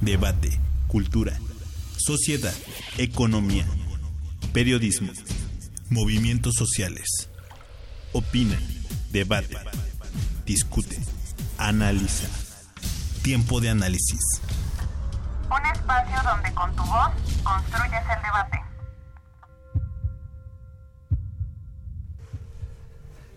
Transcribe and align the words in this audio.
debate, 0.00 0.58
cultura, 0.88 1.38
sociedad, 1.96 2.54
economía, 2.98 3.66
periodismo, 4.52 5.12
movimientos 5.90 6.54
sociales. 6.56 7.30
Opina, 8.12 8.58
debate, 9.10 9.56
discute, 10.44 10.98
analiza. 11.58 12.28
Tiempo 13.22 13.60
de 13.60 13.70
análisis. 13.70 14.20
Un 15.50 15.66
espacio 15.72 16.16
donde 16.30 16.52
con 16.54 16.74
tu 16.76 16.82
voz 16.84 17.10
construyes 17.42 18.02
el 18.16 18.22
debate. 18.22 18.60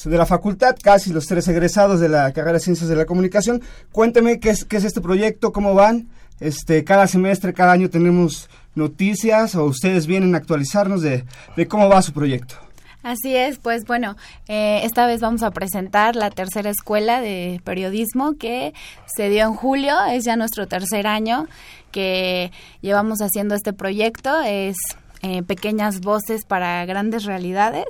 de 0.05 0.17
la 0.17 0.25
facultad, 0.25 0.75
casi 0.81 1.11
los 1.11 1.25
tres 1.25 1.47
egresados 1.47 1.99
de 1.99 2.09
la 2.09 2.31
carrera 2.31 2.53
de 2.53 2.59
Ciencias 2.59 2.89
de 2.89 2.95
la 2.95 3.05
Comunicación. 3.05 3.61
Cuénteme 3.91 4.39
qué 4.39 4.51
es, 4.51 4.65
qué 4.65 4.77
es 4.77 4.83
este 4.83 5.01
proyecto, 5.01 5.51
cómo 5.51 5.73
van. 5.73 6.09
Este, 6.39 6.83
cada 6.85 7.07
semestre, 7.07 7.53
cada 7.53 7.73
año 7.73 7.89
tenemos 7.89 8.49
noticias 8.75 9.55
o 9.55 9.65
ustedes 9.65 10.07
vienen 10.07 10.35
a 10.35 10.37
actualizarnos 10.37 11.01
de, 11.01 11.25
cómo 11.67 11.89
va 11.89 12.01
su 12.01 12.13
proyecto. 12.13 12.55
Así 13.01 13.35
es, 13.35 13.59
pues 13.59 13.85
bueno, 13.85 14.15
eh, 14.47 14.81
esta 14.83 15.07
vez 15.07 15.21
vamos 15.21 15.41
a 15.43 15.51
presentar 15.51 16.15
la 16.15 16.31
tercera 16.31 16.69
escuela 16.69 17.21
de 17.21 17.61
periodismo 17.63 18.37
que 18.37 18.73
se 19.15 19.29
dio 19.29 19.45
en 19.45 19.53
julio, 19.53 19.95
es 20.11 20.25
ya 20.25 20.35
nuestro 20.35 20.67
tercer 20.67 21.07
año 21.07 21.47
que 21.91 22.51
llevamos 22.81 23.21
haciendo 23.21 23.55
este 23.55 23.71
proyecto, 23.71 24.41
es 24.41 24.75
eh, 25.21 25.43
pequeñas 25.43 26.01
voces 26.01 26.45
para 26.45 26.85
grandes 26.85 27.23
realidades 27.23 27.85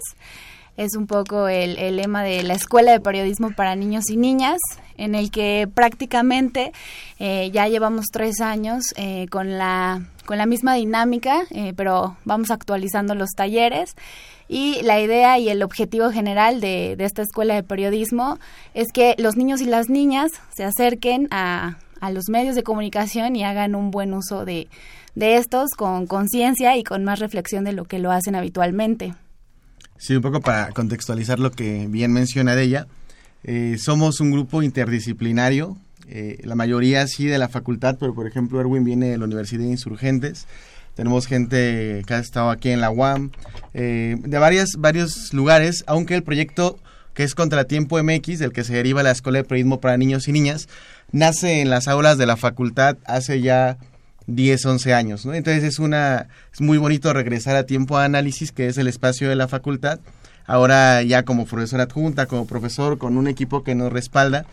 es 0.79 0.95
un 0.95 1.07
poco 1.07 1.49
el, 1.49 1.75
lema 1.97 2.23
de 2.23 2.41
la 2.41 2.53
Escuela 2.53 2.93
de 2.93 3.01
Periodismo 3.01 3.51
para 3.51 3.75
Niños 3.75 4.09
y 4.09 4.15
Niñas, 4.15 4.59
en 4.95 5.13
el 5.13 5.29
que 5.29 5.67
prácticamente 5.73 6.71
eh, 7.19 7.51
ya 7.51 7.67
llevamos 7.67 8.05
tres 8.13 8.39
años 8.39 8.85
eh, 8.95 9.27
con, 9.29 9.57
la, 9.57 10.01
con 10.25 10.37
la 10.37 10.45
misma 10.45 10.75
dinámica, 10.75 11.41
eh, 11.51 11.73
pero 11.75 12.15
vamos 12.23 12.49
actualizando 12.49 13.13
los 13.13 13.31
talleres. 13.31 13.97
Y 14.47 14.81
la 14.83 15.01
idea 15.01 15.37
y 15.37 15.49
el 15.49 15.63
objetivo 15.63 16.11
general 16.11 16.61
de, 16.61 16.95
de, 16.97 17.03
esta 17.03 17.23
escuela 17.23 17.55
de 17.55 17.63
periodismo 17.63 18.39
es 18.73 18.93
que 18.93 19.15
los 19.17 19.35
niños 19.35 19.59
y 19.59 19.65
las 19.65 19.89
niñas 19.89 20.31
se 20.55 20.63
acerquen 20.63 21.27
a, 21.29 21.77
a 21.99 22.09
los 22.09 22.29
medios 22.29 22.55
de 22.55 22.63
comunicación 22.63 23.35
y 23.35 23.43
hagan 23.43 23.75
un 23.75 23.91
buen 23.91 24.13
uso 24.13 24.45
de, 24.45 24.69
de 25.13 25.35
estos 25.35 25.71
con 25.71 26.07
conciencia 26.07 26.77
y 26.77 26.85
con 26.85 27.03
más 27.03 27.19
reflexión 27.19 27.65
de 27.65 27.73
lo 27.73 27.83
que 27.83 27.99
lo 27.99 28.11
hacen 28.11 28.35
habitualmente. 28.35 29.13
Sí, 29.99 30.15
un 30.15 30.21
poco 30.21 30.39
para 30.39 30.69
contextualizar 30.69 31.39
lo 31.39 31.51
que 31.51 31.87
bien 31.89 32.13
menciona 32.13 32.55
de 32.55 32.63
ella. 32.63 32.87
Eh, 33.43 33.75
somos 33.77 34.21
un 34.21 34.31
grupo 34.31 34.63
interdisciplinario, 34.63 35.77
eh, 36.07 36.39
la 36.45 36.55
mayoría 36.55 37.05
sí 37.05 37.25
de 37.25 37.37
la 37.37 37.49
facultad, 37.49 37.97
pero 37.99 38.15
por 38.15 38.25
ejemplo 38.25 38.61
Erwin 38.61 38.85
viene 38.85 39.09
de 39.09 39.17
la 39.17 39.25
Universidad 39.25 39.63
de 39.63 39.71
Insurgentes. 39.71 40.47
Tenemos 40.95 41.27
gente 41.27 42.01
que 42.07 42.13
ha 42.13 42.19
estado 42.19 42.49
aquí 42.49 42.69
en 42.69 42.79
la 42.79 42.91
UAM, 42.91 43.31
eh, 43.73 44.15
de 44.19 44.37
varias, 44.39 44.71
varios 44.77 45.33
lugares, 45.33 45.83
aunque 45.85 46.15
el 46.15 46.23
proyecto 46.23 46.79
que 47.13 47.23
es 47.23 47.35
Contratiempo 47.35 48.01
MX, 48.01 48.39
del 48.39 48.53
que 48.53 48.63
se 48.63 48.73
deriva 48.73 49.03
la 49.03 49.11
Escuela 49.11 49.39
de 49.39 49.43
Periodismo 49.43 49.81
para 49.81 49.97
Niños 49.97 50.29
y 50.29 50.31
Niñas, 50.31 50.69
nace 51.11 51.59
en 51.59 51.69
las 51.69 51.89
aulas 51.89 52.17
de 52.17 52.25
la 52.25 52.37
facultad 52.37 52.95
hace 53.03 53.41
ya 53.41 53.77
10, 54.35 54.65
11 54.65 54.93
años, 54.93 55.25
¿no? 55.25 55.33
Entonces 55.33 55.63
es 55.63 55.79
una 55.79 56.27
es 56.53 56.61
muy 56.61 56.77
bonito 56.77 57.11
regresar 57.13 57.55
a 57.55 57.65
tiempo 57.65 57.97
a 57.97 58.05
análisis, 58.05 58.51
que 58.51 58.67
es 58.67 58.77
el 58.77 58.87
espacio 58.87 59.29
de 59.29 59.35
la 59.35 59.47
facultad. 59.47 59.99
Ahora 60.45 61.03
ya 61.03 61.23
como 61.23 61.45
profesor 61.45 61.81
adjunta, 61.81 62.25
como 62.25 62.47
profesor 62.47 62.97
con 62.97 63.17
un 63.17 63.27
equipo 63.27 63.63
que 63.63 63.75
nos 63.75 63.91
respalda 63.91 64.45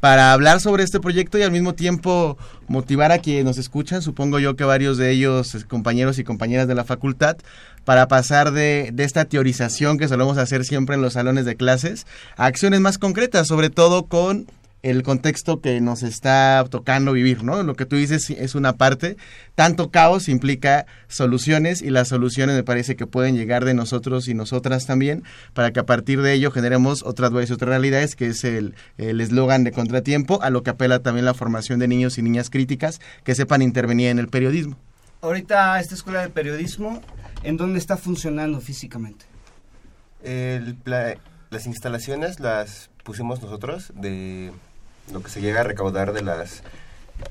para 0.00 0.32
hablar 0.32 0.60
sobre 0.60 0.84
este 0.84 1.00
proyecto 1.00 1.38
y 1.38 1.42
al 1.42 1.50
mismo 1.50 1.74
tiempo 1.74 2.36
motivar 2.68 3.12
a 3.12 3.18
quienes 3.18 3.44
nos 3.44 3.58
escuchan, 3.58 4.02
supongo 4.02 4.38
yo 4.38 4.54
que 4.54 4.64
varios 4.64 4.98
de 4.98 5.10
ellos 5.10 5.64
compañeros 5.68 6.18
y 6.18 6.24
compañeras 6.24 6.68
de 6.68 6.74
la 6.74 6.84
facultad, 6.84 7.36
para 7.84 8.08
pasar 8.08 8.50
de, 8.50 8.90
de, 8.92 9.04
esta 9.04 9.24
teorización 9.24 9.96
que 9.96 10.08
solemos 10.08 10.38
hacer 10.38 10.64
siempre 10.64 10.96
en 10.96 11.02
los 11.02 11.14
salones 11.14 11.44
de 11.44 11.56
clases 11.56 12.06
a 12.36 12.46
acciones 12.46 12.80
más 12.80 12.98
concretas, 12.98 13.46
sobre 13.46 13.70
todo 13.70 14.06
con 14.06 14.46
el 14.82 15.02
contexto 15.02 15.60
que 15.60 15.80
nos 15.80 16.02
está 16.02 16.64
tocando 16.70 17.12
vivir, 17.12 17.42
¿no? 17.42 17.62
Lo 17.62 17.74
que 17.74 17.86
tú 17.86 17.96
dices 17.96 18.30
es 18.30 18.54
una 18.54 18.74
parte, 18.74 19.16
tanto 19.54 19.90
caos 19.90 20.28
implica 20.28 20.86
soluciones 21.08 21.82
y 21.82 21.90
las 21.90 22.08
soluciones 22.08 22.54
me 22.54 22.62
parece 22.62 22.94
que 22.94 23.06
pueden 23.06 23.36
llegar 23.36 23.64
de 23.64 23.74
nosotros 23.74 24.28
y 24.28 24.34
nosotras 24.34 24.86
también 24.86 25.24
para 25.54 25.72
que 25.72 25.80
a 25.80 25.86
partir 25.86 26.22
de 26.22 26.34
ello 26.34 26.50
generemos 26.50 27.02
otras 27.02 27.32
y 27.32 27.52
otras 27.52 27.68
realidades, 27.68 28.14
que 28.14 28.28
es 28.28 28.44
el 28.44 28.74
eslogan 28.96 29.64
de 29.64 29.72
contratiempo, 29.72 30.40
a 30.42 30.50
lo 30.50 30.62
que 30.62 30.70
apela 30.70 31.00
también 31.00 31.24
la 31.24 31.34
formación 31.34 31.78
de 31.78 31.88
niños 31.88 32.18
y 32.18 32.22
niñas 32.22 32.50
críticas 32.50 33.00
que 33.24 33.34
sepan 33.34 33.62
intervenir 33.62 34.08
en 34.08 34.18
el 34.18 34.28
periodismo. 34.28 34.76
Ahorita 35.20 35.80
esta 35.80 35.94
escuela 35.94 36.20
de 36.20 36.28
periodismo, 36.28 37.00
¿en 37.42 37.56
dónde 37.56 37.78
está 37.78 37.96
funcionando 37.96 38.60
físicamente? 38.60 39.26
las 41.50 41.66
instalaciones 41.66 42.40
las 42.40 42.90
pusimos 43.06 43.40
nosotros 43.40 43.92
de 43.94 44.50
lo 45.12 45.22
que 45.22 45.30
se 45.30 45.40
llega 45.40 45.60
a 45.60 45.64
recaudar 45.64 46.12
de 46.12 46.22
las, 46.22 46.64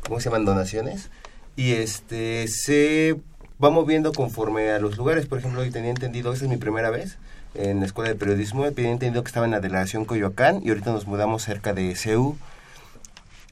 ¿cómo 0.07 0.19
se 0.19 0.29
llaman? 0.29 0.45
Donaciones. 0.45 1.09
Y 1.57 1.73
este, 1.73 2.47
se 2.47 3.17
va 3.63 3.69
moviendo 3.69 4.13
conforme 4.13 4.71
a 4.71 4.79
los 4.79 4.97
lugares. 4.97 5.25
Por 5.25 5.39
ejemplo, 5.39 5.61
hoy 5.61 5.71
tenía 5.71 5.89
entendido, 5.89 6.31
esta 6.33 6.45
es 6.45 6.51
mi 6.51 6.57
primera 6.57 6.89
vez 6.89 7.17
en 7.53 7.81
la 7.81 7.85
Escuela 7.85 8.09
de 8.09 8.15
Periodismo, 8.15 8.69
tenía 8.71 8.91
entendido 8.91 9.23
que 9.23 9.27
estaba 9.27 9.45
en 9.45 9.51
la 9.51 9.59
delegación 9.59 10.05
Coyoacán 10.05 10.61
y 10.63 10.69
ahorita 10.69 10.91
nos 10.91 11.07
mudamos 11.07 11.43
cerca 11.43 11.73
de 11.73 11.93
CEU. 11.95 12.37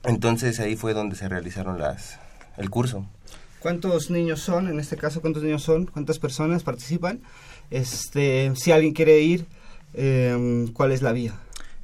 Entonces 0.05 0.59
ahí 0.59 0.75
fue 0.75 0.93
donde 0.93 1.15
se 1.15 1.27
realizaron 1.29 1.79
las, 1.79 2.19
el 2.57 2.69
curso. 2.69 3.05
¿Cuántos 3.59 4.09
niños 4.09 4.41
son? 4.41 4.67
En 4.67 4.79
este 4.79 4.97
caso, 4.97 5.21
¿cuántos 5.21 5.43
niños 5.43 5.63
son? 5.63 5.85
¿Cuántas 5.85 6.19
personas 6.19 6.63
participan? 6.63 7.21
Este, 7.69 8.51
si 8.55 8.73
alguien 8.73 8.93
quiere 8.93 9.19
ir, 9.19 9.45
eh, 9.93 10.67
¿cuál 10.73 10.91
es 10.91 11.01
la 11.01 11.13
vía? 11.13 11.33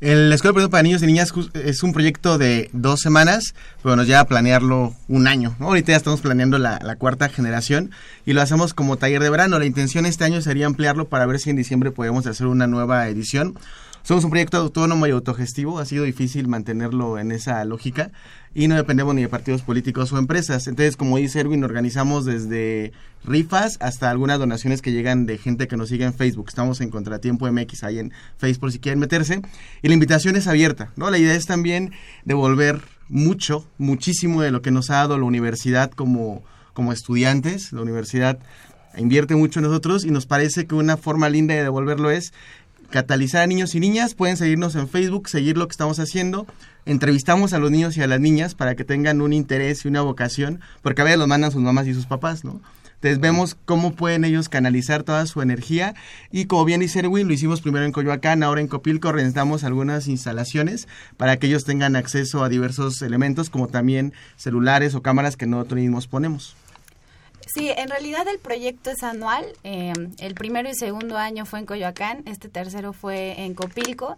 El 0.01 0.31
Escuela 0.31 0.53
Proyecto 0.53 0.71
para 0.71 0.83
Niños 0.83 1.03
y 1.03 1.07
Niñas 1.07 1.33
es 1.55 1.83
un 1.83 1.91
proyecto 1.91 2.37
de 2.37 2.69
dos 2.71 3.01
semanas, 3.01 3.53
pero 3.83 3.97
nos 3.97 4.07
lleva 4.07 4.21
a 4.21 4.27
planearlo 4.27 4.95
un 5.09 5.27
año. 5.27 5.57
Ahorita 5.59 5.91
ya 5.91 5.97
estamos 5.97 6.21
planeando 6.21 6.57
la, 6.57 6.79
la 6.81 6.95
cuarta 6.95 7.27
generación 7.27 7.91
y 8.25 8.31
lo 8.31 8.41
hacemos 8.41 8.73
como 8.73 8.95
taller 8.95 9.21
de 9.21 9.29
verano. 9.29 9.59
La 9.59 9.65
intención 9.65 10.05
este 10.05 10.23
año 10.23 10.39
sería 10.39 10.67
ampliarlo 10.67 11.09
para 11.09 11.25
ver 11.25 11.39
si 11.39 11.49
en 11.49 11.57
diciembre 11.57 11.91
podemos 11.91 12.25
hacer 12.27 12.47
una 12.47 12.65
nueva 12.65 13.09
edición. 13.09 13.59
Somos 14.03 14.23
un 14.23 14.29
proyecto 14.29 14.57
autónomo 14.57 15.05
y 15.07 15.11
autogestivo, 15.11 15.79
ha 15.79 15.85
sido 15.85 16.03
difícil 16.03 16.47
mantenerlo 16.47 17.19
en 17.19 17.31
esa 17.31 17.63
lógica 17.65 18.11
y 18.55 18.67
no 18.67 18.75
dependemos 18.75 19.13
ni 19.13 19.21
de 19.21 19.29
partidos 19.29 19.61
políticos 19.61 20.11
o 20.11 20.17
empresas. 20.17 20.67
Entonces, 20.67 20.97
como 20.97 21.17
dice 21.17 21.41
Erwin, 21.41 21.63
organizamos 21.63 22.25
desde 22.25 22.91
rifas 23.23 23.77
hasta 23.81 24.09
algunas 24.09 24.39
donaciones 24.39 24.81
que 24.81 24.91
llegan 24.91 25.25
de 25.25 25.37
gente 25.37 25.67
que 25.67 25.77
nos 25.77 25.89
sigue 25.89 26.05
en 26.05 26.13
Facebook. 26.13 26.47
Estamos 26.47 26.81
en 26.81 26.89
Contratiempo 26.89 27.51
MX 27.51 27.83
ahí 27.83 27.99
en 27.99 28.13
Facebook 28.37 28.71
si 28.71 28.79
quieren 28.79 28.99
meterse. 28.99 29.41
Y 29.81 29.87
la 29.87 29.93
invitación 29.93 30.35
es 30.35 30.47
abierta, 30.47 30.91
¿no? 30.95 31.09
La 31.11 31.17
idea 31.17 31.35
es 31.35 31.45
también 31.45 31.91
devolver 32.25 32.81
mucho, 33.09 33.67
muchísimo 33.77 34.41
de 34.41 34.51
lo 34.51 34.61
que 34.61 34.71
nos 34.71 34.89
ha 34.89 34.95
dado 34.95 35.17
la 35.17 35.25
universidad 35.25 35.91
como, 35.91 36.43
como 36.73 36.93
estudiantes. 36.93 37.73
La 37.73 37.81
universidad 37.81 38.39
invierte 38.97 39.35
mucho 39.35 39.59
en 39.59 39.65
nosotros 39.65 40.05
y 40.05 40.11
nos 40.11 40.25
parece 40.25 40.65
que 40.65 40.75
una 40.75 40.97
forma 40.97 41.29
linda 41.29 41.53
de 41.53 41.63
devolverlo 41.63 42.09
es 42.09 42.33
catalizar 42.89 43.43
a 43.43 43.47
niños 43.47 43.75
y 43.75 43.79
niñas. 43.79 44.15
Pueden 44.15 44.37
seguirnos 44.37 44.75
en 44.75 44.87
Facebook, 44.87 45.29
seguir 45.29 45.57
lo 45.57 45.67
que 45.67 45.71
estamos 45.71 45.99
haciendo. 45.99 46.45
Entrevistamos 46.85 47.53
a 47.53 47.59
los 47.59 47.71
niños 47.71 47.97
y 47.97 48.01
a 48.01 48.07
las 48.07 48.19
niñas 48.19 48.55
para 48.55 48.75
que 48.75 48.83
tengan 48.83 49.21
un 49.21 49.33
interés 49.33 49.85
y 49.85 49.87
una 49.87 50.01
vocación, 50.01 50.59
porque 50.81 51.01
a 51.01 51.05
veces 51.05 51.19
los 51.19 51.27
mandan 51.27 51.51
sus 51.51 51.61
mamás 51.61 51.87
y 51.87 51.93
sus 51.93 52.05
papás, 52.05 52.43
¿no? 52.43 52.61
Entonces 52.99 53.21
vemos 53.21 53.55
cómo 53.63 53.93
pueden 53.93 54.25
ellos 54.25 54.49
canalizar 54.49 55.03
toda 55.03 55.25
su 55.25 55.41
energía 55.41 55.95
y 56.31 56.45
como 56.45 56.65
bien 56.65 56.81
dice 56.81 56.99
Erwin, 56.99 57.27
lo 57.27 57.33
hicimos 57.33 57.61
primero 57.61 57.85
en 57.85 57.93
Coyoacán, 57.93 58.43
ahora 58.43 58.59
en 58.59 58.67
Copilco 58.67 59.13
rentamos 59.13 59.63
algunas 59.63 60.09
instalaciones 60.09 60.89
para 61.15 61.37
que 61.37 61.47
ellos 61.47 61.63
tengan 61.63 61.95
acceso 61.95 62.43
a 62.43 62.49
diversos 62.49 63.01
elementos 63.01 63.49
como 63.49 63.69
también 63.69 64.11
celulares 64.35 64.95
o 64.95 65.01
cámaras 65.01 65.37
que 65.37 65.45
nosotros 65.45 65.79
mismos 65.79 66.07
ponemos. 66.07 66.57
Sí, 67.53 67.69
en 67.69 67.89
realidad 67.89 68.27
el 68.27 68.39
proyecto 68.39 68.91
es 68.91 69.03
anual. 69.03 69.45
eh, 69.63 69.93
el 70.19 70.35
primero 70.35 70.69
y 70.69 70.75
segundo 70.75 71.17
año 71.17 71.45
fue 71.45 71.59
en 71.59 71.65
Coyoacán, 71.65 72.23
este 72.25 72.47
tercero 72.47 72.93
fue 72.93 73.41
en 73.41 73.55
Copilco. 73.55 74.17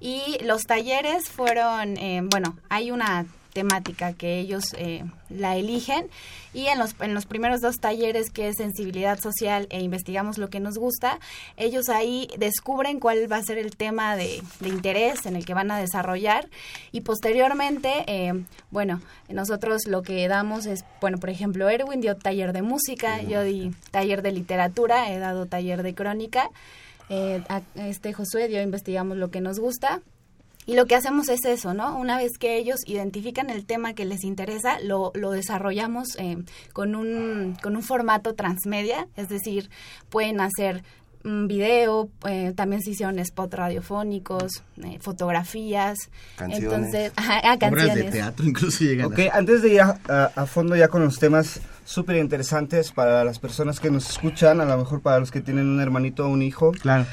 Y 0.00 0.38
los 0.44 0.62
talleres 0.64 1.28
fueron, 1.28 1.96
eh, 1.96 2.20
bueno, 2.24 2.56
hay 2.68 2.90
una 2.90 3.26
temática 3.54 4.12
que 4.12 4.38
ellos 4.38 4.74
eh, 4.76 5.04
la 5.30 5.56
eligen. 5.56 6.08
Y 6.52 6.66
en 6.66 6.78
los, 6.78 6.94
en 7.00 7.14
los 7.14 7.24
primeros 7.26 7.60
dos 7.62 7.76
talleres 7.80 8.30
que 8.30 8.48
es 8.48 8.56
sensibilidad 8.58 9.18
social 9.18 9.66
e 9.70 9.80
investigamos 9.80 10.36
lo 10.38 10.50
que 10.50 10.60
nos 10.60 10.76
gusta, 10.76 11.18
ellos 11.56 11.88
ahí 11.88 12.28
descubren 12.38 13.00
cuál 13.00 13.30
va 13.32 13.38
a 13.38 13.42
ser 13.42 13.56
el 13.58 13.74
tema 13.76 14.14
de, 14.16 14.42
de 14.60 14.68
interés 14.68 15.24
en 15.26 15.34
el 15.36 15.44
que 15.46 15.54
van 15.54 15.70
a 15.70 15.78
desarrollar. 15.78 16.48
Y 16.92 17.00
posteriormente, 17.00 18.04
eh, 18.06 18.44
bueno, 18.70 19.00
nosotros 19.28 19.82
lo 19.86 20.02
que 20.02 20.28
damos 20.28 20.66
es, 20.66 20.84
bueno, 21.00 21.18
por 21.18 21.30
ejemplo, 21.30 21.68
Erwin 21.68 22.00
dio 22.00 22.16
taller 22.16 22.52
de 22.52 22.62
música, 22.62 23.22
yo 23.22 23.42
di 23.42 23.72
taller 23.90 24.22
de 24.22 24.32
literatura, 24.32 25.10
he 25.12 25.18
dado 25.18 25.46
taller 25.46 25.82
de 25.82 25.94
crónica, 25.94 26.50
eh, 27.08 27.42
a- 27.48 27.62
este 27.76 28.12
Josué 28.12 28.48
dio 28.48 28.62
investigamos 28.62 29.16
lo 29.16 29.30
que 29.30 29.40
nos 29.40 29.58
gusta 29.58 30.00
y 30.66 30.74
lo 30.74 30.86
que 30.86 30.94
hacemos 30.94 31.28
es 31.28 31.44
eso, 31.44 31.74
¿no? 31.74 31.96
Una 31.98 32.16
vez 32.16 32.32
que 32.38 32.56
ellos 32.56 32.80
identifican 32.86 33.50
el 33.50 33.66
tema 33.66 33.94
que 33.94 34.04
les 34.04 34.24
interesa, 34.24 34.78
lo, 34.80 35.12
lo 35.14 35.30
desarrollamos 35.30 36.16
eh, 36.18 36.38
con, 36.72 36.94
un, 36.94 37.56
con 37.62 37.76
un 37.76 37.82
formato 37.82 38.34
transmedia, 38.34 39.06
es 39.16 39.28
decir, 39.28 39.70
pueden 40.10 40.40
hacer 40.40 40.82
un 41.24 41.48
video, 41.48 42.10
eh, 42.28 42.52
también 42.54 42.82
se 42.82 42.90
hicieron 42.90 43.18
spot 43.18 43.54
radiofónicos, 43.54 44.62
eh, 44.82 44.98
fotografías, 45.00 45.96
Canciones. 46.36 46.64
entonces, 46.72 47.12
ajá, 47.16 47.40
ah, 47.44 47.54
Obras 47.54 47.70
de 47.70 47.78
canciones. 47.88 48.12
teatro 48.12 48.46
incluso 48.46 48.84
llegan. 48.84 49.06
Ok, 49.06 49.18
antes 49.32 49.62
de 49.62 49.68
ir 49.74 49.80
a, 49.80 49.98
a- 50.08 50.32
a 50.36 50.46
fondo 50.46 50.76
ya 50.76 50.88
con 50.88 51.02
los 51.02 51.18
temas 51.18 51.60
súper 51.86 52.16
interesantes 52.16 52.92
para 52.92 53.24
las 53.24 53.38
personas 53.38 53.80
que 53.80 53.90
nos 53.90 54.08
escuchan, 54.10 54.60
a 54.60 54.66
lo 54.66 54.76
mejor 54.76 55.00
para 55.00 55.18
los 55.18 55.30
que 55.30 55.40
tienen 55.40 55.66
un 55.66 55.80
hermanito 55.80 56.26
o 56.26 56.28
un 56.28 56.42
hijo, 56.42 56.72
Claro. 56.72 57.06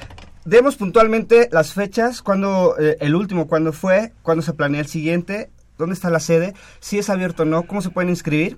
Demos 0.45 0.75
puntualmente 0.75 1.49
las 1.51 1.73
fechas, 1.73 2.21
cuando 2.21 2.75
eh, 2.79 2.97
el 2.99 3.15
último, 3.15 3.47
cuándo 3.47 3.73
fue, 3.73 4.13
cuándo 4.21 4.41
se 4.41 4.53
planea 4.53 4.81
el 4.81 4.87
siguiente, 4.87 5.49
dónde 5.77 5.93
está 5.95 6.09
la 6.09 6.19
sede, 6.19 6.53
si 6.79 6.97
es 6.99 7.09
abierto 7.09 7.43
o 7.43 7.45
no, 7.45 7.63
cómo 7.63 7.81
se 7.81 7.89
pueden 7.89 8.09
inscribir. 8.09 8.57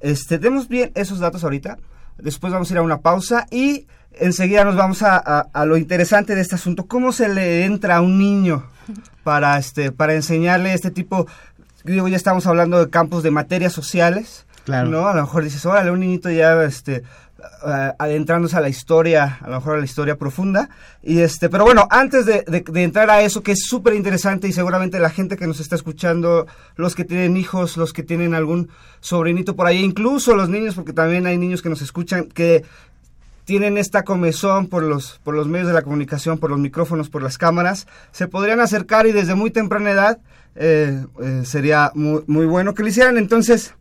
Este, 0.00 0.38
demos 0.38 0.68
bien 0.68 0.92
esos 0.94 1.18
datos 1.18 1.44
ahorita. 1.44 1.78
Después 2.18 2.52
vamos 2.52 2.70
a 2.70 2.74
ir 2.74 2.78
a 2.78 2.82
una 2.82 3.00
pausa 3.00 3.46
y 3.50 3.86
enseguida 4.12 4.64
nos 4.64 4.76
vamos 4.76 5.02
a, 5.02 5.16
a- 5.16 5.48
a 5.52 5.64
lo 5.64 5.76
interesante 5.76 6.34
de 6.34 6.40
este 6.42 6.54
asunto. 6.54 6.86
¿Cómo 6.86 7.10
se 7.12 7.28
le 7.28 7.64
entra 7.64 7.96
a 7.96 8.00
un 8.00 8.18
niño 8.18 8.66
para, 9.24 9.58
este, 9.58 9.90
para 9.92 10.14
enseñarle 10.14 10.72
este 10.74 10.90
tipo? 10.90 11.26
Digo, 11.84 12.06
ya 12.08 12.16
estamos 12.16 12.46
hablando 12.46 12.78
de 12.84 12.90
campos 12.90 13.22
de 13.22 13.30
materias 13.30 13.72
sociales. 13.72 14.46
Claro. 14.64 14.88
¿no? 14.88 15.08
A 15.08 15.14
lo 15.14 15.22
mejor 15.22 15.44
dices, 15.44 15.66
órale, 15.66 15.90
un 15.90 16.00
niñito 16.00 16.30
ya 16.30 16.62
este, 16.64 17.02
ah, 17.62 17.94
adentrándose 17.98 18.56
a 18.56 18.60
la 18.60 18.68
historia, 18.68 19.38
a 19.40 19.48
lo 19.48 19.56
mejor 19.56 19.76
a 19.76 19.78
la 19.78 19.84
historia 19.84 20.16
profunda. 20.16 20.68
Y 21.02 21.20
este, 21.20 21.48
pero 21.48 21.64
bueno, 21.64 21.86
antes 21.90 22.26
de 22.26 22.44
entrar 22.82 23.10
a 23.10 23.22
eso, 23.22 23.42
que 23.42 23.52
es 23.52 23.64
súper 23.66 23.94
interesante 23.94 24.48
y 24.48 24.52
seguramente 24.52 24.98
la 24.98 25.10
gente 25.10 25.36
que 25.36 25.46
nos 25.46 25.60
está 25.60 25.76
escuchando, 25.76 26.46
los 26.76 26.94
que 26.94 27.04
tienen 27.04 27.36
hijos, 27.36 27.76
los 27.76 27.92
que 27.92 28.02
tienen 28.02 28.34
algún 28.34 28.70
sobrinito 29.00 29.56
por 29.56 29.66
ahí, 29.66 29.82
incluso 29.82 30.34
los 30.34 30.48
niños, 30.48 30.74
porque 30.74 30.92
también 30.92 31.26
hay 31.26 31.38
niños 31.38 31.62
que 31.62 31.68
nos 31.68 31.82
escuchan, 31.82 32.24
que 32.26 32.64
tienen 33.44 33.76
esta 33.76 34.04
comezón 34.04 34.68
por 34.68 34.82
los, 34.82 35.20
por 35.22 35.34
los 35.34 35.46
medios 35.46 35.68
de 35.68 35.74
la 35.74 35.82
comunicación, 35.82 36.38
por 36.38 36.50
los 36.50 36.58
micrófonos, 36.58 37.10
por 37.10 37.22
las 37.22 37.38
cámaras, 37.38 37.86
se 38.10 38.26
podrían 38.26 38.60
acercar 38.60 39.06
y 39.06 39.12
desde 39.12 39.34
muy 39.34 39.50
temprana 39.50 39.90
edad 39.90 40.18
eh, 40.56 41.04
eh, 41.22 41.42
sería 41.44 41.92
muy, 41.94 42.24
muy 42.26 42.46
bueno 42.46 42.74
que 42.74 42.82
lo 42.82 42.88
hicieran. 42.88 43.18
Entonces, 43.18 43.74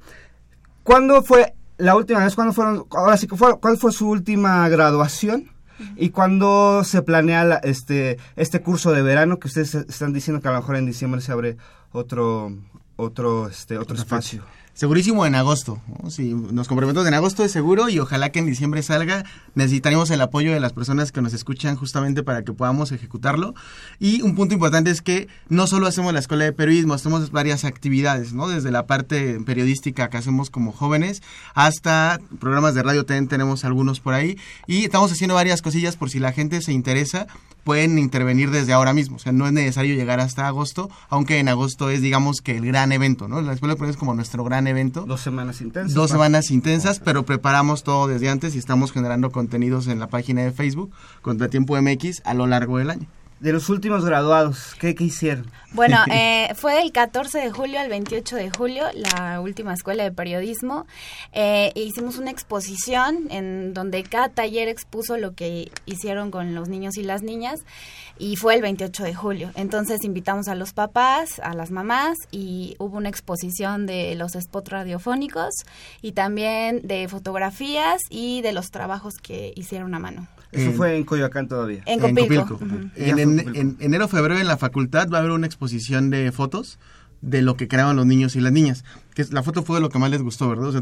¿cuándo 0.83 1.23
fue 1.23 1.53
la 1.77 1.95
última 1.95 2.23
vez? 2.23 2.35
¿Cuándo 2.35 2.53
fueron? 2.53 2.85
Ahora 2.91 3.17
sí, 3.17 3.27
¿cuál 3.27 3.77
fue 3.77 3.91
su 3.91 4.09
última 4.09 4.67
graduación? 4.69 5.49
¿Y 5.95 6.09
cuándo 6.11 6.83
se 6.83 7.01
planea 7.01 7.43
la- 7.43 7.57
este, 7.57 8.17
este 8.35 8.61
curso 8.61 8.91
de 8.91 9.01
verano 9.01 9.39
que 9.39 9.47
ustedes 9.47 9.73
están 9.75 10.13
diciendo 10.13 10.41
que 10.41 10.47
a 10.47 10.51
lo 10.51 10.57
mejor 10.59 10.75
en 10.75 10.85
diciembre 10.85 11.19
se 11.19 11.31
abre 11.31 11.57
otro, 11.91 12.53
otro, 12.95 13.47
este, 13.47 13.77
otro 13.77 13.95
espacio? 13.95 14.43
Segurísimo 14.73 15.27
en 15.27 15.35
agosto. 15.35 15.79
¿no? 15.87 16.09
Si 16.09 16.33
nos 16.33 16.67
comprometemos 16.67 17.07
en 17.07 17.13
agosto 17.13 17.43
es 17.43 17.51
seguro 17.51 17.89
y 17.89 17.99
ojalá 17.99 18.31
que 18.31 18.39
en 18.39 18.47
diciembre 18.47 18.81
salga. 18.81 19.23
Necesitaremos 19.53 20.09
el 20.09 20.19
apoyo 20.19 20.51
de 20.51 20.59
las 20.59 20.73
personas 20.73 21.11
que 21.11 21.21
nos 21.21 21.33
escuchan 21.33 21.75
justamente 21.75 22.23
para 22.23 22.43
que 22.43 22.53
podamos 22.53 22.91
ejecutarlo. 22.91 23.53
Y 23.99 24.23
un 24.23 24.33
punto 24.33 24.55
importante 24.55 24.89
es 24.89 25.03
que 25.03 25.27
no 25.47 25.67
solo 25.67 25.85
hacemos 25.85 26.11
la 26.11 26.19
escuela 26.19 26.45
de 26.45 26.53
periodismo, 26.53 26.95
hacemos 26.95 27.29
varias 27.31 27.65
actividades, 27.65 28.33
¿no? 28.33 28.47
Desde 28.47 28.71
la 28.71 28.87
parte 28.87 29.39
periodística 29.45 30.09
que 30.09 30.17
hacemos 30.17 30.49
como 30.49 30.71
jóvenes 30.71 31.21
hasta 31.53 32.19
programas 32.39 32.73
de 32.73 32.81
radio 32.81 33.05
también 33.05 33.27
tenemos 33.27 33.65
algunos 33.65 33.99
por 33.99 34.15
ahí. 34.15 34.39
Y 34.65 34.85
estamos 34.85 35.11
haciendo 35.11 35.35
varias 35.35 35.61
cosillas 35.61 35.97
por 35.97 36.09
si 36.09 36.17
la 36.17 36.31
gente 36.31 36.61
se 36.61 36.73
interesa 36.73 37.27
pueden 37.63 37.97
intervenir 37.97 38.51
desde 38.51 38.73
ahora 38.73 38.93
mismo. 38.93 39.15
O 39.15 39.19
sea, 39.19 39.31
no 39.31 39.47
es 39.47 39.53
necesario 39.53 39.95
llegar 39.95 40.19
hasta 40.19 40.47
agosto, 40.47 40.89
aunque 41.09 41.39
en 41.39 41.47
agosto 41.47 41.89
es, 41.89 42.01
digamos, 42.01 42.41
que 42.41 42.57
el 42.57 42.65
gran 42.65 42.91
evento, 42.91 43.27
¿no? 43.27 43.41
La 43.41 43.53
escuela 43.53 43.75
de 43.75 43.89
es 43.89 43.97
como 43.97 44.13
nuestro 44.13 44.43
gran 44.43 44.67
evento. 44.67 45.05
Dos 45.05 45.21
semanas 45.21 45.61
intensas. 45.61 45.93
Dos 45.93 46.11
semanas 46.11 46.51
intensas, 46.51 46.99
pero 46.99 47.23
preparamos 47.23 47.83
todo 47.83 48.07
desde 48.07 48.29
antes 48.29 48.55
y 48.55 48.57
estamos 48.57 48.91
generando 48.91 49.31
contenidos 49.31 49.87
en 49.87 49.99
la 49.99 50.07
página 50.07 50.41
de 50.43 50.51
Facebook, 50.51 50.91
Contratiempo 51.21 51.79
MX, 51.81 52.21
a 52.25 52.33
lo 52.33 52.47
largo 52.47 52.77
del 52.77 52.89
año. 52.89 53.07
De 53.43 53.51
los 53.51 53.67
últimos 53.67 54.05
graduados, 54.05 54.73
¿qué, 54.79 54.95
qué 54.95 55.03
hicieron? 55.03 55.51
Bueno, 55.73 55.97
eh, 56.13 56.53
fue 56.55 56.75
del 56.75 56.93
14 56.93 57.39
de 57.39 57.51
julio 57.51 57.77
al 57.77 57.89
28 57.89 58.37
de 58.37 58.49
julio, 58.49 58.85
la 58.95 59.41
última 59.41 59.73
escuela 59.73 60.03
de 60.03 60.13
periodismo. 60.13 60.87
Eh, 61.33 61.73
hicimos 61.75 62.17
una 62.17 62.31
exposición 62.31 63.27
en 63.31 63.73
donde 63.73 64.01
cada 64.03 64.29
taller 64.29 64.69
expuso 64.69 65.17
lo 65.17 65.33
que 65.33 65.69
hicieron 65.85 66.31
con 66.31 66.55
los 66.55 66.69
niños 66.69 66.95
y 66.95 67.03
las 67.03 67.21
niñas 67.21 67.65
y 68.17 68.37
fue 68.37 68.55
el 68.55 68.61
28 68.61 69.03
de 69.03 69.13
julio. 69.13 69.51
Entonces 69.55 70.05
invitamos 70.05 70.47
a 70.47 70.55
los 70.55 70.71
papás, 70.71 71.41
a 71.43 71.53
las 71.53 71.69
mamás 71.69 72.17
y 72.31 72.75
hubo 72.79 72.95
una 72.95 73.09
exposición 73.09 73.85
de 73.85 74.15
los 74.15 74.33
spots 74.39 74.69
radiofónicos 74.69 75.53
y 76.01 76.13
también 76.13 76.79
de 76.87 77.09
fotografías 77.09 77.99
y 78.09 78.41
de 78.41 78.53
los 78.53 78.71
trabajos 78.71 79.15
que 79.21 79.51
hicieron 79.57 79.93
a 79.95 79.99
mano. 79.99 80.29
Eso 80.53 80.69
En- 80.69 80.75
fue 80.75 80.95
en 80.95 81.03
Coyoacán 81.03 81.47
todavía. 81.47 81.81
En 81.87 81.99
Copilco. 81.99 82.45
Copilco. 82.59 82.75
En, 82.95 83.17
en- 83.19 83.32
en 83.39 83.77
enero, 83.79 84.07
febrero 84.07 84.39
en 84.39 84.47
la 84.47 84.57
facultad 84.57 85.09
va 85.09 85.17
a 85.17 85.19
haber 85.21 85.31
una 85.31 85.47
exposición 85.47 86.09
de 86.09 86.31
fotos 86.31 86.79
de 87.21 87.41
lo 87.41 87.55
que 87.55 87.69
creaban 87.69 87.95
los 87.95 88.05
niños 88.05 88.35
y 88.35 88.41
las 88.41 88.51
niñas. 88.51 88.83
Que 89.15 89.21
es- 89.21 89.31
la 89.31 89.43
foto 89.43 89.63
fue 89.63 89.77
de 89.77 89.81
lo 89.81 89.89
que 89.89 89.97
más 89.99 90.09
les 90.11 90.21
gustó, 90.21 90.49
¿verdad? 90.49 90.65
O 90.67 90.71
sea, 90.73 90.81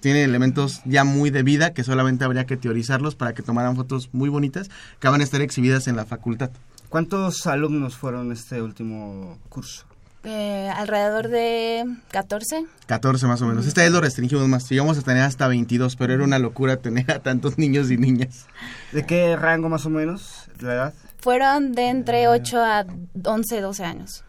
tiene 0.00 0.24
elementos 0.24 0.80
ya 0.84 1.04
muy 1.04 1.30
de 1.30 1.42
vida 1.44 1.72
que 1.74 1.84
solamente 1.84 2.24
habría 2.24 2.44
que 2.46 2.56
teorizarlos 2.56 3.14
para 3.14 3.34
que 3.34 3.42
tomaran 3.42 3.76
fotos 3.76 4.08
muy 4.12 4.28
bonitas 4.28 4.68
que 4.98 5.08
van 5.08 5.20
a 5.20 5.24
estar 5.24 5.40
exhibidas 5.42 5.86
en 5.86 5.94
la 5.96 6.04
facultad. 6.04 6.50
¿Cuántos 6.88 7.46
alumnos 7.46 7.96
fueron 7.96 8.32
este 8.32 8.62
último 8.62 9.38
curso? 9.48 9.84
Eh, 10.24 10.68
alrededor 10.74 11.28
de 11.28 11.84
14. 12.10 12.64
14 12.86 13.26
más 13.28 13.40
o 13.42 13.46
menos. 13.46 13.64
Esta 13.64 13.82
vez 13.82 13.92
lo 13.92 14.00
restringimos 14.00 14.48
más. 14.48 14.68
Llegamos 14.68 14.98
a 14.98 15.02
tener 15.02 15.22
hasta 15.22 15.46
22, 15.46 15.94
pero 15.94 16.14
era 16.14 16.24
una 16.24 16.40
locura 16.40 16.78
tener 16.78 17.08
a 17.12 17.20
tantos 17.20 17.58
niños 17.58 17.92
y 17.92 17.96
niñas. 17.96 18.46
¿De 18.90 19.06
qué 19.06 19.36
rango 19.36 19.68
más 19.68 19.86
o 19.86 19.90
menos 19.90 20.48
la 20.58 20.74
edad? 20.74 20.94
Fueron 21.26 21.72
de 21.72 21.88
entre 21.88 22.28
8 22.28 22.56
a 22.60 22.86
11, 23.24 23.60
12 23.60 23.84
años. 23.84 24.24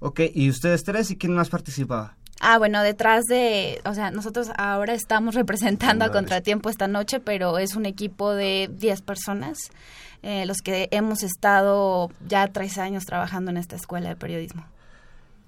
Ok, 0.00 0.22
¿y 0.34 0.50
ustedes 0.50 0.82
tres 0.82 1.12
y 1.12 1.16
quién 1.16 1.36
más 1.36 1.50
participaba? 1.50 2.16
Ah, 2.40 2.58
bueno, 2.58 2.82
detrás 2.82 3.26
de, 3.26 3.80
o 3.84 3.94
sea, 3.94 4.10
nosotros 4.10 4.50
ahora 4.58 4.92
estamos 4.92 5.34
representando 5.36 6.04
a 6.04 6.10
Contratiempo 6.10 6.68
esta 6.68 6.88
noche, 6.88 7.20
pero 7.20 7.58
es 7.58 7.76
un 7.76 7.86
equipo 7.86 8.32
de 8.32 8.68
10 8.72 9.02
personas, 9.02 9.56
eh, 10.22 10.46
los 10.46 10.56
que 10.64 10.88
hemos 10.90 11.22
estado 11.22 12.10
ya 12.26 12.48
tres 12.48 12.76
años 12.78 13.04
trabajando 13.06 13.52
en 13.52 13.56
esta 13.56 13.76
escuela 13.76 14.08
de 14.08 14.16
periodismo. 14.16 14.66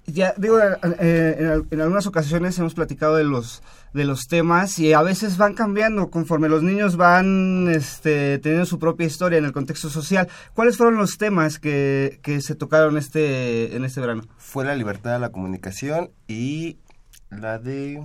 Ya 0.07 0.35
digo, 0.37 0.61
eh, 0.61 0.77
eh, 1.01 1.37
en, 1.39 1.67
en 1.71 1.81
algunas 1.81 2.07
ocasiones 2.07 2.59
hemos 2.59 2.75
platicado 2.75 3.17
de 3.17 3.25
los 3.25 3.63
de 3.97 4.05
los 4.05 4.29
temas 4.29 4.79
y 4.79 4.93
a 4.93 5.03
veces 5.03 5.39
van 5.39 5.55
cambiando 5.55 6.11
conforme 6.11 6.49
los 6.49 6.63
niños 6.63 6.97
van 6.97 7.67
este, 7.69 8.39
teniendo 8.39 8.67
su 8.67 8.79
propia 8.79 9.07
historia 9.07 9.39
en 9.39 9.47
el 9.47 9.53
contexto 9.53 9.89
social. 9.89 10.29
¿Cuáles 10.55 10.77
fueron 10.77 10.97
los 10.97 11.17
temas 11.17 11.59
que, 11.59 12.21
que 12.23 12.43
se 12.43 12.55
tocaron 12.55 12.99
este 12.99 13.75
en 13.75 13.85
este 13.85 14.01
verano? 14.01 14.23
Fue 14.37 14.65
la 14.65 14.77
libertad 14.77 15.15
de 15.15 15.19
la 15.19 15.31
comunicación 15.31 16.11
y 16.29 16.79
la 17.31 17.59
de 17.59 18.03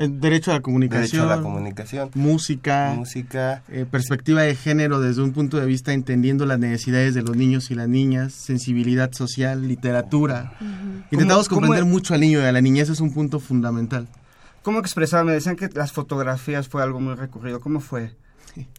El 0.00 0.18
derecho 0.18 0.50
a 0.50 0.54
la 0.54 0.60
comunicación, 0.60 1.02
derecho 1.02 1.22
a 1.30 1.36
la 1.36 1.42
comunicación, 1.42 2.10
música, 2.14 2.94
música, 2.96 3.62
eh, 3.68 3.84
perspectiva 3.90 4.40
de 4.42 4.54
género 4.54 4.98
desde 4.98 5.20
un 5.22 5.32
punto 5.32 5.58
de 5.58 5.66
vista 5.66 5.92
entendiendo 5.92 6.46
las 6.46 6.58
necesidades 6.58 7.14
de 7.14 7.20
los 7.22 7.36
niños 7.36 7.70
y 7.70 7.74
las 7.74 7.86
niñas, 7.86 8.32
sensibilidad 8.32 9.12
social, 9.12 9.68
literatura. 9.68 10.54
Intentamos 11.10 11.48
¿Cómo- 11.48 11.60
cómo 11.60 11.66
comprender 11.68 11.84
es? 11.84 11.90
mucho 11.90 12.14
al 12.14 12.20
niño 12.20 12.40
y 12.40 12.44
a 12.44 12.50
la 12.52 12.62
niñez, 12.62 12.88
es 12.88 13.00
un 13.00 13.12
punto 13.12 13.40
fundamental. 13.40 14.08
¿Cómo 14.62 14.78
expresaban? 14.78 15.26
Me 15.26 15.32
decían 15.32 15.56
que 15.56 15.68
las 15.74 15.92
fotografías 15.92 16.66
fue 16.66 16.82
algo 16.82 16.98
muy 17.00 17.14
recurrido. 17.14 17.60
¿Cómo 17.60 17.80
fue? 17.80 18.14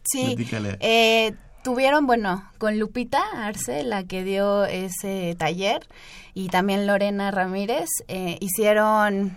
Sí, 0.04 0.36
eh, 0.80 1.34
tuvieron, 1.62 2.06
bueno, 2.06 2.48
con 2.58 2.78
Lupita 2.78 3.22
Arce, 3.34 3.84
la 3.84 4.04
que 4.04 4.24
dio 4.24 4.64
ese 4.64 5.34
taller, 5.38 5.86
y 6.34 6.48
también 6.48 6.86
Lorena 6.86 7.30
Ramírez, 7.30 7.88
eh, 8.08 8.38
hicieron 8.40 9.36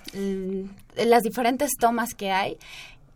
las 0.96 1.24
diferentes 1.24 1.72
tomas 1.80 2.14
que 2.14 2.32
hay. 2.32 2.58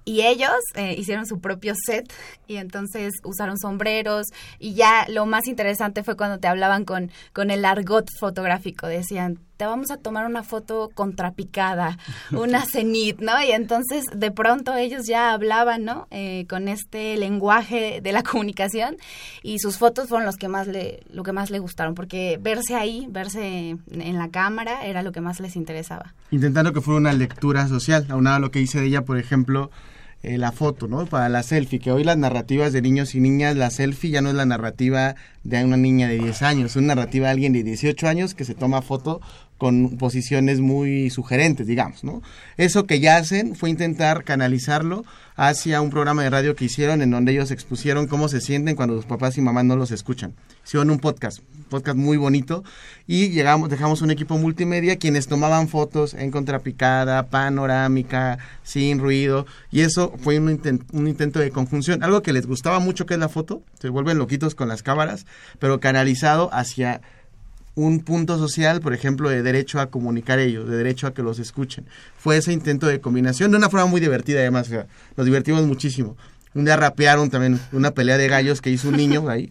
Y 0.06 0.22
ellos 0.22 0.52
eh, 0.74 0.96
hicieron 0.98 1.28
su 1.28 1.40
propio 1.40 1.76
set 1.76 2.12
y 2.48 2.56
entonces 2.56 3.14
usaron 3.24 3.60
sombreros 3.60 4.26
y 4.58 4.74
ya 4.74 5.06
lo 5.08 5.28
más 5.28 5.46
interesante 5.46 6.04
fue 6.04 6.18
cuando 6.18 6.40
te 6.40 6.48
hablaban 6.48 6.84
con, 6.84 7.12
con 7.32 7.52
el 7.52 7.64
argot 7.64 8.10
fotográfico. 8.18 8.88
Decían, 8.88 9.40
te 9.60 9.66
vamos 9.66 9.92
a 9.92 9.98
tomar 9.98 10.26
una 10.26 10.42
foto 10.42 10.90
contrapicada, 10.94 11.98
una 12.32 12.64
cenit, 12.66 13.20
¿no? 13.20 13.34
Y 13.46 13.52
entonces 13.52 14.06
de 14.16 14.32
pronto 14.32 14.74
ellos 14.74 15.06
ya 15.06 15.34
hablaban, 15.34 15.84
¿no? 15.84 16.08
Eh, 16.12 16.46
con 16.48 16.70
este 16.70 17.18
lenguaje 17.18 18.00
de 18.02 18.12
la 18.14 18.24
comunicación 18.32 18.96
y 19.44 19.60
sus 19.60 19.78
fotos 19.78 20.08
fueron 20.08 20.26
los 20.26 20.38
que 20.38 20.48
más 20.48 20.68
le, 20.68 21.02
lo 21.12 21.24
que 21.24 21.34
más 21.34 21.52
le 21.52 21.60
gustaron 21.60 21.94
porque 21.94 22.40
verse 22.42 22.74
ahí, 22.74 23.06
verse 23.10 23.76
en 23.92 24.18
la 24.18 24.30
cámara 24.30 24.86
era 24.86 25.04
lo 25.04 25.12
que 25.12 25.20
más 25.20 25.42
les 25.42 25.58
interesaba. 25.58 26.14
Intentando 26.32 26.72
que 26.72 26.80
fuera 26.80 26.98
una 26.98 27.12
lectura 27.12 27.68
social, 27.68 28.06
aunado 28.08 28.38
a 28.38 28.40
lo 28.40 28.52
que 28.52 28.60
dice 28.60 28.80
de 28.80 28.86
ella, 28.86 29.02
por 29.04 29.18
ejemplo, 29.18 29.72
eh, 30.22 30.38
la 30.38 30.52
foto, 30.52 30.90
¿no? 30.90 31.06
Para 31.06 31.30
la 31.30 31.44
selfie, 31.44 31.80
que 31.80 31.94
hoy 31.94 32.04
las 32.04 32.18
narrativas 32.18 32.74
de 32.74 32.82
niños 32.82 33.16
y 33.16 33.22
niñas, 33.22 33.56
la 33.56 33.70
selfie 33.70 34.12
ya 34.12 34.22
no 34.22 34.28
es 34.30 34.36
la 34.36 34.46
narrativa 34.46 35.16
de 35.46 35.64
una 35.64 35.78
niña 35.78 36.10
de 36.10 36.18
10 36.18 36.42
años, 36.42 36.72
es 36.72 36.76
una 36.76 36.96
narrativa 36.96 37.28
de 37.28 37.32
alguien 37.32 37.54
de 37.54 37.64
18 37.64 38.06
años 38.06 38.36
que 38.36 38.44
se 38.44 38.54
toma 38.54 38.82
foto 38.82 39.22
con 39.60 39.98
posiciones 39.98 40.62
muy 40.62 41.10
sugerentes, 41.10 41.68
digamos, 41.68 42.04
¿no? 42.04 42.24
Eso 42.58 42.88
que 42.88 43.02
ya 43.02 43.18
hacen 43.18 43.56
fue 43.56 43.70
intentar 43.70 44.24
canalizarlo 44.24 45.04
hacia 45.36 45.82
un 45.82 45.90
programa 45.90 46.24
de 46.24 46.30
radio 46.30 46.56
que 46.56 46.66
hicieron 46.66 47.02
en 47.02 47.12
donde 47.12 47.34
ellos 47.34 47.52
expusieron 47.52 48.08
cómo 48.08 48.30
se 48.30 48.42
sienten 48.42 48.78
cuando 48.78 48.96
los 48.96 49.06
papás 49.06 49.38
y 49.38 49.42
mamás 49.42 49.66
no 49.66 49.76
los 49.76 49.92
escuchan. 49.92 50.34
Hicieron 50.66 50.90
un 50.90 51.00
podcast, 51.00 51.40
podcast 51.70 51.98
muy 51.98 52.16
bonito 52.16 52.64
y 53.06 53.30
llegamos, 53.30 53.70
dejamos 53.70 54.02
un 54.02 54.12
equipo 54.12 54.38
multimedia 54.38 54.98
quienes 54.98 55.28
tomaban 55.28 55.68
fotos 55.68 56.14
en 56.14 56.32
contrapicada, 56.32 57.28
panorámica, 57.28 58.38
sin 58.64 59.00
ruido 59.00 59.46
y 59.72 59.82
eso 59.82 60.14
fue 60.20 60.40
un, 60.40 60.62
un 60.94 61.08
intento 61.08 61.40
de 61.40 61.52
conjunción, 61.52 62.02
algo 62.02 62.22
que 62.22 62.32
les 62.32 62.48
gustaba 62.48 62.80
mucho 62.80 63.06
que 63.06 63.16
es 63.16 63.20
la 63.20 63.30
foto, 63.30 63.62
se 63.80 63.90
vuelven 63.90 64.18
loquitos 64.18 64.56
con 64.56 64.70
las 64.70 64.84
cámaras, 64.84 65.26
pero 65.60 65.82
canalizado 65.82 66.50
hacia 66.54 67.02
un 67.76 68.02
punto 68.02 68.38
social, 68.38 68.82
por 68.82 68.94
ejemplo, 68.94 69.30
de 69.30 69.42
derecho 69.42 69.80
a 69.80 69.88
comunicar 69.88 70.40
ellos, 70.40 70.68
de 70.70 70.78
derecho 70.78 71.08
a 71.08 71.14
que 71.14 71.24
los 71.24 71.40
escuchen. 71.40 71.86
Fue 72.18 72.38
ese 72.38 72.52
intento 72.52 72.88
de 72.88 73.00
combinación 73.00 73.52
de 73.52 73.58
una 73.58 73.70
forma 73.70 73.86
muy 73.86 74.02
divertida, 74.02 74.40
además, 74.40 74.70
nos 75.16 75.26
divertimos 75.26 75.66
muchísimo. 75.66 76.18
Un 76.54 76.66
día 76.66 76.76
rapearon 76.76 77.30
también 77.30 77.60
una 77.72 77.92
pelea 77.92 78.18
de 78.18 78.28
gallos 78.28 78.62
que 78.62 78.70
hizo 78.72 78.90
un 78.90 78.98
niño 78.98 79.30
ahí. 79.30 79.50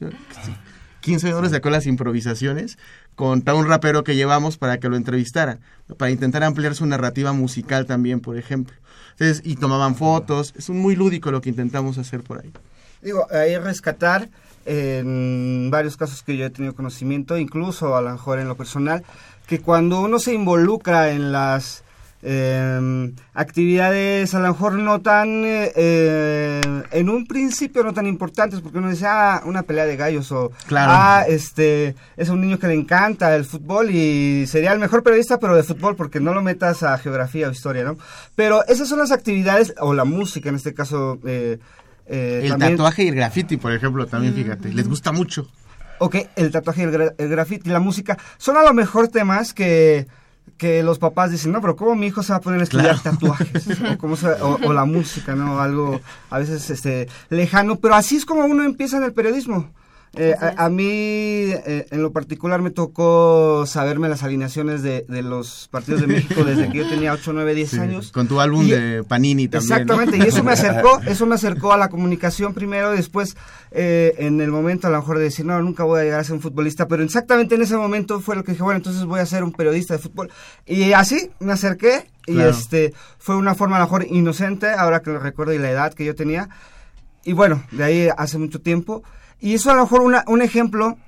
¿Quién 1.01 1.21
sabe 1.21 1.33
dónde 1.33 1.49
sacó 1.49 1.71
las 1.71 1.87
improvisaciones? 1.87 2.77
Con 3.15 3.43
un 3.49 3.67
rapero 3.67 4.05
que 4.05 4.17
llevamos 4.17 4.59
para 4.59 4.79
que 4.79 4.89
lo 4.89 4.97
entrevistaran, 4.97 5.61
para 5.97 6.11
intentar 6.11 6.43
ampliar 6.45 6.75
su 6.75 6.87
narrativa 6.87 7.33
musical 7.33 7.87
también, 7.87 8.21
por 8.21 8.37
ejemplo. 8.37 8.77
Entonces, 9.13 9.43
y 9.45 9.57
tomaban 9.57 9.97
fotos, 9.97 10.55
es 10.57 10.69
muy 10.71 10.97
lúdico 10.97 11.31
lo 11.31 11.41
que 11.41 11.49
intentamos 11.49 11.99
hacer 11.99 12.23
por 12.23 12.41
ahí. 12.41 12.53
Digo, 13.01 13.27
ahí 13.31 13.57
rescatar 13.59 14.29
en 14.69 15.71
varios 15.71 15.97
casos 15.97 16.23
que 16.23 16.37
yo 16.37 16.47
he 16.47 16.51
tenido 16.51 16.75
conocimiento, 16.75 17.37
incluso 17.39 17.97
a 17.97 18.03
lo 18.03 18.11
mejor 18.11 18.39
en 18.39 18.49
lo 18.49 18.57
personal, 18.57 19.03
que 19.47 19.61
cuando 19.61 20.01
uno 20.01 20.19
se 20.19 20.35
involucra 20.35 21.11
en 21.11 21.33
las 21.33 21.83
eh, 22.23 23.13
actividades 23.35 24.35
a 24.35 24.41
lo 24.41 24.49
mejor 24.49 24.75
no 24.75 25.01
tan, 25.01 25.45
eh, 25.45 25.73
eh, 25.77 26.61
en 26.91 27.09
un 27.09 27.27
principio 27.27 27.85
no 27.85 27.95
tan 27.95 28.07
importantes, 28.07 28.61
porque 28.61 28.79
uno 28.79 28.91
dice, 28.91 29.07
ah, 29.07 29.43
una 29.45 29.63
pelea 29.63 29.87
de 29.87 29.97
gallos, 29.97 30.33
o, 30.33 30.51
Claro. 30.67 30.93
ah, 30.95 31.25
este, 31.29 31.95
es 32.17 32.29
un 32.29 32.41
niño 32.41 32.59
que 32.59 32.67
le 32.67 32.75
encanta 32.75 33.35
el 33.37 33.45
fútbol 33.45 33.91
y 33.91 34.47
sería 34.49 34.73
el 34.73 34.81
mejor 34.81 35.03
periodista, 35.03 35.39
pero 35.39 35.55
de 35.55 35.63
fútbol, 35.63 35.95
porque 35.97 36.21
no 36.21 36.35
lo 36.35 36.43
metas 36.43 36.83
a 36.83 36.99
geografía 36.99 37.49
o 37.49 37.53
historia, 37.53 37.85
¿no? 37.85 37.97
Pero 38.35 38.67
esas 38.67 38.89
son 38.89 38.99
las 38.99 39.13
actividades, 39.13 39.75
o 39.81 39.95
la 39.95 40.05
música 40.05 40.49
en 40.49 40.57
este 40.57 40.75
caso, 40.75 41.19
eh, 41.25 41.59
eh, 42.09 42.41
El 42.45 42.51
también- 42.51 42.73
tatuaje 42.77 43.05
y 43.05 43.09
el 43.09 43.15
graffiti, 43.15 43.57
por 43.57 43.73
ejemplo, 43.73 44.07
también, 44.07 44.35
fíjate, 44.35 44.73
les 44.73 44.89
gusta 44.89 45.13
mucho. 45.13 45.49
Ok, 46.01 46.17
el 46.37 46.51
tatuaje, 46.53 46.85
el, 46.85 46.93
gra- 46.93 47.15
el 47.19 47.29
graffiti, 47.29 47.71
la 47.71 47.81
música, 47.81 48.17
son 48.37 48.57
a 48.57 48.63
lo 48.63 48.73
mejor 48.73 49.09
temas 49.09 49.53
que, 49.53 50.07
que 50.57 50.83
los 50.85 50.99
papás 50.99 51.31
dicen, 51.33 51.51
no, 51.53 51.61
pero 51.61 51.75
¿cómo 51.77 51.95
mi 51.97 52.07
hijo 52.07 52.23
se 52.23 52.33
va 52.33 52.37
a 52.39 52.41
poner 52.41 52.61
a 52.61 52.63
estudiar 52.63 52.99
tatuajes? 53.01 53.67
o, 53.95 53.99
cómo 53.99 54.17
se- 54.17 54.29
o- 54.29 54.59
o 54.65 54.73
la 54.73 54.85
música, 54.85 55.35
¿no? 55.35 55.61
Algo 55.61 56.01
a 56.31 56.39
veces 56.39 56.71
este, 56.71 57.09
lejano, 57.31 57.77
pero 57.77 57.95
así 57.97 58.17
es 58.17 58.25
como 58.25 58.45
uno 58.45 58.63
empieza 58.65 58.97
en 58.99 59.05
el 59.05 59.13
periodismo. 59.13 59.73
Eh, 60.17 60.35
a, 60.41 60.65
a 60.65 60.69
mí, 60.71 60.85
eh, 60.87 61.87
en 61.91 62.03
lo 62.03 62.13
particular, 62.13 62.63
me 62.63 62.71
tocó 62.71 63.65
saberme 63.67 64.09
las 64.09 64.23
alineaciones 64.23 64.83
de, 64.83 65.05
de 65.09 65.23
los 65.23 65.69
partidos 65.71 66.01
de 66.01 66.07
México 66.07 66.45
desde 66.45 66.71
que 66.71 66.79
yo 66.79 66.89
tenía 66.89 67.13
8, 67.13 67.33
9, 67.35 67.55
10 67.55 67.71
Sí, 67.71 67.79
años. 67.79 68.11
Con 68.13 68.27
tu 68.27 68.41
álbum 68.41 68.67
Y- 68.67 68.71
de 68.71 69.05
Panini 69.05 69.49
también. 69.49 69.69
¿no? 69.69 69.75
Exactamente, 69.95 70.17
y 70.19 70.29
eso 70.29 70.43
me 70.43 70.53
acercó, 70.53 71.01
eso 71.07 71.27
me 71.27 71.35
acercó 71.35 71.73
a 71.73 71.77
la 71.77 71.89
comunicación 71.89 72.55
primero 72.55 72.95
y 72.95 72.97
después 72.97 73.37
eh, 73.71 74.15
en 74.19 74.41
el 74.41 74.51
momento 74.51 74.87
a 74.87 74.91
lo 74.91 74.99
mejor 74.99 75.19
de 75.19 75.25
decir, 75.25 75.45
no, 75.45 75.61
nunca 75.63 75.85
voy 75.85 76.01
a 76.01 76.05
llegar 76.05 76.21
a 76.21 76.25
ser 76.25 76.35
un 76.35 76.41
futbolista, 76.41 76.89
pero 76.89 77.03
exactamente 77.03 77.55
en 77.55 77.63
ese 77.63 77.77
momento 77.77 78.21
fue 78.21 78.35
lo 78.35 78.45
que 78.45 78.53
dije, 78.53 78.63
bueno, 78.65 78.79
entonces 78.79 79.05
voy 79.05 79.21
a 79.21 79.27
ser 79.27 79.45
un 79.45 79.53
periodista 79.53 79.95
de 79.95 80.01
fútbol. 80.01 80.31
Y 80.67 80.93
así 80.95 81.31
me 81.39 81.53
acerqué 81.53 82.07
y 82.27 82.33
Claro. 82.35 82.51
este 82.51 82.93
fue 83.19 83.37
una 83.37 83.55
forma 83.55 83.77
a 83.77 83.81
lo 83.81 83.85
mejor 83.85 84.07
inocente, 84.09 84.69
ahora 84.71 85.01
que 85.01 85.11
lo 85.11 85.19
recuerdo 85.19 85.53
y 85.53 85.59
la 85.59 85.71
edad 85.71 85.93
que 85.95 86.05
yo 86.05 86.15
tenía. 86.15 86.49
Y 87.25 87.35
bueno, 87.35 87.63
de 87.73 87.85
ahí 87.85 88.09
hace 88.17 88.39
mucho 88.39 88.61
tiempo. 88.61 89.03
Y 89.41 89.55
eso 89.55 89.71
a 89.71 89.75
lo 89.75 89.83
mejor 89.83 90.03
una, 90.03 90.25
un 90.27 90.43
ejemplo 90.43 90.99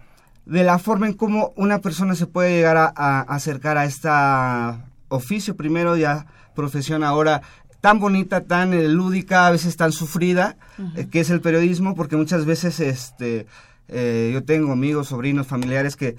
de 0.47 0.65
la 0.65 0.79
forma 0.79 1.07
en 1.07 1.15
cómo 1.15 1.53
una 1.57 1.81
persona 1.81 2.15
se 2.15 2.27
puede 2.27 2.51
llegar 2.55 2.77
a, 2.77 2.93
a 2.95 3.21
acercar 3.21 3.77
a 3.79 3.85
esta 3.85 4.85
oficio 5.09 5.57
primero, 5.57 5.97
ya 5.97 6.27
profesión 6.55 7.05
ahora 7.05 7.43
tan 7.81 7.99
bonita, 7.99 8.43
tan 8.43 8.73
eh, 8.73 8.89
lúdica, 8.89 9.47
a 9.47 9.51
veces 9.51 9.77
tan 9.77 9.93
sufrida, 9.93 10.57
eh, 10.97 11.09
que 11.11 11.21
es 11.21 11.31
el 11.31 11.41
periodismo, 11.41 11.95
porque 11.95 12.17
muchas 12.17 12.45
veces 12.45 12.81
este 12.81 13.47
eh, 13.89 14.31
yo 14.33 14.45
tengo 14.45 14.73
amigos, 14.73 15.09
sobrinos, 15.09 15.47
familiares 15.47 15.97
que 15.97 16.17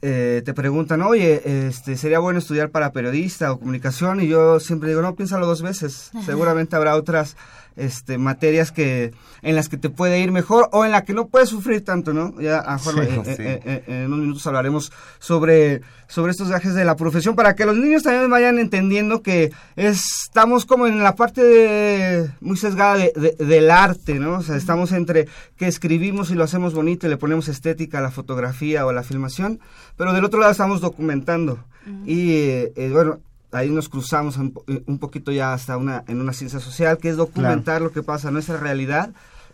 te 0.00 0.52
preguntan, 0.52 1.00
oye, 1.00 1.66
este, 1.66 1.96
sería 1.96 2.18
bueno 2.18 2.38
estudiar 2.38 2.68
para 2.68 2.92
periodista 2.92 3.50
o 3.50 3.58
comunicación, 3.58 4.20
y 4.20 4.28
yo 4.28 4.60
siempre 4.60 4.90
digo, 4.90 5.00
no, 5.00 5.14
piénsalo 5.14 5.46
dos 5.46 5.62
veces, 5.62 6.10
seguramente 6.26 6.76
habrá 6.76 6.94
otras 6.96 7.38
este, 7.76 8.18
materias 8.18 8.70
que 8.72 9.12
en 9.42 9.54
las 9.56 9.68
que 9.68 9.76
te 9.76 9.90
puede 9.90 10.20
ir 10.20 10.30
mejor 10.32 10.68
o 10.72 10.84
en 10.84 10.92
la 10.92 11.02
que 11.04 11.12
no 11.12 11.26
puedes 11.28 11.48
sufrir 11.48 11.84
tanto, 11.84 12.12
¿no? 12.14 12.40
Ya 12.40 12.58
a 12.58 12.78
Sí, 12.78 12.90
eh, 13.00 13.22
sí. 13.24 13.42
eh, 13.42 13.60
eh, 13.66 13.84
en 13.86 14.06
unos 14.06 14.18
minutos 14.20 14.46
hablaremos 14.46 14.92
sobre, 15.18 15.80
sobre 16.06 16.30
estos 16.32 16.48
viajes 16.48 16.74
de 16.74 16.84
la 16.84 16.96
profesión 16.96 17.34
para 17.34 17.54
que 17.54 17.66
los 17.66 17.76
niños 17.76 18.02
también 18.02 18.30
vayan 18.30 18.58
entendiendo 18.58 19.22
que 19.22 19.52
estamos 19.76 20.66
como 20.66 20.86
en 20.86 21.02
la 21.02 21.14
parte 21.14 21.42
de- 21.42 22.30
muy 22.40 22.56
sesgada 22.56 22.96
de- 22.96 23.12
de- 23.16 23.44
del 23.44 23.70
arte, 23.70 24.14
¿no? 24.14 24.38
O 24.38 24.42
sea, 24.42 24.56
estamos 24.56 24.92
entre 24.92 25.28
que 25.56 25.66
escribimos 25.66 26.30
y 26.30 26.34
lo 26.34 26.44
hacemos 26.44 26.74
bonito 26.74 27.06
y 27.06 27.10
le 27.10 27.16
ponemos 27.16 27.48
estética 27.48 27.98
a 27.98 28.02
la 28.02 28.10
fotografía 28.10 28.86
o 28.86 28.90
a 28.90 28.92
la 28.92 29.02
filmación, 29.02 29.60
pero 29.96 30.12
del 30.12 30.24
otro 30.24 30.40
lado 30.40 30.52
estamos 30.52 30.80
documentando. 30.80 31.58
y 32.06 32.30
eh, 32.32 32.88
bueno, 32.92 33.18
ahí 33.54 33.70
nos 33.70 33.88
cruzamos 33.88 34.36
un, 34.36 34.54
un, 34.86 34.98
poquito 34.98 35.32
ya 35.32 35.52
hasta 35.52 35.76
una 35.76 36.04
en 36.08 36.20
una 36.20 36.32
ciencia 36.32 36.60
social, 36.60 36.98
que 36.98 37.08
es 37.08 37.16
documentar 37.16 37.80
lo 37.82 37.92
que 37.92 38.02
pasa 38.02 38.28
en 38.28 38.34
nuestra 38.34 38.56
realidad 38.58 39.10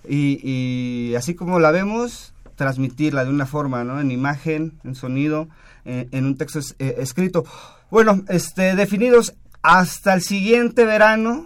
y, 0.08 0.40
y, 0.42 1.14
así 1.14 1.34
como 1.34 1.60
la 1.60 1.70
vemos, 1.70 2.32
transmitirla 2.56 3.24
de 3.24 3.30
una 3.30 3.46
forma, 3.46 3.84
¿no? 3.84 4.00
En 4.00 4.10
imagen, 4.10 4.72
en 4.84 4.94
sonido, 4.94 5.48
en, 5.84 6.08
en 6.12 6.24
un 6.24 6.36
texto 6.36 6.58
es, 6.58 6.74
eh, 6.78 6.96
escrito. 6.98 7.44
Bueno, 7.90 8.22
este, 8.28 8.74
definidos 8.76 9.34
hasta 9.62 10.14
el 10.14 10.22
siguiente 10.22 10.84
verano, 10.84 11.44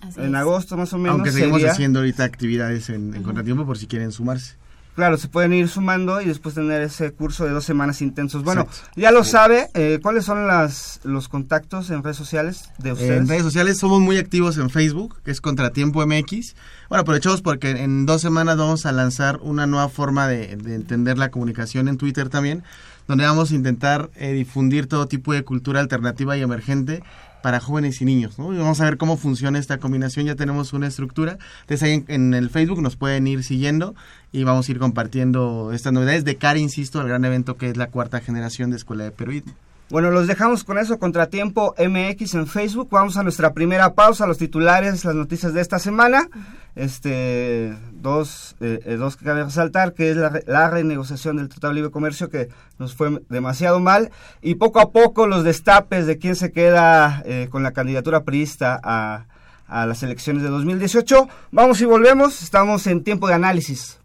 Así 0.00 0.20
en 0.20 0.34
es. 0.34 0.34
agosto 0.34 0.76
más 0.76 0.92
o 0.92 0.98
menos. 0.98 1.14
Aunque 1.14 1.32
seguimos 1.32 1.60
sería... 1.60 1.72
haciendo 1.72 2.00
ahorita 2.00 2.24
actividades 2.24 2.88
en, 2.90 3.14
en 3.14 3.22
contratiempo 3.22 3.66
por 3.66 3.78
si 3.78 3.86
quieren 3.86 4.12
sumarse. 4.12 4.56
Claro, 4.96 5.18
se 5.18 5.28
pueden 5.28 5.52
ir 5.52 5.68
sumando 5.68 6.22
y 6.22 6.24
después 6.24 6.54
tener 6.54 6.80
ese 6.80 7.12
curso 7.12 7.44
de 7.44 7.50
dos 7.50 7.64
semanas 7.64 8.00
intensos. 8.00 8.42
Bueno, 8.42 8.62
Exacto. 8.62 8.90
ya 8.96 9.10
lo 9.10 9.24
sabe, 9.24 9.68
eh, 9.74 10.00
¿cuáles 10.02 10.24
son 10.24 10.46
las, 10.46 11.00
los 11.04 11.28
contactos 11.28 11.90
en 11.90 12.02
redes 12.02 12.16
sociales 12.16 12.70
de 12.78 12.92
ustedes? 12.92 13.20
En 13.20 13.28
redes 13.28 13.42
sociales 13.42 13.76
somos 13.76 14.00
muy 14.00 14.16
activos 14.16 14.56
en 14.56 14.70
Facebook, 14.70 15.20
que 15.22 15.32
es 15.32 15.42
Contratiempo 15.42 16.04
MX. 16.06 16.56
Bueno, 16.88 17.02
aprovechamos 17.02 17.42
porque 17.42 17.72
en 17.72 18.06
dos 18.06 18.22
semanas 18.22 18.56
vamos 18.56 18.86
a 18.86 18.92
lanzar 18.92 19.38
una 19.42 19.66
nueva 19.66 19.90
forma 19.90 20.28
de, 20.28 20.56
de 20.56 20.74
entender 20.74 21.18
la 21.18 21.30
comunicación 21.30 21.88
en 21.88 21.98
Twitter 21.98 22.30
también, 22.30 22.64
donde 23.06 23.24
vamos 23.24 23.50
a 23.50 23.54
intentar 23.54 24.08
eh, 24.14 24.32
difundir 24.32 24.86
todo 24.86 25.08
tipo 25.08 25.34
de 25.34 25.44
cultura 25.44 25.80
alternativa 25.80 26.38
y 26.38 26.40
emergente 26.40 27.02
para 27.46 27.60
jóvenes 27.60 28.00
y 28.00 28.04
niños. 28.04 28.40
¿no? 28.40 28.52
Y 28.52 28.58
vamos 28.58 28.80
a 28.80 28.86
ver 28.86 28.96
cómo 28.96 29.16
funciona 29.16 29.60
esta 29.60 29.78
combinación. 29.78 30.26
Ya 30.26 30.34
tenemos 30.34 30.72
una 30.72 30.88
estructura. 30.88 31.38
Entonces 31.60 31.82
ahí 31.84 31.92
en, 31.92 32.04
en, 32.08 32.34
el 32.34 32.50
Facebook 32.50 32.82
nos 32.82 32.96
pueden 32.96 33.24
ir 33.28 33.44
siguiendo 33.44 33.94
y 34.32 34.42
vamos 34.42 34.68
a 34.68 34.72
ir 34.72 34.80
compartiendo 34.80 35.70
estas 35.72 35.92
novedades 35.92 36.24
de 36.24 36.34
cara, 36.34 36.58
insisto, 36.58 36.98
al 36.98 37.06
gran 37.06 37.24
evento 37.24 37.56
que 37.56 37.70
es 37.70 37.76
la 37.76 37.86
cuarta 37.86 38.20
generación 38.20 38.72
de 38.72 38.78
Escuela 38.78 39.04
de 39.04 39.12
Peruismo. 39.12 39.52
Bueno, 39.88 40.10
los 40.10 40.26
dejamos 40.26 40.64
con 40.64 40.78
eso, 40.78 40.98
Contratiempo 40.98 41.72
MX 41.78 42.34
en 42.34 42.48
Facebook. 42.48 42.88
Vamos 42.90 43.16
a 43.16 43.22
nuestra 43.22 43.52
primera 43.52 43.94
pausa, 43.94 44.26
los 44.26 44.36
titulares, 44.36 45.04
las 45.04 45.14
noticias 45.14 45.54
de 45.54 45.60
esta 45.60 45.78
semana. 45.78 46.28
Este, 46.74 47.72
dos, 47.92 48.56
eh, 48.60 48.96
dos 48.98 49.16
que 49.16 49.24
cabe 49.24 49.44
resaltar, 49.44 49.94
que 49.94 50.10
es 50.10 50.16
la, 50.16 50.40
la, 50.46 50.70
renegociación 50.70 51.36
del 51.36 51.48
Tratado 51.48 51.70
de 51.70 51.76
Libre 51.76 51.92
Comercio, 51.92 52.28
que 52.28 52.48
nos 52.80 52.96
fue 52.96 53.22
demasiado 53.28 53.78
mal. 53.78 54.10
Y 54.42 54.56
poco 54.56 54.80
a 54.80 54.90
poco 54.90 55.28
los 55.28 55.44
destapes 55.44 56.06
de 56.06 56.18
quién 56.18 56.34
se 56.34 56.50
queda 56.50 57.22
eh, 57.24 57.46
con 57.48 57.62
la 57.62 57.72
candidatura 57.72 58.24
priista 58.24 58.80
a, 58.82 59.26
a 59.68 59.86
las 59.86 60.02
elecciones 60.02 60.42
de 60.42 60.48
2018. 60.48 61.28
Vamos 61.52 61.80
y 61.80 61.84
volvemos, 61.84 62.42
estamos 62.42 62.88
en 62.88 63.04
tiempo 63.04 63.28
de 63.28 63.34
análisis. 63.34 64.00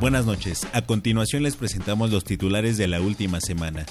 Buenas 0.00 0.24
noches. 0.24 0.66
A 0.72 0.80
continuación 0.80 1.42
les 1.42 1.56
presentamos 1.56 2.10
los 2.10 2.24
titulares 2.24 2.78
de 2.78 2.88
la 2.88 3.02
última 3.02 3.38
semana. 3.38 3.84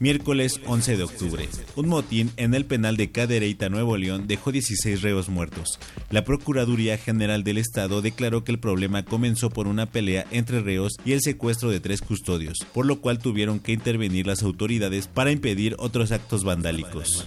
Miércoles 0.00 0.58
11 0.64 0.96
de 0.96 1.02
octubre. 1.02 1.46
Un 1.76 1.88
motín 1.88 2.30
en 2.38 2.54
el 2.54 2.64
penal 2.64 2.96
de 2.96 3.12
Cadereyta, 3.12 3.68
Nuevo 3.68 3.98
León, 3.98 4.26
dejó 4.26 4.52
16 4.52 5.02
reos 5.02 5.28
muertos. 5.28 5.78
La 6.08 6.24
Procuraduría 6.24 6.96
General 6.96 7.44
del 7.44 7.58
Estado 7.58 8.00
declaró 8.00 8.42
que 8.42 8.52
el 8.52 8.58
problema 8.58 9.04
comenzó 9.04 9.50
por 9.50 9.68
una 9.68 9.84
pelea 9.84 10.24
entre 10.30 10.60
reos 10.60 10.94
y 11.04 11.12
el 11.12 11.20
secuestro 11.20 11.68
de 11.68 11.80
tres 11.80 12.00
custodios, 12.00 12.60
por 12.72 12.86
lo 12.86 13.02
cual 13.02 13.18
tuvieron 13.18 13.60
que 13.60 13.72
intervenir 13.72 14.26
las 14.26 14.42
autoridades 14.42 15.08
para 15.08 15.30
impedir 15.30 15.76
otros 15.78 16.10
actos 16.10 16.42
vandálicos. 16.42 17.26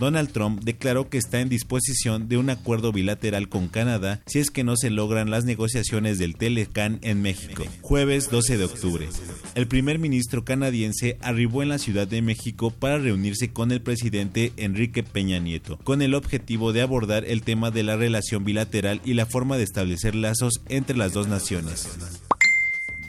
Donald 0.00 0.32
Trump 0.32 0.62
declaró 0.64 1.10
que 1.10 1.18
está 1.18 1.40
en 1.40 1.50
disposición 1.50 2.26
de 2.26 2.38
un 2.38 2.48
acuerdo 2.48 2.90
bilateral 2.90 3.50
con 3.50 3.68
Canadá 3.68 4.22
si 4.24 4.38
es 4.38 4.50
que 4.50 4.64
no 4.64 4.74
se 4.76 4.88
logran 4.88 5.30
las 5.30 5.44
negociaciones 5.44 6.18
del 6.18 6.36
Telecan 6.36 6.98
en 7.02 7.20
México. 7.20 7.64
Jueves 7.82 8.30
12 8.30 8.56
de 8.56 8.64
octubre. 8.64 9.08
El 9.54 9.66
primer 9.66 9.98
ministro 9.98 10.42
canadiense 10.42 11.18
arribó 11.20 11.62
en 11.62 11.68
la 11.68 11.78
Ciudad 11.78 12.08
de 12.08 12.22
México 12.22 12.70
para 12.70 12.96
reunirse 12.96 13.52
con 13.52 13.72
el 13.72 13.82
presidente 13.82 14.54
Enrique 14.56 15.02
Peña 15.02 15.38
Nieto, 15.38 15.76
con 15.84 16.00
el 16.00 16.14
objetivo 16.14 16.72
de 16.72 16.80
abordar 16.80 17.26
el 17.26 17.42
tema 17.42 17.70
de 17.70 17.82
la 17.82 17.96
relación 17.96 18.42
bilateral 18.42 19.02
y 19.04 19.12
la 19.12 19.26
forma 19.26 19.58
de 19.58 19.64
establecer 19.64 20.14
lazos 20.14 20.62
entre 20.70 20.96
las 20.96 21.12
dos 21.12 21.28
naciones. 21.28 21.86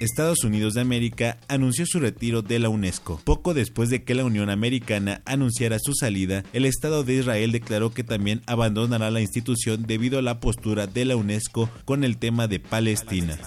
Estados 0.01 0.43
Unidos 0.43 0.73
de 0.73 0.81
América 0.81 1.37
anunció 1.47 1.85
su 1.85 1.99
retiro 1.99 2.41
de 2.41 2.57
la 2.57 2.69
UNESCO. 2.69 3.21
Poco 3.23 3.53
después 3.53 3.91
de 3.91 4.03
que 4.03 4.15
la 4.15 4.25
Unión 4.25 4.49
Americana 4.49 5.21
anunciara 5.25 5.77
su 5.79 5.93
salida, 5.93 6.43
el 6.53 6.65
Estado 6.65 7.03
de 7.03 7.13
Israel 7.13 7.51
declaró 7.51 7.93
que 7.93 8.03
también 8.03 8.41
abandonará 8.47 9.11
la 9.11 9.21
institución 9.21 9.83
debido 9.85 10.17
a 10.17 10.23
la 10.23 10.39
postura 10.39 10.87
de 10.87 11.05
la 11.05 11.15
UNESCO 11.15 11.69
con 11.85 12.03
el 12.03 12.17
tema 12.17 12.47
de 12.47 12.59
Palestina. 12.59 13.37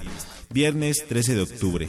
Viernes 0.51 1.05
13 1.09 1.35
de 1.35 1.43
octubre. 1.43 1.89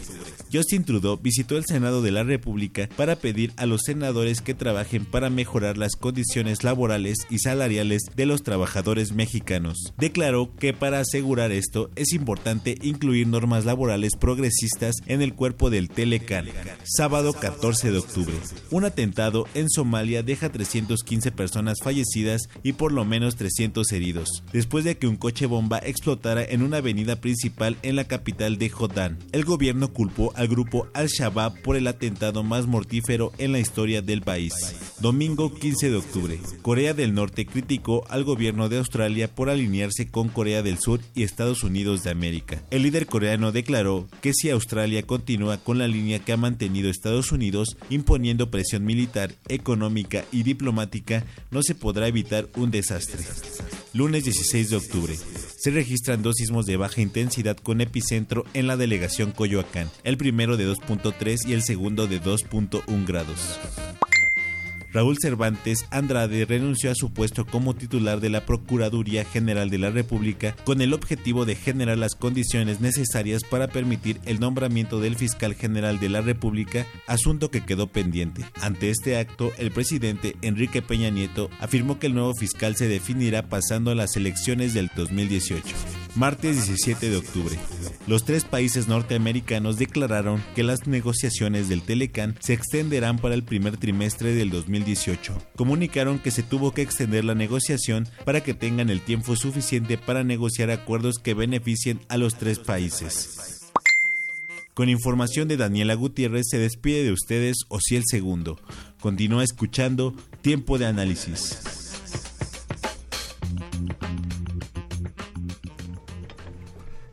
Justin 0.52 0.84
Trudeau 0.84 1.18
visitó 1.18 1.58
el 1.58 1.66
Senado 1.66 2.02
de 2.02 2.12
la 2.12 2.24
República 2.24 2.88
para 2.96 3.16
pedir 3.16 3.52
a 3.58 3.66
los 3.66 3.82
senadores 3.86 4.42
que 4.42 4.54
trabajen 4.54 5.06
para 5.06 5.30
mejorar 5.30 5.78
las 5.78 5.96
condiciones 5.96 6.64
laborales 6.64 7.18
y 7.30 7.40
salariales 7.40 8.04
de 8.16 8.26
los 8.26 8.44
trabajadores 8.44 9.12
mexicanos. 9.12 9.94
Declaró 9.98 10.56
que 10.56 10.74
para 10.74 11.00
asegurar 11.00 11.52
esto 11.52 11.90
es 11.96 12.14
importante 12.14 12.78
incluir 12.82 13.28
normas 13.28 13.66
laborales 13.66 14.14
progresistas 14.20 14.96
en 15.08 15.22
el 15.22 15.34
cuerpo 15.34 15.70
del 15.70 15.90
Telecan. 15.90 16.48
Sábado 16.84 17.34
14 17.34 17.92
de 17.92 17.98
octubre. 17.98 18.36
Un 18.72 18.86
atentado 18.86 19.48
en 19.54 19.70
Somalia 19.70 20.24
deja 20.24 20.50
315 20.50 21.32
personas 21.32 21.80
fallecidas 21.84 22.44
y 22.64 22.74
por 22.74 22.92
lo 22.92 23.06
menos 23.06 23.36
300 23.36 23.92
heridos, 23.92 24.44
después 24.54 24.86
de 24.86 24.98
que 24.98 25.08
un 25.08 25.16
coche 25.16 25.46
bomba 25.46 25.80
explotara 25.80 26.44
en 26.44 26.62
una 26.62 26.78
avenida 26.78 27.18
principal 27.18 27.78
en 27.82 27.96
la 27.96 28.06
capital 28.06 28.45
de 28.54 28.70
Jordán. 28.70 29.18
El 29.32 29.44
gobierno 29.44 29.92
culpó 29.92 30.32
al 30.36 30.48
grupo 30.48 30.88
Al-Shabaab 30.94 31.62
por 31.64 31.76
el 31.76 31.88
atentado 31.88 32.44
más 32.44 32.68
mortífero 32.68 33.32
en 33.40 33.52
la 33.52 33.60
historia 33.60 34.02
del 34.02 34.22
país. 34.22 34.54
Domingo 35.00 35.54
15 35.54 35.90
de 35.90 35.96
octubre. 35.98 36.40
Corea 36.62 36.94
del 36.94 37.14
Norte 37.14 37.46
criticó 37.46 38.06
al 38.08 38.24
gobierno 38.24 38.70
de 38.70 38.78
Australia 38.78 39.34
por 39.34 39.50
alinearse 39.50 40.08
con 40.08 40.30
Corea 40.30 40.62
del 40.62 40.78
Sur 40.78 41.02
y 41.16 41.24
Estados 41.24 41.64
Unidos 41.64 42.04
de 42.04 42.12
América. 42.12 42.62
El 42.70 42.84
líder 42.84 43.08
coreano 43.08 43.52
declaró 43.52 44.08
que 44.22 44.34
si 44.34 44.50
Australia 44.52 45.04
continúa 45.04 45.58
con 45.58 45.80
la 45.80 45.88
línea 45.88 46.20
que 46.20 46.32
ha 46.32 46.38
mantenido 46.38 46.90
Estados 46.90 47.32
Unidos, 47.32 47.78
imponiendo 47.90 48.52
presión 48.52 48.86
militar, 48.86 49.34
económica 49.48 50.24
y 50.32 50.44
diplomática, 50.44 51.26
no 51.50 51.64
se 51.64 51.74
podrá 51.74 52.08
evitar 52.08 52.48
un 52.56 52.70
desastre. 52.70 53.24
Lunes 53.94 54.26
16 54.26 54.70
de 54.70 54.76
octubre 54.76 55.16
se 55.66 55.72
registran 55.72 56.22
dos 56.22 56.36
sismos 56.36 56.66
de 56.66 56.78
baja 56.78 57.02
intensidad 57.02 57.58
con 57.58 57.82
epicentro 57.82 58.35
en 58.54 58.68
la 58.68 58.76
delegación 58.76 59.32
Coyoacán, 59.32 59.90
el 60.04 60.18
primero 60.18 60.58
de 60.58 60.68
2.3 60.68 61.48
y 61.48 61.54
el 61.54 61.64
segundo 61.64 62.08
de 62.08 62.22
2.1 62.22 63.06
grados. 63.06 63.60
Raúl 64.96 65.18
Cervantes 65.22 65.86
Andrade 65.92 66.46
renunció 66.46 66.90
a 66.90 66.96
su 66.96 67.12
puesto 67.12 67.46
como 67.46 67.76
titular 67.76 68.22
de 68.22 68.30
la 68.30 68.46
Procuraduría 68.46 69.26
General 69.26 69.70
de 69.70 69.78
la 69.78 69.90
República 69.90 70.56
con 70.64 70.80
el 70.80 70.94
objetivo 70.94 71.44
de 71.44 71.56
generar 71.56 71.98
las 71.98 72.16
condiciones 72.16 72.80
necesarias 72.80 73.44
para 73.44 73.68
permitir 73.68 74.22
el 74.24 74.40
nombramiento 74.40 75.02
del 75.02 75.18
fiscal 75.18 75.54
general 75.54 76.00
de 76.00 76.08
la 76.08 76.22
República, 76.22 76.88
asunto 77.08 77.52
que 77.52 77.66
quedó 77.66 77.88
pendiente. 77.88 78.46
Ante 78.62 78.90
este 78.90 79.18
acto, 79.18 79.52
el 79.58 79.72
presidente 79.72 80.38
Enrique 80.42 80.82
Peña 80.82 81.10
Nieto 81.10 81.50
afirmó 81.60 82.00
que 82.00 82.08
el 82.08 82.14
nuevo 82.14 82.34
fiscal 82.34 82.78
se 82.78 82.88
definirá 82.88 83.50
pasando 83.50 83.92
a 83.92 83.96
las 83.96 84.16
elecciones 84.16 84.74
del 84.74 84.90
2018. 84.96 86.05
Martes 86.16 86.68
17 86.68 87.10
de 87.10 87.18
octubre. 87.18 87.58
Los 88.08 88.24
tres 88.24 88.46
países 88.46 88.88
norteamericanos 88.88 89.78
declararon 89.78 90.42
que 90.56 90.64
las 90.64 90.88
negociaciones 90.88 91.68
del 91.68 91.82
Telecan 91.82 92.38
se 92.40 92.54
extenderán 92.54 93.18
para 93.20 93.36
el 93.36 93.44
primer 93.44 93.76
trimestre 93.76 94.34
del 94.34 94.50
2018. 94.50 95.34
Comunicaron 95.58 96.20
que 96.20 96.32
se 96.32 96.42
tuvo 96.42 96.72
que 96.72 96.84
extender 96.84 97.26
la 97.26 97.36
negociación 97.36 98.08
para 98.24 98.42
que 98.42 98.54
tengan 98.54 98.90
el 98.90 99.02
tiempo 99.02 99.36
suficiente 99.36 99.98
para 99.98 100.24
negociar 100.24 100.72
acuerdos 100.72 101.20
que 101.20 101.34
beneficien 101.34 102.00
a 102.08 102.18
los 102.18 102.36
tres 102.36 102.60
países. 102.60 103.72
Con 104.74 104.90
información 104.90 105.48
de 105.48 105.58
Daniela 105.58 105.96
Gutiérrez 105.96 106.48
se 106.50 106.58
despide 106.58 107.04
de 107.04 107.12
ustedes 107.12 107.66
Ociel 107.70 108.04
Segundo. 108.06 108.60
Continúa 109.00 109.44
escuchando 109.44 110.14
Tiempo 110.42 110.78
de 110.78 110.86
Análisis. 110.86 111.85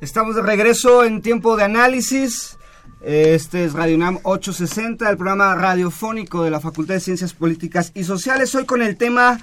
Estamos 0.03 0.35
de 0.35 0.43
regreso 0.43 1.05
en 1.05 1.23
Tiempo 1.23 1.57
de 1.57 1.63
Análisis. 1.63 2.59
Este 3.03 3.65
es 3.65 3.73
Radio 3.73 3.95
UNAM 3.95 4.19
860, 4.25 5.09
el 5.09 5.17
programa 5.17 5.55
radiofónico 5.55 6.43
de 6.43 6.51
la 6.51 6.59
Facultad 6.59 6.95
de 6.95 7.01
Ciencias 7.01 7.35
Políticas 7.35 7.93
y 7.95 8.03
Sociales. 8.03 8.53
Hoy 8.57 8.65
con 8.65 8.83
el 8.83 8.97
tema 8.97 9.39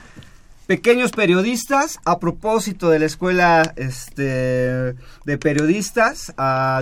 Pequeños 0.67 1.11
Periodistas, 1.11 1.97
a 2.03 2.19
propósito 2.19 2.89
de 2.89 2.99
la 2.99 3.05
Escuela 3.05 3.73
este, 3.77 4.95
de 5.23 5.37
Periodistas, 5.39 6.33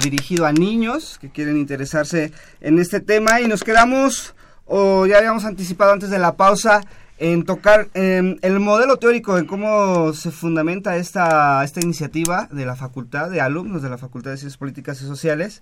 dirigido 0.02 0.48
a 0.48 0.54
niños 0.54 1.20
que 1.22 1.30
quieren 1.30 1.56
interesarse 1.56 2.32
en 2.62 2.80
este 2.80 3.00
tema. 3.00 3.42
Y 3.42 3.48
nos 3.48 3.64
quedamos, 3.64 4.34
o 4.66 5.06
ya 5.06 5.20
habíamos 5.20 5.46
anticipado 5.46 5.94
antes 5.94 6.10
de 6.10 6.18
la 6.18 6.36
pausa, 6.36 6.82
en 7.18 7.44
tocar 7.44 7.90
eh, 7.94 8.38
el 8.42 8.60
modelo 8.60 8.98
teórico, 8.98 9.38
en 9.38 9.46
cómo 9.46 10.14
se 10.14 10.32
fundamenta 10.32 10.98
esta, 10.98 11.64
esta 11.64 11.82
iniciativa 11.82 12.48
de 12.52 12.66
la 12.66 12.76
facultad, 12.76 13.30
de 13.30 13.42
alumnos 13.42 13.82
de 13.82 13.90
la 13.90 13.98
Facultad 13.98 14.32
de 14.32 14.38
Ciencias 14.38 14.58
Políticas 14.58 15.02
y 15.02 15.06
Sociales 15.06 15.62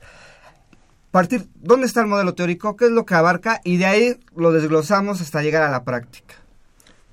partir, 1.16 1.48
¿dónde 1.62 1.88
está 1.88 2.02
el 2.02 2.08
modelo 2.08 2.34
teórico? 2.36 2.76
¿Qué 2.76 2.88
es 2.88 2.92
lo 2.92 3.06
que 3.06 3.16
abarca? 3.16 3.62
Y 3.64 3.78
de 3.78 3.86
ahí 3.86 4.20
lo 4.36 4.52
desglosamos 4.52 5.22
hasta 5.22 5.42
llegar 5.42 5.64
a 5.64 5.72
la 5.72 5.86
práctica. 5.86 6.36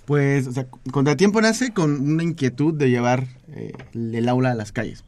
Pues, 0.06 0.48
o 0.48 0.52
sea, 0.52 0.66
Contratiempo 0.90 1.40
nace 1.40 1.72
con 1.72 2.00
una 2.00 2.24
inquietud 2.24 2.74
de 2.74 2.90
llevar 2.90 3.28
eh, 3.52 3.70
el 3.94 4.28
aula 4.28 4.50
a 4.50 4.54
las 4.56 4.72
calles. 4.72 5.04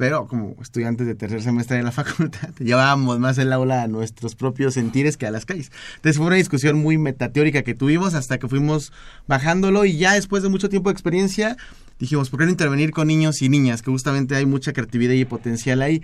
Pero 0.00 0.26
como 0.26 0.56
estudiantes 0.62 1.06
de 1.06 1.14
tercer 1.14 1.42
semestre 1.42 1.76
de 1.76 1.82
la 1.82 1.92
facultad, 1.92 2.48
llevábamos 2.58 3.18
más 3.18 3.36
el 3.36 3.52
aula 3.52 3.82
a 3.82 3.86
nuestros 3.86 4.34
propios 4.34 4.72
sentires 4.72 5.18
que 5.18 5.26
a 5.26 5.30
las 5.30 5.44
calles. 5.44 5.70
Entonces 5.96 6.16
fue 6.16 6.26
una 6.26 6.36
discusión 6.36 6.78
muy 6.78 6.96
metateórica 6.96 7.60
que 7.60 7.74
tuvimos 7.74 8.14
hasta 8.14 8.38
que 8.38 8.48
fuimos 8.48 8.94
bajándolo 9.28 9.84
y 9.84 9.98
ya 9.98 10.14
después 10.14 10.42
de 10.42 10.48
mucho 10.48 10.70
tiempo 10.70 10.88
de 10.88 10.94
experiencia 10.94 11.58
dijimos, 11.98 12.30
¿por 12.30 12.40
qué 12.40 12.46
no 12.46 12.50
intervenir 12.50 12.92
con 12.92 13.08
niños 13.08 13.42
y 13.42 13.50
niñas? 13.50 13.82
Que 13.82 13.90
justamente 13.90 14.34
hay 14.34 14.46
mucha 14.46 14.72
creatividad 14.72 15.12
y 15.12 15.26
potencial 15.26 15.82
ahí. 15.82 16.02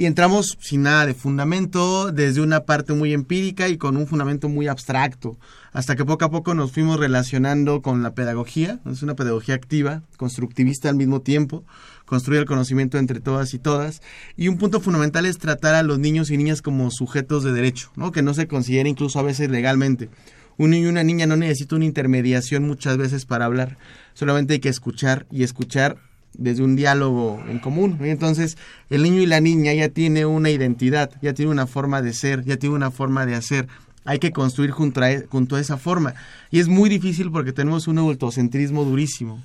Y 0.00 0.06
entramos 0.06 0.56
sin 0.62 0.84
nada 0.84 1.04
de 1.04 1.12
fundamento, 1.12 2.10
desde 2.10 2.40
una 2.40 2.60
parte 2.60 2.94
muy 2.94 3.12
empírica 3.12 3.68
y 3.68 3.76
con 3.76 3.98
un 3.98 4.06
fundamento 4.06 4.48
muy 4.48 4.66
abstracto, 4.66 5.36
hasta 5.74 5.94
que 5.94 6.06
poco 6.06 6.24
a 6.24 6.30
poco 6.30 6.54
nos 6.54 6.72
fuimos 6.72 6.98
relacionando 6.98 7.82
con 7.82 8.02
la 8.02 8.14
pedagogía, 8.14 8.80
es 8.90 9.02
una 9.02 9.14
pedagogía 9.14 9.56
activa, 9.56 10.02
constructivista 10.16 10.88
al 10.88 10.96
mismo 10.96 11.20
tiempo, 11.20 11.66
construir 12.06 12.40
el 12.40 12.46
conocimiento 12.46 12.96
entre 12.96 13.20
todas 13.20 13.52
y 13.52 13.58
todas. 13.58 14.00
Y 14.38 14.48
un 14.48 14.56
punto 14.56 14.80
fundamental 14.80 15.26
es 15.26 15.36
tratar 15.36 15.74
a 15.74 15.82
los 15.82 15.98
niños 15.98 16.30
y 16.30 16.38
niñas 16.38 16.62
como 16.62 16.90
sujetos 16.90 17.44
de 17.44 17.52
derecho, 17.52 17.92
¿no? 17.94 18.10
que 18.10 18.22
no 18.22 18.32
se 18.32 18.48
considera 18.48 18.88
incluso 18.88 19.18
a 19.18 19.22
veces 19.22 19.50
legalmente. 19.50 20.08
Un 20.56 20.70
niño 20.70 20.86
y 20.86 20.90
una 20.92 21.04
niña 21.04 21.26
no 21.26 21.36
necesita 21.36 21.76
una 21.76 21.84
intermediación 21.84 22.66
muchas 22.66 22.96
veces 22.96 23.26
para 23.26 23.44
hablar, 23.44 23.76
solamente 24.14 24.54
hay 24.54 24.60
que 24.60 24.70
escuchar 24.70 25.26
y 25.30 25.42
escuchar 25.42 25.98
desde 26.34 26.62
un 26.62 26.76
diálogo 26.76 27.42
en 27.48 27.58
común. 27.58 27.98
Entonces, 28.00 28.56
el 28.88 29.02
niño 29.02 29.20
y 29.20 29.26
la 29.26 29.40
niña 29.40 29.72
ya 29.72 29.88
tiene 29.88 30.26
una 30.26 30.50
identidad, 30.50 31.10
ya 31.22 31.34
tiene 31.34 31.50
una 31.50 31.66
forma 31.66 32.02
de 32.02 32.12
ser, 32.12 32.44
ya 32.44 32.56
tiene 32.56 32.74
una 32.74 32.90
forma 32.90 33.26
de 33.26 33.34
hacer. 33.34 33.68
Hay 34.04 34.18
que 34.18 34.32
construir 34.32 34.70
junto 34.70 35.02
a, 35.02 35.08
junto 35.28 35.56
a 35.56 35.60
esa 35.60 35.76
forma. 35.76 36.14
Y 36.50 36.60
es 36.60 36.68
muy 36.68 36.88
difícil 36.88 37.30
porque 37.30 37.52
tenemos 37.52 37.86
un 37.86 37.98
adultocentrismo 37.98 38.84
durísimo. 38.84 39.42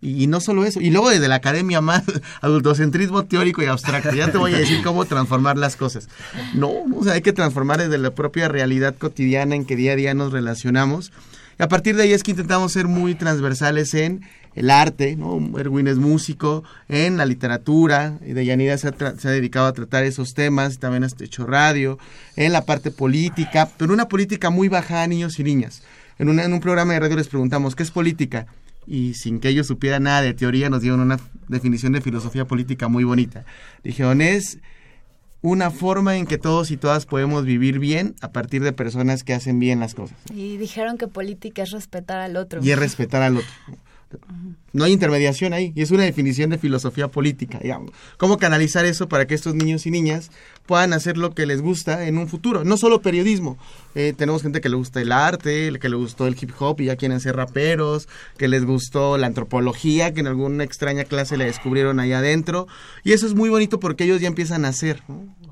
Y, 0.00 0.26
no 0.26 0.40
solo 0.40 0.64
eso, 0.64 0.82
y 0.82 0.90
luego 0.90 1.08
desde 1.08 1.28
la 1.28 1.36
academia 1.36 1.80
más 1.80 2.02
adultocentrismo 2.42 3.24
teórico 3.24 3.62
y 3.62 3.66
abstracto. 3.66 4.14
Ya 4.14 4.30
te 4.30 4.36
voy 4.36 4.52
a 4.54 4.58
decir 4.58 4.82
cómo 4.82 5.06
transformar 5.06 5.56
las 5.56 5.76
cosas. 5.76 6.08
No, 6.54 6.70
o 6.94 7.04
sea, 7.04 7.14
hay 7.14 7.22
que 7.22 7.32
transformar 7.32 7.78
desde 7.78 7.96
la 7.96 8.10
propia 8.10 8.48
realidad 8.48 8.94
cotidiana 8.96 9.54
en 9.54 9.64
que 9.64 9.76
día 9.76 9.92
a 9.92 9.96
día 9.96 10.12
nos 10.12 10.32
relacionamos. 10.32 11.10
Y 11.58 11.62
a 11.62 11.68
partir 11.68 11.96
de 11.96 12.04
ahí 12.04 12.12
es 12.12 12.22
que 12.22 12.32
intentamos 12.32 12.72
ser 12.72 12.86
muy 12.86 13.14
transversales 13.14 13.94
en 13.94 14.22
el 14.54 14.70
arte, 14.70 15.16
¿no? 15.16 15.58
Erwin 15.58 15.88
es 15.88 15.96
músico, 15.96 16.64
en 16.88 17.16
la 17.16 17.26
literatura, 17.26 18.18
y 18.24 18.32
de 18.32 18.44
Yanira 18.44 18.78
se 18.78 18.88
ha, 18.88 18.92
se 19.18 19.28
ha, 19.28 19.30
dedicado 19.30 19.66
a 19.66 19.72
tratar 19.72 20.04
esos 20.04 20.34
temas, 20.34 20.78
también 20.78 21.04
ha 21.04 21.08
hecho 21.20 21.46
radio, 21.46 21.98
en 22.36 22.52
la 22.52 22.64
parte 22.64 22.90
política, 22.90 23.68
pero 23.76 23.92
una 23.92 24.08
política 24.08 24.50
muy 24.50 24.68
baja 24.68 25.02
a 25.02 25.06
niños 25.06 25.38
y 25.38 25.44
niñas. 25.44 25.82
En, 26.18 26.38
en 26.38 26.52
un 26.52 26.60
programa 26.60 26.92
de 26.92 27.00
radio 27.00 27.16
les 27.16 27.28
preguntamos, 27.28 27.74
¿qué 27.74 27.82
es 27.82 27.90
política? 27.90 28.46
Y 28.86 29.14
sin 29.14 29.40
que 29.40 29.48
ellos 29.48 29.66
supieran 29.66 30.04
nada 30.04 30.22
de 30.22 30.34
teoría, 30.34 30.70
nos 30.70 30.82
dieron 30.82 31.00
una 31.00 31.18
definición 31.48 31.92
de 31.92 32.00
filosofía 32.00 32.44
política 32.44 32.86
muy 32.88 33.02
bonita. 33.02 33.44
Dijeron, 33.82 34.20
es 34.20 34.58
una 35.44 35.70
forma 35.70 36.16
en 36.16 36.26
que 36.26 36.38
todos 36.38 36.70
y 36.70 36.78
todas 36.78 37.04
podemos 37.04 37.44
vivir 37.44 37.78
bien 37.78 38.14
a 38.22 38.32
partir 38.32 38.64
de 38.64 38.72
personas 38.72 39.24
que 39.24 39.34
hacen 39.34 39.58
bien 39.58 39.78
las 39.78 39.94
cosas. 39.94 40.16
Y 40.32 40.56
dijeron 40.56 40.96
que 40.96 41.06
política 41.06 41.62
es 41.62 41.70
respetar 41.70 42.20
al 42.20 42.38
otro. 42.38 42.60
Y 42.62 42.70
es 42.70 42.78
respetar 42.78 43.20
al 43.20 43.36
otro. 43.36 43.52
No 44.72 44.84
hay 44.84 44.92
intermediación 44.92 45.52
ahí, 45.52 45.72
y 45.76 45.82
es 45.82 45.92
una 45.92 46.02
definición 46.02 46.50
de 46.50 46.58
filosofía 46.58 47.08
política, 47.08 47.60
digamos. 47.62 47.92
¿Cómo 48.16 48.38
canalizar 48.38 48.84
eso 48.84 49.08
para 49.08 49.26
que 49.26 49.34
estos 49.34 49.54
niños 49.54 49.86
y 49.86 49.90
niñas 49.90 50.30
puedan 50.66 50.92
hacer 50.92 51.16
lo 51.16 51.32
que 51.32 51.46
les 51.46 51.62
gusta 51.62 52.06
en 52.06 52.18
un 52.18 52.26
futuro? 52.26 52.64
No 52.64 52.76
solo 52.76 53.00
periodismo, 53.00 53.56
eh, 53.94 54.14
tenemos 54.16 54.42
gente 54.42 54.60
que 54.60 54.68
le 54.68 54.76
gusta 54.76 55.00
el 55.00 55.12
arte, 55.12 55.72
que 55.78 55.88
le 55.88 55.96
gustó 55.96 56.26
el 56.26 56.36
hip 56.40 56.50
hop 56.58 56.80
y 56.80 56.86
ya 56.86 56.96
quieren 56.96 57.20
ser 57.20 57.36
raperos, 57.36 58.08
que 58.36 58.48
les 58.48 58.64
gustó 58.64 59.16
la 59.16 59.28
antropología, 59.28 60.12
que 60.12 60.20
en 60.20 60.26
alguna 60.26 60.64
extraña 60.64 61.04
clase 61.04 61.36
le 61.36 61.44
descubrieron 61.44 62.00
ahí 62.00 62.12
adentro, 62.12 62.66
y 63.04 63.12
eso 63.12 63.26
es 63.26 63.34
muy 63.34 63.50
bonito 63.50 63.78
porque 63.78 64.04
ellos 64.04 64.20
ya 64.20 64.28
empiezan 64.28 64.64
a 64.64 64.68
hacer, 64.68 65.02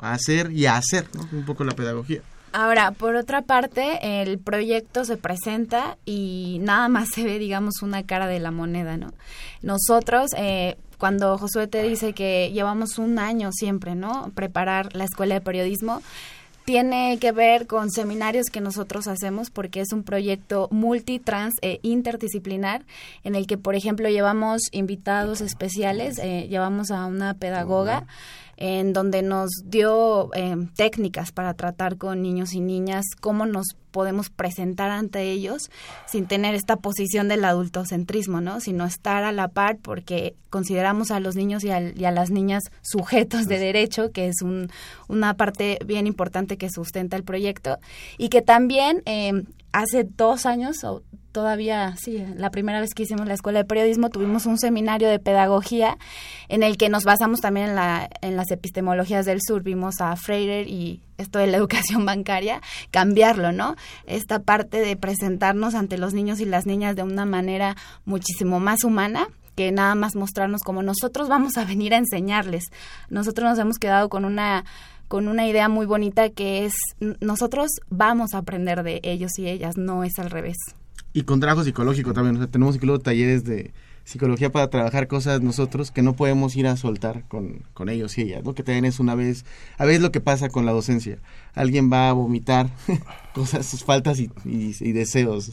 a 0.00 0.14
hacer 0.14 0.50
y 0.50 0.66
a 0.66 0.76
hacer, 0.76 1.06
un 1.32 1.44
poco 1.44 1.62
la 1.62 1.76
pedagogía. 1.76 2.22
Ahora, 2.52 2.90
por 2.90 3.16
otra 3.16 3.40
parte, 3.42 4.22
el 4.22 4.38
proyecto 4.38 5.06
se 5.06 5.16
presenta 5.16 5.96
y 6.04 6.58
nada 6.60 6.88
más 6.88 7.08
se 7.14 7.24
ve, 7.24 7.38
digamos, 7.38 7.80
una 7.82 8.02
cara 8.02 8.26
de 8.26 8.40
la 8.40 8.50
moneda, 8.50 8.98
¿no? 8.98 9.12
Nosotros, 9.62 10.32
eh, 10.36 10.76
cuando 10.98 11.38
Josué 11.38 11.66
te 11.66 11.82
dice 11.82 12.12
que 12.12 12.50
llevamos 12.52 12.98
un 12.98 13.18
año 13.18 13.50
siempre, 13.52 13.94
¿no? 13.94 14.30
Preparar 14.34 14.94
la 14.94 15.04
escuela 15.04 15.34
de 15.34 15.40
periodismo, 15.40 16.02
tiene 16.64 17.18
que 17.18 17.32
ver 17.32 17.66
con 17.66 17.90
seminarios 17.90 18.46
que 18.46 18.60
nosotros 18.60 19.08
hacemos 19.08 19.50
porque 19.50 19.80
es 19.80 19.92
un 19.92 20.04
proyecto 20.04 20.68
multitrans 20.70 21.54
e 21.60 21.80
interdisciplinar 21.82 22.84
en 23.24 23.34
el 23.34 23.46
que, 23.46 23.58
por 23.58 23.74
ejemplo, 23.74 24.08
llevamos 24.08 24.60
invitados 24.70 25.40
especiales, 25.40 26.18
eh, 26.18 26.46
llevamos 26.48 26.90
a 26.90 27.06
una 27.06 27.34
pedagoga 27.34 28.06
en 28.64 28.92
donde 28.92 29.22
nos 29.22 29.50
dio 29.64 30.32
eh, 30.34 30.54
técnicas 30.76 31.32
para 31.32 31.54
tratar 31.54 31.96
con 31.96 32.22
niños 32.22 32.54
y 32.54 32.60
niñas, 32.60 33.06
cómo 33.20 33.44
nos 33.44 33.74
podemos 33.90 34.30
presentar 34.30 34.92
ante 34.92 35.32
ellos 35.32 35.68
sin 36.06 36.26
tener 36.26 36.54
esta 36.54 36.76
posición 36.76 37.26
del 37.26 37.44
adultocentrismo, 37.44 38.40
¿no? 38.40 38.60
Sino 38.60 38.84
estar 38.84 39.24
a 39.24 39.32
la 39.32 39.48
par 39.48 39.78
porque 39.82 40.36
consideramos 40.48 41.10
a 41.10 41.18
los 41.18 41.34
niños 41.34 41.64
y 41.64 41.70
a, 41.70 41.80
las 42.12 42.30
niñas 42.30 42.62
sujetos 42.82 43.48
de 43.48 43.58
derecho, 43.58 44.12
que 44.12 44.28
es 44.28 44.42
un, 44.42 44.70
una 45.08 45.34
parte 45.34 45.80
bien 45.84 46.06
importante 46.06 46.56
que 46.56 46.70
sustenta 46.70 47.16
el 47.16 47.24
proyecto, 47.24 47.78
y 48.16 48.28
que 48.28 48.42
también 48.42 49.02
eh, 49.06 49.42
hace 49.72 50.04
dos 50.04 50.46
años, 50.46 50.84
o 50.84 51.02
todavía, 51.32 51.96
sí, 51.96 52.24
la 52.36 52.50
primera 52.50 52.80
vez 52.80 52.94
que 52.94 53.02
hicimos 53.04 53.26
la 53.26 53.34
escuela 53.34 53.58
de 53.58 53.64
periodismo, 53.64 54.10
tuvimos 54.10 54.46
un 54.46 54.58
seminario 54.58 55.08
de 55.08 55.18
pedagogía 55.18 55.98
en 56.48 56.62
el 56.62 56.76
que 56.76 56.88
nos 56.88 57.04
basamos 57.04 57.40
también 57.40 57.70
en, 57.70 57.74
la, 57.74 58.08
en 58.20 58.36
las 58.36 58.50
epistemologías 58.50 59.26
del 59.26 59.40
sur. 59.42 59.62
Vimos 59.62 60.00
a 60.00 60.14
Freire 60.16 60.62
y 60.62 61.00
esto 61.18 61.38
de 61.38 61.46
la 61.46 61.56
educación 61.58 62.04
bancaria, 62.04 62.60
cambiarlo, 62.90 63.50
¿no? 63.52 63.76
Esta 64.06 64.40
parte 64.40 64.78
de 64.78 64.96
presentarnos 64.96 65.74
ante 65.74 65.98
los 65.98 66.14
niños 66.14 66.40
y 66.40 66.44
las 66.44 66.66
niñas 66.66 66.94
de 66.94 67.02
una 67.02 67.24
manera 67.24 67.76
muchísimo 68.04 68.60
más 68.60 68.84
humana 68.84 69.28
que 69.56 69.70
nada 69.70 69.94
más 69.94 70.16
mostrarnos 70.16 70.62
como 70.62 70.82
nosotros 70.82 71.28
vamos 71.28 71.56
a 71.56 71.64
venir 71.64 71.92
a 71.94 71.98
enseñarles. 71.98 72.64
Nosotros 73.10 73.50
nos 73.50 73.58
hemos 73.58 73.78
quedado 73.78 74.08
con 74.08 74.24
una 74.24 74.64
con 75.08 75.28
una 75.28 75.46
idea 75.46 75.68
muy 75.68 75.84
bonita 75.84 76.30
que 76.30 76.64
es 76.64 76.72
nosotros 77.20 77.68
vamos 77.90 78.32
a 78.32 78.38
aprender 78.38 78.82
de 78.82 79.00
ellos 79.02 79.38
y 79.38 79.46
ellas, 79.46 79.76
no 79.76 80.04
es 80.04 80.18
al 80.18 80.30
revés 80.30 80.56
y 81.12 81.22
con 81.22 81.40
trabajo 81.40 81.64
psicológico 81.64 82.12
también. 82.12 82.36
O 82.36 82.38
sea, 82.38 82.48
tenemos 82.48 82.76
incluso 82.76 83.00
talleres 83.00 83.44
de 83.44 83.72
psicología 84.04 84.50
para 84.50 84.68
trabajar 84.68 85.06
cosas 85.06 85.42
nosotros 85.42 85.90
que 85.90 86.02
no 86.02 86.14
podemos 86.14 86.56
ir 86.56 86.66
a 86.66 86.76
soltar 86.76 87.24
con, 87.28 87.62
con 87.72 87.88
ellos 87.88 88.18
y 88.18 88.22
ellas, 88.22 88.42
¿no? 88.44 88.54
Que 88.54 88.62
también 88.62 88.84
es 88.84 88.98
una 88.98 89.14
vez, 89.14 89.44
a 89.78 89.84
veces 89.84 90.02
lo 90.02 90.10
que 90.10 90.20
pasa 90.20 90.48
con 90.48 90.66
la 90.66 90.72
docencia. 90.72 91.18
Alguien 91.54 91.92
va 91.92 92.08
a 92.08 92.12
vomitar 92.12 92.68
cosas, 93.34 93.66
sus 93.66 93.84
faltas 93.84 94.18
y, 94.18 94.30
y, 94.44 94.92
deseos, 94.92 95.52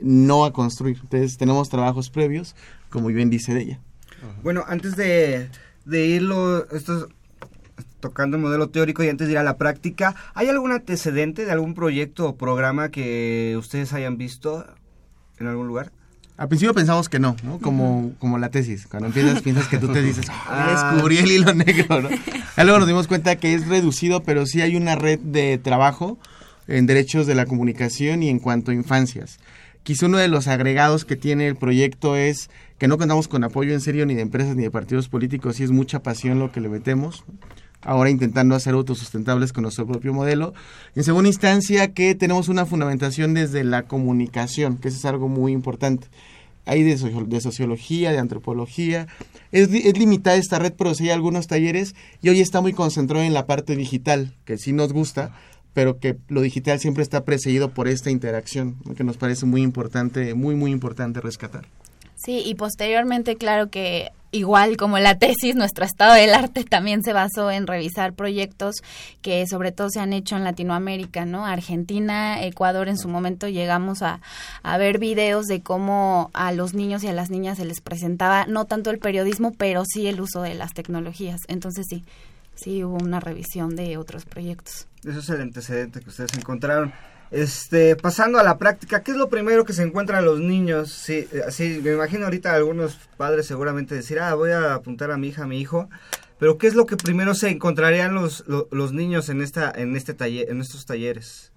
¿no? 0.00 0.44
a 0.44 0.52
construir. 0.52 0.98
Entonces 1.02 1.38
tenemos 1.38 1.68
trabajos 1.68 2.10
previos, 2.10 2.54
como 2.90 3.08
bien 3.08 3.30
dice 3.30 3.54
de 3.54 3.62
ella. 3.62 3.80
Bueno, 4.42 4.64
antes 4.66 4.96
de, 4.96 5.48
de 5.84 6.06
irlo, 6.06 6.68
esto 6.72 7.08
tocando 8.00 8.36
el 8.36 8.42
modelo 8.42 8.68
teórico 8.68 9.02
y 9.02 9.08
antes 9.08 9.26
de 9.26 9.32
ir 9.32 9.38
a 9.38 9.42
la 9.42 9.56
práctica, 9.56 10.14
¿hay 10.34 10.48
algún 10.48 10.72
antecedente 10.72 11.44
de 11.44 11.52
algún 11.52 11.74
proyecto 11.74 12.28
o 12.28 12.36
programa 12.36 12.90
que 12.90 13.56
ustedes 13.58 13.92
hayan 13.92 14.18
visto 14.18 14.64
en 15.40 15.46
algún 15.46 15.66
lugar? 15.66 15.90
Al 16.36 16.46
principio 16.46 16.72
pensamos 16.72 17.08
que 17.08 17.18
no, 17.18 17.34
¿no? 17.42 17.58
Como, 17.58 18.12
como 18.20 18.38
la 18.38 18.48
tesis. 18.48 18.86
Cuando 18.86 19.08
empiezas, 19.08 19.42
piensas 19.42 19.66
que 19.66 19.78
tú 19.78 19.92
te 19.92 20.00
dices, 20.02 20.26
ah, 20.30 20.92
descubrí 20.92 21.18
el 21.18 21.30
hilo 21.32 21.52
negro, 21.52 22.00
¿no? 22.00 22.08
luego 22.56 22.78
nos 22.78 22.86
dimos 22.86 23.08
cuenta 23.08 23.36
que 23.36 23.54
es 23.54 23.66
reducido, 23.66 24.22
pero 24.22 24.46
sí 24.46 24.60
hay 24.60 24.76
una 24.76 24.94
red 24.94 25.18
de 25.18 25.58
trabajo 25.58 26.16
en 26.68 26.86
derechos 26.86 27.26
de 27.26 27.34
la 27.34 27.46
comunicación 27.46 28.22
y 28.22 28.28
en 28.28 28.38
cuanto 28.38 28.70
a 28.70 28.74
infancias. 28.74 29.40
Quizá 29.82 30.06
uno 30.06 30.18
de 30.18 30.28
los 30.28 30.46
agregados 30.46 31.04
que 31.04 31.16
tiene 31.16 31.48
el 31.48 31.56
proyecto 31.56 32.14
es 32.14 32.50
que 32.78 32.86
no 32.86 32.98
contamos 32.98 33.26
con 33.26 33.42
apoyo 33.42 33.72
en 33.72 33.80
serio 33.80 34.06
ni 34.06 34.14
de 34.14 34.22
empresas 34.22 34.54
ni 34.54 34.62
de 34.62 34.70
partidos 34.70 35.08
políticos 35.08 35.58
y 35.58 35.64
es 35.64 35.72
mucha 35.72 36.02
pasión 36.02 36.38
lo 36.38 36.52
que 36.52 36.60
le 36.60 36.68
metemos 36.68 37.24
ahora 37.82 38.10
intentando 38.10 38.54
hacer 38.54 38.74
autosustentables 38.74 39.52
con 39.52 39.62
nuestro 39.62 39.86
propio 39.86 40.12
modelo. 40.12 40.54
En 40.94 41.04
segunda 41.04 41.28
instancia, 41.28 41.92
que 41.92 42.14
tenemos 42.14 42.48
una 42.48 42.66
fundamentación 42.66 43.34
desde 43.34 43.64
la 43.64 43.84
comunicación, 43.84 44.78
que 44.78 44.88
eso 44.88 44.96
es 44.96 45.04
algo 45.04 45.28
muy 45.28 45.52
importante. 45.52 46.08
Hay 46.66 46.82
de, 46.82 46.98
sociología, 47.40 48.12
de 48.12 48.18
antropología. 48.18 49.06
Es, 49.52 49.70
limitada 49.70 50.36
esta 50.36 50.58
red, 50.58 50.74
pero 50.76 50.94
sí 50.94 51.04
hay 51.04 51.10
algunos 51.10 51.46
talleres 51.46 51.94
y 52.20 52.28
hoy 52.28 52.40
está 52.40 52.60
muy 52.60 52.74
concentrado 52.74 53.24
en 53.24 53.32
la 53.32 53.46
parte 53.46 53.74
digital, 53.74 54.34
que 54.44 54.58
sí 54.58 54.72
nos 54.72 54.92
gusta, 54.92 55.34
pero 55.72 55.98
que 55.98 56.18
lo 56.28 56.42
digital 56.42 56.78
siempre 56.78 57.02
está 57.02 57.24
precedido 57.24 57.70
por 57.70 57.88
esta 57.88 58.10
interacción, 58.10 58.76
que 58.96 59.04
nos 59.04 59.16
parece 59.16 59.46
muy 59.46 59.62
importante, 59.62 60.34
muy, 60.34 60.56
muy 60.56 60.72
importante 60.72 61.22
rescatar. 61.22 61.66
Sí, 62.18 62.42
y 62.44 62.56
posteriormente, 62.56 63.36
claro 63.36 63.70
que 63.70 64.10
igual 64.32 64.76
como 64.76 64.98
la 64.98 65.18
tesis, 65.18 65.54
nuestro 65.54 65.84
estado 65.84 66.14
del 66.14 66.34
arte 66.34 66.64
también 66.64 67.02
se 67.04 67.12
basó 67.12 67.50
en 67.50 67.66
revisar 67.66 68.12
proyectos 68.12 68.76
que 69.22 69.46
sobre 69.46 69.70
todo 69.70 69.88
se 69.88 70.00
han 70.00 70.12
hecho 70.12 70.36
en 70.36 70.42
Latinoamérica, 70.42 71.24
¿no? 71.24 71.46
Argentina, 71.46 72.42
Ecuador, 72.44 72.88
en 72.88 72.98
su 72.98 73.08
momento 73.08 73.48
llegamos 73.48 74.02
a, 74.02 74.20
a 74.64 74.78
ver 74.78 74.98
videos 74.98 75.46
de 75.46 75.62
cómo 75.62 76.30
a 76.34 76.50
los 76.50 76.74
niños 76.74 77.04
y 77.04 77.08
a 77.08 77.12
las 77.12 77.30
niñas 77.30 77.58
se 77.58 77.64
les 77.64 77.80
presentaba 77.80 78.46
no 78.46 78.64
tanto 78.64 78.90
el 78.90 78.98
periodismo, 78.98 79.52
pero 79.56 79.84
sí 79.86 80.08
el 80.08 80.20
uso 80.20 80.42
de 80.42 80.54
las 80.54 80.74
tecnologías. 80.74 81.42
Entonces 81.46 81.86
sí, 81.88 82.04
sí 82.56 82.82
hubo 82.82 82.96
una 82.96 83.20
revisión 83.20 83.76
de 83.76 83.96
otros 83.96 84.24
proyectos. 84.24 84.88
Eso 85.04 85.20
es 85.20 85.28
el 85.30 85.40
antecedente 85.40 86.00
que 86.00 86.10
ustedes 86.10 86.34
encontraron. 86.36 86.92
Este, 87.30 87.94
pasando 87.94 88.38
a 88.38 88.42
la 88.42 88.56
práctica, 88.56 89.02
¿qué 89.02 89.10
es 89.10 89.16
lo 89.16 89.28
primero 89.28 89.64
que 89.64 89.74
se 89.74 89.82
encuentran 89.82 90.24
los 90.24 90.40
niños? 90.40 90.90
Sí, 90.90 91.26
así 91.46 91.80
me 91.82 91.92
imagino 91.92 92.24
ahorita 92.24 92.54
algunos 92.54 92.94
padres 93.16 93.46
seguramente 93.46 93.94
decir, 93.94 94.18
ah, 94.18 94.34
voy 94.34 94.52
a 94.52 94.74
apuntar 94.74 95.10
a 95.10 95.18
mi 95.18 95.28
hija, 95.28 95.44
a 95.44 95.46
mi 95.46 95.60
hijo, 95.60 95.90
pero 96.38 96.56
¿qué 96.56 96.66
es 96.66 96.74
lo 96.74 96.86
que 96.86 96.96
primero 96.96 97.34
se 97.34 97.50
encontrarían 97.50 98.14
los, 98.14 98.44
los, 98.46 98.92
niños 98.92 99.28
en 99.28 99.42
esta, 99.42 99.70
en 99.74 99.94
este 99.94 100.14
taller, 100.14 100.50
en 100.50 100.60
estos 100.60 100.86
talleres? 100.86 101.52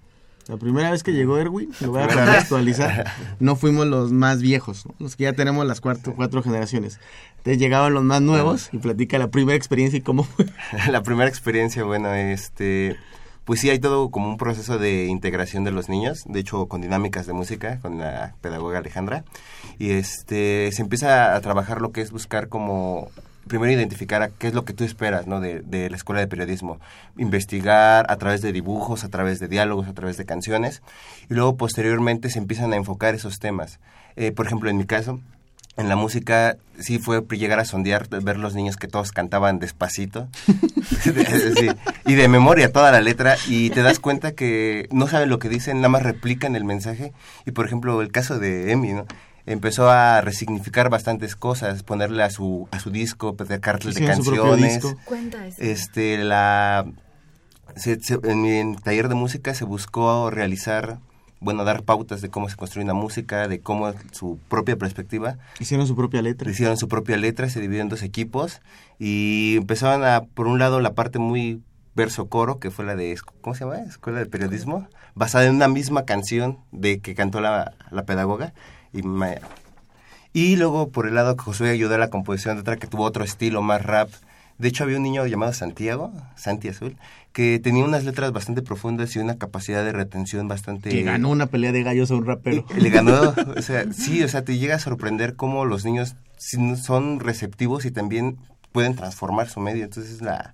La 0.47 0.57
primera 0.57 0.91
vez 0.91 1.03
que 1.03 1.13
llegó 1.13 1.37
Erwin, 1.37 1.71
lo 1.79 1.91
voy 1.91 2.01
a 2.01 2.33
actualizar, 2.33 3.05
no 3.39 3.55
fuimos 3.55 3.87
los 3.87 4.11
más 4.11 4.41
viejos, 4.41 4.83
los 4.99 5.15
que 5.15 5.23
ya 5.23 5.33
tenemos 5.33 5.65
las 5.65 5.79
cuatro, 5.79 6.13
cuatro 6.15 6.41
generaciones. 6.43 6.99
Entonces 7.37 7.59
llegaban 7.59 7.93
los 7.93 8.03
más 8.03 8.21
nuevos 8.21 8.69
y 8.73 8.79
platica 8.79 9.17
la 9.19 9.29
primera 9.29 9.55
experiencia 9.55 9.97
y 9.97 10.01
cómo 10.01 10.23
fue. 10.23 10.47
La 10.89 11.03
primera 11.03 11.29
experiencia, 11.29 11.83
bueno, 11.83 12.13
este 12.13 12.97
pues 13.51 13.59
sí 13.59 13.69
hay 13.69 13.79
todo 13.79 14.11
como 14.11 14.29
un 14.29 14.37
proceso 14.37 14.77
de 14.79 15.07
integración 15.07 15.65
de 15.65 15.71
los 15.71 15.89
niños, 15.89 16.23
de 16.25 16.39
hecho 16.39 16.67
con 16.67 16.79
dinámicas 16.79 17.27
de 17.27 17.33
música, 17.33 17.79
con 17.81 17.97
la 17.97 18.33
pedagoga 18.39 18.77
Alejandra, 18.77 19.25
y 19.77 19.91
este 19.91 20.71
se 20.71 20.81
empieza 20.81 21.35
a 21.35 21.41
trabajar 21.41 21.81
lo 21.81 21.91
que 21.91 21.99
es 21.99 22.11
buscar 22.11 22.47
como 22.47 23.11
primero 23.49 23.73
identificar 23.73 24.31
qué 24.39 24.47
es 24.47 24.53
lo 24.53 24.63
que 24.63 24.71
tú 24.71 24.85
esperas 24.85 25.27
¿no? 25.27 25.41
de, 25.41 25.59
de, 25.63 25.89
la 25.89 25.97
escuela 25.97 26.21
de 26.21 26.27
periodismo, 26.27 26.79
investigar 27.17 28.09
a 28.09 28.15
través 28.15 28.41
de 28.41 28.53
dibujos, 28.53 29.03
a 29.03 29.09
través 29.09 29.41
de 29.41 29.49
diálogos, 29.49 29.89
a 29.89 29.93
través 29.93 30.15
de 30.15 30.25
canciones, 30.25 30.81
y 31.29 31.33
luego 31.33 31.57
posteriormente 31.57 32.29
se 32.29 32.39
empiezan 32.39 32.71
a 32.71 32.77
enfocar 32.77 33.15
esos 33.15 33.39
temas. 33.39 33.81
Eh, 34.15 34.31
por 34.31 34.45
ejemplo, 34.45 34.69
en 34.69 34.77
mi 34.77 34.85
caso, 34.85 35.19
en 35.81 35.89
la 35.89 35.95
música 35.95 36.57
sí 36.79 36.99
fue 36.99 37.21
llegar 37.31 37.59
a 37.59 37.65
sondear, 37.65 38.07
ver 38.09 38.37
los 38.37 38.55
niños 38.55 38.77
que 38.77 38.87
todos 38.87 39.11
cantaban 39.11 39.59
despacito. 39.59 40.27
Y 42.05 42.15
de 42.15 42.27
memoria 42.27 42.71
toda 42.71 42.91
la 42.91 43.01
letra. 43.01 43.37
Y 43.47 43.69
te 43.69 43.81
das 43.81 43.99
cuenta 43.99 44.33
que 44.33 44.87
no 44.91 45.07
saben 45.07 45.29
lo 45.29 45.39
que 45.39 45.49
dicen, 45.49 45.77
nada 45.77 45.89
más 45.89 46.03
replican 46.03 46.55
el 46.55 46.65
mensaje. 46.65 47.13
Y 47.45 47.51
por 47.51 47.65
ejemplo 47.65 48.01
el 48.01 48.11
caso 48.11 48.39
de 48.39 48.71
Emi, 48.71 48.93
¿no? 48.93 49.05
empezó 49.45 49.89
a 49.89 50.21
resignificar 50.21 50.89
bastantes 50.89 51.35
cosas, 51.35 51.83
ponerle 51.83 52.23
a 52.23 52.29
su 52.29 52.67
a 52.71 52.79
su 52.79 52.91
disco, 52.91 53.35
pedir 53.35 53.59
cartas 53.59 53.95
de 53.95 54.05
canciones. 54.05 54.83
Este 55.57 56.17
la 56.17 56.85
en 58.23 58.41
mi 58.41 58.75
taller 58.77 59.09
de 59.09 59.15
música 59.15 59.53
se 59.53 59.65
buscó 59.65 60.29
realizar 60.29 60.99
bueno, 61.41 61.65
dar 61.65 61.83
pautas 61.83 62.21
de 62.21 62.29
cómo 62.29 62.49
se 62.49 62.55
construye 62.55 62.85
una 62.85 62.93
música, 62.93 63.47
de 63.47 63.59
cómo 63.59 63.91
su 64.11 64.39
propia 64.47 64.77
perspectiva. 64.77 65.37
Hicieron 65.59 65.87
su 65.87 65.95
propia 65.95 66.21
letra. 66.21 66.49
Hicieron 66.49 66.77
su 66.77 66.87
propia 66.87 67.17
letra, 67.17 67.49
se 67.49 67.59
dividieron 67.59 67.87
en 67.87 67.89
dos 67.89 68.03
equipos 68.03 68.61
y 68.99 69.55
empezaban 69.57 70.03
a, 70.03 70.21
por 70.21 70.47
un 70.47 70.59
lado, 70.59 70.79
la 70.79 70.93
parte 70.93 71.17
muy 71.17 71.61
verso-coro, 71.95 72.59
que 72.59 72.69
fue 72.69 72.85
la 72.85 72.95
de, 72.95 73.19
¿cómo 73.41 73.55
se 73.55 73.65
llama? 73.65 73.79
Escuela 73.79 74.19
de 74.19 74.27
Periodismo, 74.27 74.87
basada 75.15 75.47
en 75.47 75.55
una 75.55 75.67
misma 75.67 76.05
canción 76.05 76.59
de 76.71 76.99
que 76.99 77.15
cantó 77.15 77.41
la, 77.41 77.73
la 77.89 78.03
pedagoga. 78.03 78.53
Y, 78.93 79.01
y 80.33 80.55
luego, 80.57 80.89
por 80.89 81.07
el 81.07 81.15
lado, 81.15 81.35
que 81.35 81.43
Josué 81.43 81.71
ayudó 81.71 81.95
a 81.95 81.97
la 81.97 82.09
composición 82.11 82.55
de 82.55 82.61
otra 82.61 82.77
que 82.77 82.87
tuvo 82.87 83.03
otro 83.03 83.23
estilo 83.23 83.63
más 83.63 83.81
rap. 83.81 84.09
De 84.61 84.67
hecho, 84.67 84.83
había 84.83 84.97
un 84.97 85.03
niño 85.03 85.25
llamado 85.25 85.53
Santiago, 85.53 86.13
Santi 86.35 86.67
Azul, 86.67 86.95
que 87.33 87.57
tenía 87.57 87.83
unas 87.83 88.03
letras 88.05 88.31
bastante 88.31 88.61
profundas 88.61 89.15
y 89.15 89.19
una 89.19 89.39
capacidad 89.39 89.83
de 89.83 89.91
retención 89.91 90.47
bastante... 90.47 90.89
Que 90.89 91.01
ganó 91.01 91.29
una 91.29 91.47
pelea 91.47 91.71
de 91.71 91.81
gallos 91.81 92.11
a 92.11 92.15
un 92.15 92.27
rapero. 92.27 92.65
Le 92.77 92.89
ganó, 92.91 93.33
o 93.57 93.61
sea, 93.63 93.91
sí, 93.91 94.21
o 94.21 94.27
sea, 94.27 94.45
te 94.45 94.59
llega 94.59 94.75
a 94.75 94.79
sorprender 94.79 95.35
cómo 95.35 95.65
los 95.65 95.83
niños 95.83 96.15
son 96.37 97.19
receptivos 97.19 97.85
y 97.85 97.91
también 97.91 98.37
pueden 98.71 98.95
transformar 98.95 99.49
su 99.49 99.59
medio. 99.59 99.83
Entonces, 99.83 100.21
la, 100.21 100.53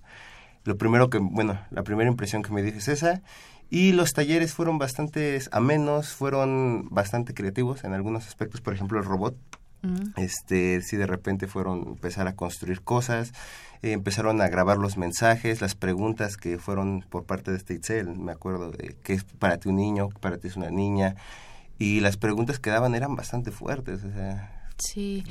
lo 0.63 0.77
primero 0.77 1.09
que, 1.09 1.17
bueno, 1.17 1.59
la 1.69 1.83
primera 1.83 2.09
impresión 2.09 2.43
que 2.43 2.51
me 2.51 2.63
dije 2.63 2.77
es 2.77 2.87
esa. 2.87 3.21
Y 3.69 3.91
los 3.91 4.13
talleres 4.13 4.53
fueron 4.53 4.77
bastante 4.77 5.37
amenos, 5.51 6.13
fueron 6.13 6.87
bastante 6.91 7.33
creativos 7.33 7.83
en 7.83 7.93
algunos 7.93 8.25
aspectos. 8.25 8.61
Por 8.61 8.73
ejemplo, 8.73 8.99
el 8.99 9.05
robot. 9.05 9.35
Mm. 9.81 10.19
Este, 10.19 10.81
sí, 10.81 10.97
de 10.97 11.07
repente 11.07 11.47
fueron 11.47 11.87
empezar 11.87 12.27
a 12.27 12.35
construir 12.35 12.81
cosas. 12.81 13.33
Eh, 13.81 13.91
empezaron 13.91 14.41
a 14.41 14.47
grabar 14.47 14.77
los 14.77 14.97
mensajes, 14.97 15.61
las 15.61 15.75
preguntas 15.75 16.37
que 16.37 16.57
fueron 16.57 17.01
por 17.09 17.25
parte 17.25 17.51
de 17.51 17.57
este 17.57 17.75
Itzel, 17.75 18.17
me 18.17 18.31
acuerdo 18.31 18.71
de 18.71 18.95
qué 19.03 19.13
es 19.13 19.23
para 19.23 19.57
ti 19.57 19.69
un 19.69 19.75
niño, 19.75 20.09
qué 20.09 20.19
para 20.19 20.37
ti 20.37 20.47
es 20.47 20.55
una 20.55 20.71
niña, 20.71 21.15
y 21.77 21.99
las 21.99 22.17
preguntas 22.17 22.59
que 22.59 22.71
daban 22.71 22.95
eran 22.95 23.15
bastante 23.15 23.51
fuertes, 23.51 24.03
o 24.03 24.11
sea, 24.11 24.53
Sí, 24.79 25.23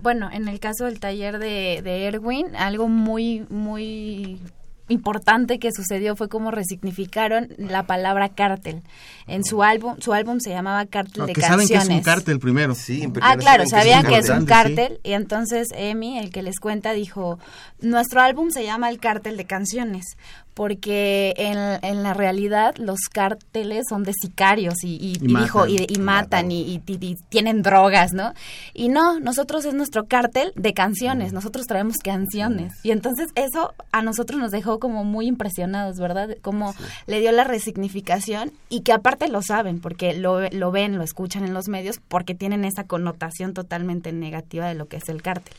bueno, 0.00 0.30
en 0.32 0.48
el 0.48 0.60
caso 0.60 0.86
del 0.86 0.98
taller 0.98 1.38
de, 1.38 1.82
de 1.84 2.06
Erwin, 2.06 2.56
algo 2.56 2.88
muy, 2.88 3.46
muy 3.50 4.40
importante 4.88 5.58
que 5.58 5.72
sucedió 5.72 6.14
fue 6.16 6.28
cómo 6.28 6.50
resignificaron 6.50 7.48
la 7.56 7.84
palabra 7.84 8.28
cártel. 8.28 8.82
En 9.26 9.44
su 9.44 9.62
álbum, 9.62 9.96
su 10.00 10.12
álbum 10.12 10.40
se 10.40 10.50
llamaba 10.50 10.84
Cártel 10.86 11.26
de 11.26 11.32
que 11.32 11.40
Canciones. 11.40 11.68
Saben 11.68 11.88
que 11.88 11.94
es 11.94 11.98
un 11.98 12.04
cártel 12.04 12.38
primero. 12.38 12.74
Sí, 12.74 13.10
ah, 13.22 13.36
claro, 13.36 13.66
sabían 13.66 14.06
que 14.06 14.18
es 14.18 14.28
un 14.28 14.44
cártel 14.44 15.00
y 15.02 15.12
entonces 15.12 15.68
Emi, 15.74 16.18
el 16.18 16.30
que 16.30 16.42
les 16.42 16.60
cuenta, 16.60 16.92
dijo, 16.92 17.38
nuestro 17.80 18.20
álbum 18.20 18.50
se 18.50 18.64
llama 18.64 18.90
El 18.90 18.98
Cártel 18.98 19.36
de 19.36 19.46
Canciones 19.46 20.16
porque 20.54 21.34
en, 21.36 21.58
en, 21.82 22.02
la 22.02 22.14
realidad 22.14 22.76
los 22.76 23.00
cárteles 23.12 23.86
son 23.88 24.04
de 24.04 24.12
sicarios 24.12 24.74
y, 24.84 24.94
y, 24.94 25.18
y, 25.20 25.28
matan, 25.28 25.68
y, 25.68 25.98
matan, 25.98 26.50
y, 26.50 26.80
tienen 27.28 27.62
drogas, 27.62 28.12
¿no? 28.12 28.32
Y 28.72 28.88
no, 28.88 29.18
nosotros 29.18 29.64
es 29.64 29.74
nuestro 29.74 30.06
cártel 30.06 30.52
de 30.54 30.72
canciones, 30.72 31.32
nosotros 31.32 31.66
traemos 31.66 31.96
canciones. 31.98 32.72
Y 32.84 32.92
entonces 32.92 33.28
eso 33.34 33.74
a 33.90 34.02
nosotros 34.02 34.38
nos 34.38 34.52
dejó 34.52 34.78
como 34.78 35.04
muy 35.04 35.26
impresionados, 35.26 35.98
¿verdad? 35.98 36.36
Como 36.40 36.74
le 37.06 37.20
dio 37.20 37.32
la 37.32 37.44
resignificación 37.44 38.52
y 38.68 38.82
que 38.82 38.92
aparte 38.92 39.28
lo 39.28 39.42
saben, 39.42 39.80
porque 39.80 40.14
lo, 40.14 40.48
lo 40.50 40.70
ven, 40.70 40.96
lo 40.96 41.02
escuchan 41.02 41.44
en 41.44 41.52
los 41.52 41.68
medios, 41.68 42.00
porque 42.08 42.34
tienen 42.34 42.64
esa 42.64 42.84
connotación 42.84 43.54
totalmente 43.54 44.12
negativa 44.12 44.68
de 44.68 44.74
lo 44.74 44.86
que 44.86 44.98
es 44.98 45.08
el 45.08 45.20
cártel. 45.20 45.54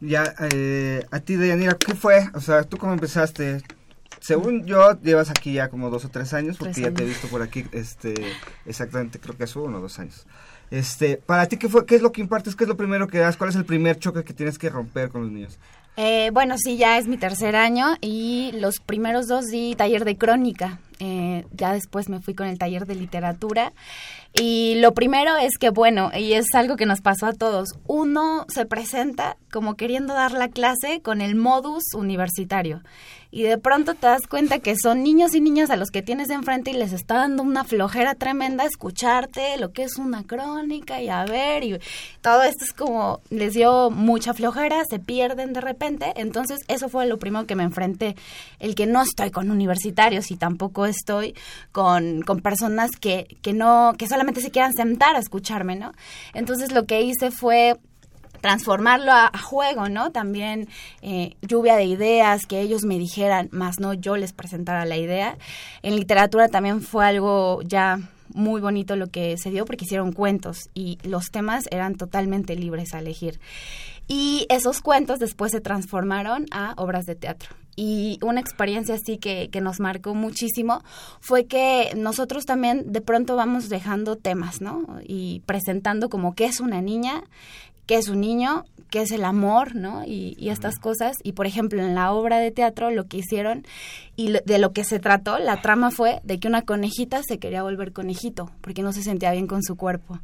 Ya, 0.00 0.34
eh, 0.52 1.04
a 1.10 1.20
ti, 1.20 1.36
Deyanira, 1.36 1.74
¿qué 1.74 1.94
fue? 1.94 2.28
O 2.34 2.40
sea, 2.40 2.64
¿tú 2.64 2.76
cómo 2.76 2.92
empezaste? 2.92 3.62
Según 4.20 4.64
yo, 4.66 5.00
llevas 5.00 5.30
aquí 5.30 5.54
ya 5.54 5.68
como 5.68 5.90
dos 5.90 6.04
o 6.04 6.08
tres 6.08 6.32
años, 6.32 6.56
porque 6.56 6.80
ya 6.80 6.92
te 6.92 7.02
he 7.02 7.06
visto 7.06 7.26
por 7.28 7.42
aquí, 7.42 7.64
este, 7.72 8.14
exactamente, 8.66 9.18
creo 9.18 9.36
que 9.36 9.44
es 9.44 9.56
uno 9.56 9.78
o 9.78 9.80
dos 9.80 9.98
años. 9.98 10.26
Este, 10.70 11.16
para 11.16 11.46
ti, 11.46 11.56
¿qué, 11.56 11.68
fue, 11.68 11.84
¿qué 11.84 11.96
es 11.96 12.02
lo 12.02 12.12
que 12.12 12.20
impartes? 12.20 12.56
¿Qué 12.56 12.64
es 12.64 12.68
lo 12.68 12.76
primero 12.76 13.08
que 13.08 13.18
das? 13.18 13.36
¿Cuál 13.36 13.50
es 13.50 13.56
el 13.56 13.64
primer 13.64 13.98
choque 13.98 14.24
que 14.24 14.32
tienes 14.32 14.58
que 14.58 14.70
romper 14.70 15.10
con 15.10 15.22
los 15.22 15.30
niños? 15.30 15.58
Eh, 15.96 16.30
bueno, 16.32 16.56
sí, 16.56 16.78
ya 16.78 16.96
es 16.96 17.06
mi 17.06 17.18
tercer 17.18 17.54
año 17.54 17.96
y 18.00 18.52
los 18.54 18.80
primeros 18.80 19.28
dos 19.28 19.48
di 19.48 19.74
taller 19.74 20.06
de 20.06 20.16
crónica. 20.16 20.78
Eh, 21.00 21.44
ya 21.52 21.74
después 21.74 22.08
me 22.08 22.20
fui 22.20 22.34
con 22.34 22.46
el 22.46 22.58
taller 22.58 22.86
de 22.86 22.94
literatura. 22.94 23.72
Y 24.34 24.76
lo 24.76 24.94
primero 24.94 25.36
es 25.36 25.58
que, 25.58 25.68
bueno, 25.68 26.10
y 26.16 26.32
es 26.32 26.46
algo 26.54 26.76
que 26.76 26.86
nos 26.86 27.02
pasó 27.02 27.26
a 27.26 27.34
todos, 27.34 27.68
uno 27.86 28.46
se 28.48 28.64
presenta 28.64 29.36
como 29.52 29.74
queriendo 29.74 30.14
dar 30.14 30.32
la 30.32 30.48
clase 30.48 31.02
con 31.02 31.20
el 31.20 31.34
modus 31.34 31.92
universitario. 31.94 32.82
Y 33.34 33.44
de 33.44 33.56
pronto 33.56 33.94
te 33.94 34.06
das 34.06 34.26
cuenta 34.28 34.58
que 34.58 34.74
son 34.76 35.02
niños 35.02 35.34
y 35.34 35.40
niñas 35.40 35.70
a 35.70 35.76
los 35.76 35.90
que 35.90 36.02
tienes 36.02 36.28
enfrente 36.28 36.70
y 36.70 36.74
les 36.74 36.92
está 36.92 37.14
dando 37.14 37.42
una 37.42 37.64
flojera 37.64 38.14
tremenda 38.14 38.66
escucharte 38.66 39.56
lo 39.56 39.72
que 39.72 39.84
es 39.84 39.96
una 39.96 40.22
crónica 40.22 41.00
y 41.00 41.08
a 41.08 41.24
ver 41.24 41.64
y 41.64 41.78
todo 42.20 42.42
esto 42.42 42.64
es 42.64 42.74
como 42.74 43.20
les 43.30 43.54
dio 43.54 43.90
mucha 43.90 44.34
flojera, 44.34 44.84
se 44.84 44.98
pierden 44.98 45.54
de 45.54 45.62
repente, 45.62 46.12
entonces 46.16 46.60
eso 46.68 46.90
fue 46.90 47.06
lo 47.06 47.18
primero 47.18 47.46
que 47.46 47.54
me 47.54 47.62
enfrenté, 47.62 48.16
el 48.58 48.74
que 48.74 48.84
no 48.84 49.00
estoy 49.00 49.30
con 49.30 49.50
universitarios 49.50 50.30
y 50.30 50.36
tampoco 50.36 50.84
estoy 50.84 51.34
con, 51.72 52.20
con 52.20 52.40
personas 52.40 52.90
que, 53.00 53.38
que 53.40 53.54
no, 53.54 53.94
que 53.96 54.08
solamente 54.08 54.21
se 54.40 54.50
quieran 54.50 54.72
sentar 54.72 55.16
a 55.16 55.18
escucharme, 55.18 55.76
¿no? 55.76 55.92
Entonces 56.34 56.72
lo 56.72 56.86
que 56.86 57.02
hice 57.02 57.30
fue 57.30 57.78
transformarlo 58.40 59.12
a, 59.12 59.30
juego, 59.38 59.88
¿no? 59.88 60.10
También 60.10 60.68
eh, 61.00 61.36
lluvia 61.42 61.76
de 61.76 61.84
ideas, 61.84 62.46
que 62.46 62.60
ellos 62.60 62.84
me 62.84 62.98
dijeran, 62.98 63.48
más 63.52 63.78
no 63.78 63.94
yo 63.94 64.16
les 64.16 64.32
presentara 64.32 64.84
la 64.84 64.96
idea. 64.96 65.38
En 65.82 65.96
literatura 65.96 66.48
también 66.48 66.82
fue 66.82 67.06
algo 67.06 67.62
ya 67.62 68.00
muy 68.34 68.60
bonito 68.60 68.96
lo 68.96 69.08
que 69.08 69.36
se 69.36 69.50
dio 69.50 69.64
porque 69.64 69.84
hicieron 69.84 70.12
cuentos 70.12 70.70
y 70.74 70.98
los 71.02 71.30
temas 71.30 71.66
eran 71.70 71.94
totalmente 71.94 72.56
libres 72.56 72.94
a 72.94 72.98
elegir. 72.98 73.40
Y 74.08 74.46
esos 74.50 74.80
cuentos 74.80 75.20
después 75.20 75.52
se 75.52 75.60
transformaron 75.60 76.46
a 76.50 76.74
obras 76.76 77.06
de 77.06 77.14
teatro. 77.14 77.50
Y 77.74 78.18
una 78.22 78.40
experiencia 78.40 78.96
así 78.96 79.16
que, 79.16 79.48
que, 79.50 79.60
nos 79.62 79.80
marcó 79.80 80.14
muchísimo 80.14 80.82
fue 81.20 81.46
que 81.46 81.92
nosotros 81.96 82.44
también 82.44 82.92
de 82.92 83.00
pronto 83.00 83.34
vamos 83.34 83.70
dejando 83.70 84.16
temas, 84.16 84.60
¿no? 84.60 84.86
Y 85.06 85.40
presentando 85.46 86.10
como 86.10 86.34
qué 86.34 86.44
es 86.44 86.60
una 86.60 86.82
niña, 86.82 87.24
qué 87.86 87.96
es 87.96 88.08
un 88.08 88.20
niño, 88.20 88.64
qué 88.90 89.00
es 89.00 89.10
el 89.10 89.24
amor, 89.24 89.74
¿no? 89.74 90.04
Y, 90.04 90.36
y, 90.38 90.50
estas 90.50 90.78
cosas. 90.78 91.16
Y 91.22 91.32
por 91.32 91.46
ejemplo, 91.46 91.82
en 91.82 91.94
la 91.94 92.12
obra 92.12 92.38
de 92.38 92.50
teatro 92.50 92.90
lo 92.90 93.06
que 93.06 93.16
hicieron 93.16 93.66
y 94.16 94.32
de 94.32 94.58
lo 94.58 94.72
que 94.72 94.84
se 94.84 94.98
trató, 94.98 95.38
la 95.38 95.62
trama 95.62 95.90
fue 95.90 96.20
de 96.24 96.38
que 96.38 96.46
una 96.46 96.62
conejita 96.62 97.22
se 97.22 97.38
quería 97.38 97.62
volver 97.62 97.92
conejito 97.92 98.50
porque 98.60 98.82
no 98.82 98.92
se 98.92 99.02
sentía 99.02 99.32
bien 99.32 99.46
con 99.46 99.62
su 99.62 99.76
cuerpo. 99.76 100.20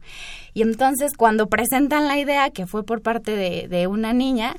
Y 0.52 0.62
entonces 0.62 1.12
cuando 1.16 1.48
presentan 1.48 2.06
la 2.06 2.18
idea, 2.18 2.50
que 2.50 2.66
fue 2.66 2.84
por 2.84 3.00
parte 3.00 3.34
de, 3.34 3.68
de 3.68 3.86
una 3.86 4.12
niña, 4.12 4.54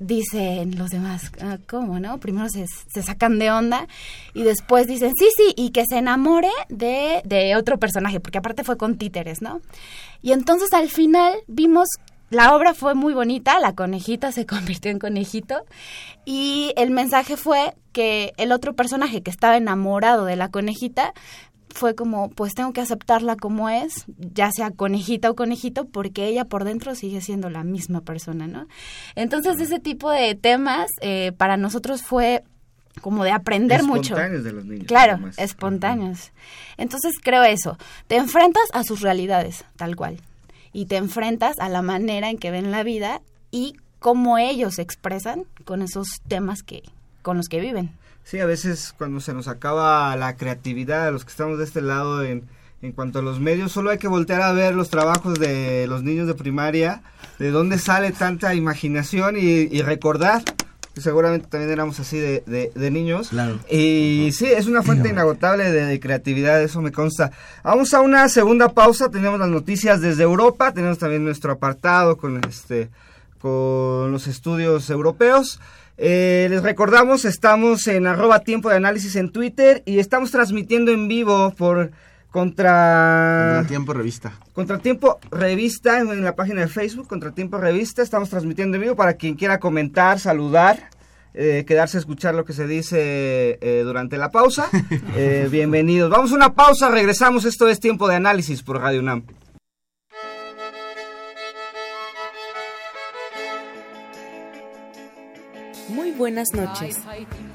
dicen 0.00 0.76
los 0.76 0.90
demás, 0.90 1.30
ah, 1.40 1.58
¿cómo, 1.68 2.00
no? 2.00 2.18
Primero 2.18 2.48
se, 2.48 2.66
se, 2.66 3.02
sacan 3.02 3.38
de 3.38 3.50
onda 3.50 3.86
y 4.34 4.42
después 4.42 4.86
dicen, 4.86 5.12
sí, 5.18 5.28
sí, 5.36 5.54
y 5.56 5.70
que 5.70 5.84
se 5.88 5.98
enamore 5.98 6.50
de, 6.68 7.22
de 7.24 7.56
otro 7.56 7.78
personaje, 7.78 8.20
porque 8.20 8.38
aparte 8.38 8.64
fue 8.64 8.76
con 8.76 8.98
títeres, 8.98 9.42
¿no? 9.42 9.60
Y 10.22 10.32
entonces 10.32 10.72
al 10.72 10.88
final 10.88 11.34
vimos 11.46 11.88
la 12.30 12.56
obra 12.56 12.74
fue 12.74 12.94
muy 12.94 13.14
bonita, 13.14 13.60
la 13.60 13.74
conejita 13.74 14.32
se 14.32 14.46
convirtió 14.46 14.90
en 14.90 14.98
conejito 14.98 15.64
y 16.24 16.72
el 16.76 16.90
mensaje 16.90 17.36
fue 17.36 17.74
que 17.92 18.32
el 18.36 18.52
otro 18.52 18.74
personaje 18.74 19.22
que 19.22 19.30
estaba 19.30 19.56
enamorado 19.56 20.24
de 20.24 20.36
la 20.36 20.50
conejita 20.50 21.14
fue 21.76 21.94
como, 21.94 22.30
pues 22.30 22.54
tengo 22.54 22.72
que 22.72 22.80
aceptarla 22.80 23.36
como 23.36 23.68
es, 23.68 24.04
ya 24.18 24.50
sea 24.50 24.70
conejita 24.70 25.30
o 25.30 25.36
conejito, 25.36 25.84
porque 25.84 26.26
ella 26.26 26.44
por 26.44 26.64
dentro 26.64 26.94
sigue 26.94 27.20
siendo 27.20 27.50
la 27.50 27.64
misma 27.64 28.00
persona, 28.00 28.46
¿no? 28.46 28.66
Entonces 29.14 29.60
ese 29.60 29.78
tipo 29.78 30.10
de 30.10 30.34
temas 30.34 30.88
eh, 31.00 31.32
para 31.36 31.56
nosotros 31.56 32.02
fue 32.02 32.42
como 33.00 33.24
de 33.24 33.30
aprender 33.30 33.82
mucho. 33.82 34.14
Espontáneos 34.14 34.44
de 34.44 34.52
los 34.52 34.64
niños. 34.64 34.86
Claro, 34.86 35.20
espontáneos. 35.36 36.32
Entonces 36.78 37.14
creo 37.22 37.44
eso, 37.44 37.78
te 38.06 38.16
enfrentas 38.16 38.64
a 38.72 38.82
sus 38.82 39.00
realidades, 39.02 39.64
tal 39.76 39.94
cual 39.96 40.18
y 40.76 40.84
te 40.84 40.96
enfrentas 40.96 41.58
a 41.58 41.70
la 41.70 41.80
manera 41.80 42.28
en 42.28 42.36
que 42.36 42.50
ven 42.50 42.70
la 42.70 42.82
vida 42.82 43.22
y 43.50 43.76
cómo 43.98 44.36
ellos 44.36 44.74
se 44.74 44.82
expresan 44.82 45.44
con 45.64 45.80
esos 45.80 46.20
temas 46.28 46.62
que 46.62 46.82
con 47.22 47.38
los 47.38 47.48
que 47.48 47.60
viven. 47.60 47.92
Sí, 48.26 48.40
a 48.40 48.44
veces 48.46 48.92
cuando 48.98 49.20
se 49.20 49.32
nos 49.32 49.46
acaba 49.46 50.16
la 50.16 50.34
creatividad, 50.36 51.06
a 51.06 51.10
los 51.12 51.24
que 51.24 51.30
estamos 51.30 51.58
de 51.58 51.64
este 51.64 51.80
lado 51.80 52.24
en, 52.24 52.42
en 52.82 52.90
cuanto 52.90 53.20
a 53.20 53.22
los 53.22 53.38
medios, 53.38 53.70
solo 53.70 53.90
hay 53.90 53.98
que 53.98 54.08
voltear 54.08 54.42
a 54.42 54.50
ver 54.50 54.74
los 54.74 54.90
trabajos 54.90 55.38
de 55.38 55.86
los 55.86 56.02
niños 56.02 56.26
de 56.26 56.34
primaria, 56.34 57.02
de 57.38 57.52
dónde 57.52 57.78
sale 57.78 58.10
tanta 58.10 58.52
imaginación 58.52 59.36
y, 59.36 59.68
y 59.70 59.80
recordar 59.80 60.42
seguramente 60.96 61.46
también 61.46 61.70
éramos 61.70 62.00
así 62.00 62.18
de, 62.18 62.72
de, 62.74 62.90
niños. 62.90 63.28
Claro. 63.28 63.60
Y 63.70 64.30
sí, 64.32 64.46
es 64.46 64.66
una 64.66 64.82
fuente 64.82 65.08
inagotable 65.08 65.70
de, 65.70 66.00
creatividad, 66.00 66.60
eso 66.60 66.80
me 66.80 66.90
consta. 66.90 67.30
Vamos 67.62 67.94
a 67.94 68.00
una 68.00 68.28
segunda 68.28 68.70
pausa, 68.70 69.08
tenemos 69.08 69.38
las 69.38 69.50
noticias 69.50 70.00
desde 70.00 70.22
Europa, 70.22 70.72
tenemos 70.72 70.98
también 70.98 71.24
nuestro 71.24 71.52
apartado 71.52 72.16
con, 72.16 72.42
este, 72.44 72.88
con 73.38 74.10
los 74.10 74.26
estudios 74.26 74.88
europeos. 74.90 75.60
Eh, 75.98 76.46
les 76.50 76.62
recordamos, 76.62 77.24
estamos 77.24 77.86
en 77.86 78.06
arroba 78.06 78.40
tiempo 78.40 78.68
de 78.68 78.76
análisis 78.76 79.16
en 79.16 79.30
Twitter 79.30 79.82
y 79.86 79.98
estamos 79.98 80.30
transmitiendo 80.30 80.92
en 80.92 81.08
vivo 81.08 81.54
por 81.56 81.90
contra... 82.30 83.54
Contratiempo 83.54 83.94
Revista. 83.94 84.32
Contratiempo 84.52 85.18
Revista 85.30 86.00
en 86.00 86.22
la 86.22 86.36
página 86.36 86.60
de 86.60 86.68
Facebook, 86.68 87.08
Contratiempo 87.08 87.56
Revista. 87.56 88.02
Estamos 88.02 88.28
transmitiendo 88.28 88.76
en 88.76 88.82
vivo 88.82 88.96
para 88.96 89.14
quien 89.14 89.36
quiera 89.36 89.58
comentar, 89.58 90.18
saludar, 90.18 90.90
eh, 91.32 91.64
quedarse 91.66 91.96
a 91.96 92.00
escuchar 92.00 92.34
lo 92.34 92.44
que 92.44 92.52
se 92.52 92.66
dice 92.66 93.58
eh, 93.62 93.82
durante 93.84 94.18
la 94.18 94.30
pausa. 94.30 94.68
Eh, 95.16 95.48
bienvenidos. 95.50 96.10
Vamos 96.10 96.30
a 96.32 96.34
una 96.34 96.52
pausa, 96.52 96.90
regresamos. 96.90 97.46
Esto 97.46 97.68
es 97.68 97.80
Tiempo 97.80 98.06
de 98.06 98.16
Análisis 98.16 98.62
por 98.62 98.78
Radio 98.78 99.00
UNAM. 99.00 99.24
Buenas 106.16 106.48
noches. 106.54 106.96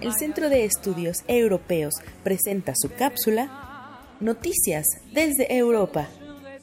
El 0.02 0.13
Centro 0.13 0.50
de 0.50 0.65
Estudios 0.65 1.17
Europeos 1.28 1.95
presenta 2.24 2.74
su 2.76 2.89
cápsula 2.89 4.00
Noticias 4.19 4.86
desde 5.12 5.58
Europa. 5.58 6.08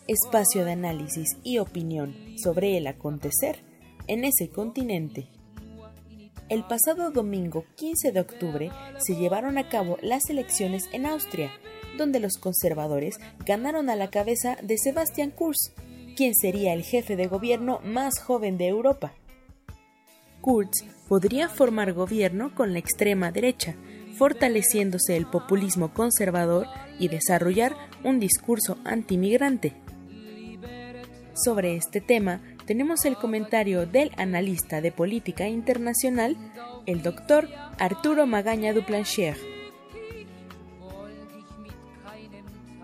Espacio 0.06 0.64
de 0.64 0.72
análisis 0.72 1.36
y 1.42 1.58
opinión 1.58 2.14
sobre 2.36 2.76
el 2.76 2.86
acontecer 2.86 3.64
en 4.06 4.24
ese 4.24 4.48
continente. 4.48 5.28
El 6.48 6.64
pasado 6.64 7.10
domingo 7.10 7.64
15 7.76 8.12
de 8.12 8.20
octubre 8.20 8.70
se 8.98 9.16
llevaron 9.16 9.58
a 9.58 9.68
cabo 9.68 9.98
las 10.00 10.30
elecciones 10.30 10.84
en 10.92 11.04
Austria, 11.04 11.50
donde 11.98 12.20
los 12.20 12.38
conservadores 12.38 13.16
ganaron 13.44 13.90
a 13.90 13.96
la 13.96 14.08
cabeza 14.08 14.56
de 14.62 14.78
Sebastian 14.78 15.30
Kurz, 15.30 15.74
quien 16.16 16.34
sería 16.34 16.72
el 16.74 16.84
jefe 16.84 17.16
de 17.16 17.26
gobierno 17.26 17.80
más 17.82 18.20
joven 18.20 18.56
de 18.56 18.68
Europa. 18.68 19.14
Kurz 20.40 20.84
podría 21.08 21.48
formar 21.48 21.92
gobierno 21.92 22.54
con 22.54 22.72
la 22.72 22.78
extrema 22.78 23.32
derecha, 23.32 23.74
fortaleciéndose 24.16 25.16
el 25.16 25.26
populismo 25.26 25.92
conservador 25.92 26.66
y 26.98 27.08
desarrollar 27.08 27.76
un 28.04 28.20
discurso 28.20 28.78
antimigrante. 28.84 29.74
Sobre 31.34 31.76
este 31.76 32.00
tema 32.00 32.40
tenemos 32.66 33.04
el 33.04 33.16
comentario 33.16 33.86
del 33.86 34.10
analista 34.16 34.80
de 34.80 34.92
política 34.92 35.48
internacional, 35.48 36.36
el 36.86 37.02
doctor 37.02 37.48
Arturo 37.78 38.26
Magaña 38.26 38.72
Duplanchier. 38.72 39.36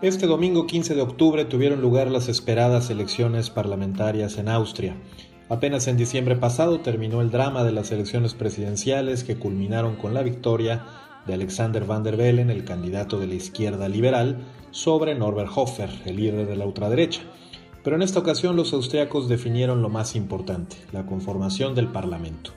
Este 0.01 0.27
domingo 0.27 0.67
15 0.67 0.93
de 0.93 1.01
octubre 1.01 1.45
tuvieron 1.45 1.81
lugar 1.81 2.11
las 2.11 2.27
esperadas 2.27 2.89
elecciones 2.89 3.49
parlamentarias 3.49 4.37
en 4.37 4.49
Austria. 4.49 4.95
Apenas 5.47 5.87
en 5.87 5.95
diciembre 5.95 6.35
pasado 6.35 6.79
terminó 6.79 7.21
el 7.21 7.29
drama 7.29 7.63
de 7.63 7.71
las 7.71 7.91
elecciones 7.91 8.33
presidenciales 8.33 9.23
que 9.23 9.37
culminaron 9.37 9.95
con 9.95 10.15
la 10.15 10.23
victoria 10.23 10.85
de 11.27 11.35
Alexander 11.35 11.85
van 11.85 12.03
der 12.03 12.17
Bellen, 12.17 12.49
el 12.49 12.65
candidato 12.65 13.19
de 13.19 13.27
la 13.27 13.35
izquierda 13.35 13.87
liberal, 13.87 14.39
sobre 14.71 15.13
Norbert 15.13 15.51
Hofer, 15.55 15.89
el 16.05 16.15
líder 16.15 16.47
de 16.47 16.55
la 16.55 16.65
ultraderecha. 16.65 17.21
Pero 17.83 17.95
en 17.95 18.01
esta 18.01 18.19
ocasión 18.19 18.55
los 18.55 18.73
austriacos 18.73 19.29
definieron 19.29 19.83
lo 19.83 19.89
más 19.89 20.15
importante, 20.15 20.77
la 20.91 21.05
conformación 21.05 21.75
del 21.75 21.89
Parlamento. 21.89 22.51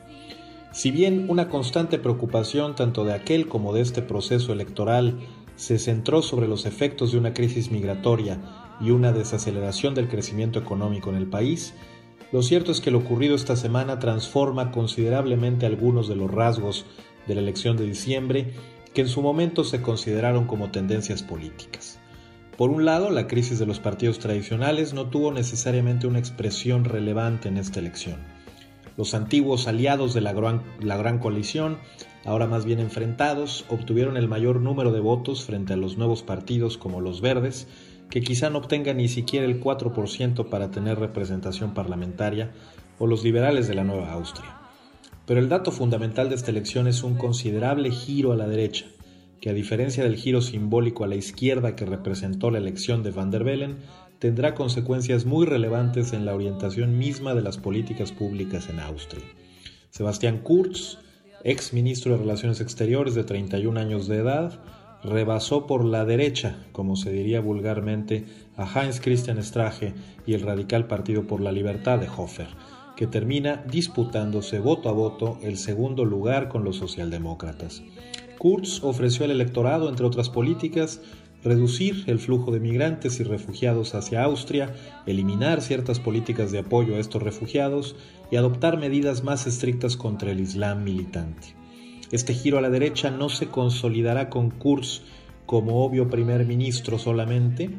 Si 0.72 0.90
bien 0.90 1.26
una 1.28 1.48
constante 1.48 1.98
preocupación 1.98 2.74
tanto 2.74 3.04
de 3.04 3.12
aquel 3.12 3.48
como 3.48 3.74
de 3.74 3.82
este 3.82 4.00
proceso 4.00 4.52
electoral 4.52 5.18
se 5.56 5.78
centró 5.78 6.22
sobre 6.22 6.48
los 6.48 6.64
efectos 6.64 7.12
de 7.12 7.18
una 7.18 7.34
crisis 7.34 7.70
migratoria 7.70 8.38
y 8.80 8.90
una 8.90 9.12
desaceleración 9.12 9.94
del 9.94 10.08
crecimiento 10.08 10.58
económico 10.58 11.10
en 11.10 11.16
el 11.16 11.26
país, 11.26 11.74
lo 12.32 12.42
cierto 12.42 12.72
es 12.72 12.80
que 12.80 12.90
lo 12.90 12.98
ocurrido 12.98 13.34
esta 13.34 13.56
semana 13.56 13.98
transforma 13.98 14.70
considerablemente 14.70 15.66
algunos 15.66 16.08
de 16.08 16.16
los 16.16 16.30
rasgos 16.30 16.84
de 17.26 17.34
la 17.34 17.40
elección 17.40 17.76
de 17.76 17.86
diciembre 17.86 18.52
que 18.92 19.02
en 19.02 19.08
su 19.08 19.22
momento 19.22 19.64
se 19.64 19.80
consideraron 19.80 20.46
como 20.46 20.70
tendencias 20.70 21.22
políticas. 21.22 21.98
Por 22.56 22.70
un 22.70 22.84
lado, 22.84 23.10
la 23.10 23.28
crisis 23.28 23.58
de 23.58 23.66
los 23.66 23.78
partidos 23.78 24.18
tradicionales 24.18 24.92
no 24.92 25.06
tuvo 25.06 25.30
necesariamente 25.32 26.06
una 26.06 26.18
expresión 26.18 26.84
relevante 26.84 27.48
en 27.48 27.56
esta 27.56 27.78
elección. 27.78 28.16
Los 28.96 29.14
antiguos 29.14 29.68
aliados 29.68 30.12
de 30.12 30.20
la 30.20 30.32
gran, 30.32 30.64
la 30.80 30.96
gran 30.96 31.20
coalición, 31.20 31.78
ahora 32.24 32.48
más 32.48 32.64
bien 32.64 32.80
enfrentados, 32.80 33.64
obtuvieron 33.68 34.16
el 34.16 34.26
mayor 34.26 34.60
número 34.60 34.90
de 34.90 34.98
votos 34.98 35.44
frente 35.44 35.74
a 35.74 35.76
los 35.76 35.96
nuevos 35.98 36.24
partidos 36.24 36.76
como 36.76 37.00
los 37.00 37.20
verdes, 37.20 37.68
que 38.10 38.20
quizá 38.20 38.50
no 38.50 38.58
obtengan 38.58 38.96
ni 38.96 39.08
siquiera 39.08 39.46
el 39.46 39.60
4% 39.60 40.48
para 40.48 40.70
tener 40.70 40.98
representación 40.98 41.74
parlamentaria, 41.74 42.52
o 42.98 43.06
los 43.06 43.22
liberales 43.22 43.68
de 43.68 43.74
la 43.74 43.84
Nueva 43.84 44.12
Austria. 44.12 44.56
Pero 45.26 45.40
el 45.40 45.48
dato 45.48 45.70
fundamental 45.70 46.28
de 46.28 46.34
esta 46.34 46.50
elección 46.50 46.88
es 46.88 47.02
un 47.02 47.16
considerable 47.16 47.90
giro 47.90 48.32
a 48.32 48.36
la 48.36 48.48
derecha, 48.48 48.86
que 49.40 49.50
a 49.50 49.54
diferencia 49.54 50.02
del 50.02 50.16
giro 50.16 50.40
simbólico 50.40 51.04
a 51.04 51.06
la 51.06 51.14
izquierda 51.14 51.76
que 51.76 51.86
representó 51.86 52.50
la 52.50 52.58
elección 52.58 53.02
de 53.02 53.10
Van 53.10 53.30
der 53.30 53.44
Bellen, 53.44 53.76
tendrá 54.18 54.54
consecuencias 54.54 55.26
muy 55.26 55.46
relevantes 55.46 56.12
en 56.12 56.26
la 56.26 56.34
orientación 56.34 56.98
misma 56.98 57.34
de 57.34 57.42
las 57.42 57.56
políticas 57.56 58.10
públicas 58.10 58.68
en 58.68 58.80
Austria. 58.80 59.24
Sebastián 59.90 60.38
Kurz, 60.38 60.98
ex 61.44 61.72
ministro 61.72 62.12
de 62.12 62.18
Relaciones 62.18 62.60
Exteriores 62.60 63.14
de 63.14 63.24
31 63.24 63.78
años 63.78 64.08
de 64.08 64.16
edad, 64.16 64.60
rebasó 65.02 65.66
por 65.66 65.84
la 65.84 66.04
derecha, 66.04 66.66
como 66.72 66.96
se 66.96 67.12
diría 67.12 67.40
vulgarmente, 67.40 68.24
a 68.56 68.66
Heinz 68.66 69.00
Christian 69.00 69.42
Strache 69.42 69.94
y 70.26 70.34
el 70.34 70.42
radical 70.42 70.86
Partido 70.86 71.26
por 71.26 71.40
la 71.40 71.52
Libertad 71.52 71.98
de 71.98 72.08
Hofer, 72.08 72.48
que 72.96 73.06
termina 73.06 73.64
disputándose 73.70 74.58
voto 74.58 74.88
a 74.88 74.92
voto 74.92 75.38
el 75.42 75.56
segundo 75.56 76.04
lugar 76.04 76.48
con 76.48 76.64
los 76.64 76.76
socialdemócratas. 76.76 77.82
Kurz 78.38 78.82
ofreció 78.82 79.24
al 79.24 79.30
electorado, 79.30 79.88
entre 79.88 80.06
otras 80.06 80.30
políticas, 80.30 81.00
reducir 81.44 82.04
el 82.06 82.18
flujo 82.18 82.50
de 82.50 82.60
migrantes 82.60 83.20
y 83.20 83.22
refugiados 83.22 83.94
hacia 83.94 84.24
Austria, 84.24 84.74
eliminar 85.06 85.60
ciertas 85.60 86.00
políticas 86.00 86.50
de 86.50 86.58
apoyo 86.58 86.96
a 86.96 86.98
estos 86.98 87.22
refugiados 87.22 87.96
y 88.30 88.36
adoptar 88.36 88.78
medidas 88.78 89.22
más 89.22 89.46
estrictas 89.46 89.96
contra 89.96 90.32
el 90.32 90.40
Islam 90.40 90.82
militante. 90.82 91.57
Este 92.10 92.32
giro 92.32 92.56
a 92.56 92.62
la 92.62 92.70
derecha 92.70 93.10
no 93.10 93.28
se 93.28 93.48
consolidará 93.48 94.30
con 94.30 94.50
Kurz 94.50 95.02
como 95.44 95.84
obvio 95.84 96.08
primer 96.08 96.46
ministro 96.46 96.98
solamente, 96.98 97.70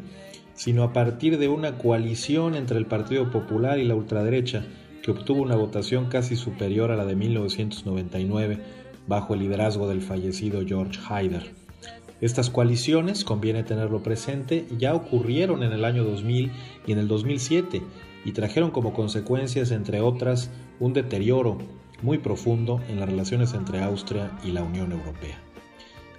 sino 0.53 0.83
a 0.83 0.93
partir 0.93 1.39
de 1.39 1.47
una 1.47 1.77
coalición 1.77 2.55
entre 2.55 2.77
el 2.77 2.85
Partido 2.85 3.31
Popular 3.31 3.79
y 3.79 3.85
la 3.85 3.95
ultraderecha, 3.95 4.65
que 5.01 5.11
obtuvo 5.11 5.41
una 5.41 5.55
votación 5.55 6.09
casi 6.09 6.35
superior 6.35 6.91
a 6.91 6.95
la 6.95 7.05
de 7.05 7.15
1999 7.15 8.59
bajo 9.07 9.33
el 9.33 9.39
liderazgo 9.39 9.87
del 9.87 10.01
fallecido 10.01 10.61
George 10.65 10.99
Haider. 11.09 11.55
Estas 12.21 12.51
coaliciones, 12.51 13.23
conviene 13.23 13.63
tenerlo 13.63 14.03
presente, 14.03 14.67
ya 14.77 14.93
ocurrieron 14.93 15.63
en 15.63 15.71
el 15.71 15.85
año 15.85 16.03
2000 16.03 16.51
y 16.85 16.91
en 16.91 16.99
el 16.99 17.07
2007 17.07 17.81
y 18.25 18.31
trajeron 18.33 18.69
como 18.69 18.93
consecuencias, 18.93 19.71
entre 19.71 20.01
otras, 20.01 20.51
un 20.79 20.93
deterioro 20.93 21.57
muy 22.01 22.17
profundo 22.17 22.81
en 22.89 22.99
las 22.99 23.09
relaciones 23.09 23.53
entre 23.53 23.81
Austria 23.83 24.31
y 24.43 24.51
la 24.51 24.63
Unión 24.63 24.91
Europea. 24.91 25.37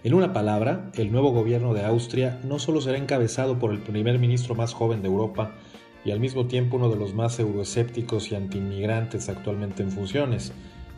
En 0.02 0.14
una 0.14 0.32
palabra, 0.32 0.90
el 0.94 1.12
nuevo 1.12 1.30
gobierno 1.30 1.74
de 1.74 1.84
Austria 1.84 2.40
no 2.42 2.58
solo 2.58 2.80
será 2.80 2.96
encabezado 2.96 3.58
por 3.58 3.70
el 3.70 3.80
primer 3.80 4.18
ministro 4.18 4.54
más 4.54 4.72
joven 4.72 5.02
de 5.02 5.08
Europa 5.08 5.52
y 6.04 6.10
al 6.10 6.20
mismo 6.20 6.46
tiempo 6.46 6.76
uno 6.76 6.88
de 6.88 6.96
los 6.96 7.14
más 7.14 7.38
euroescépticos 7.38 8.32
y 8.32 8.34
antiinmigrantes 8.34 9.28
actualmente 9.28 9.82
en 9.82 9.90
funciones, 9.90 10.52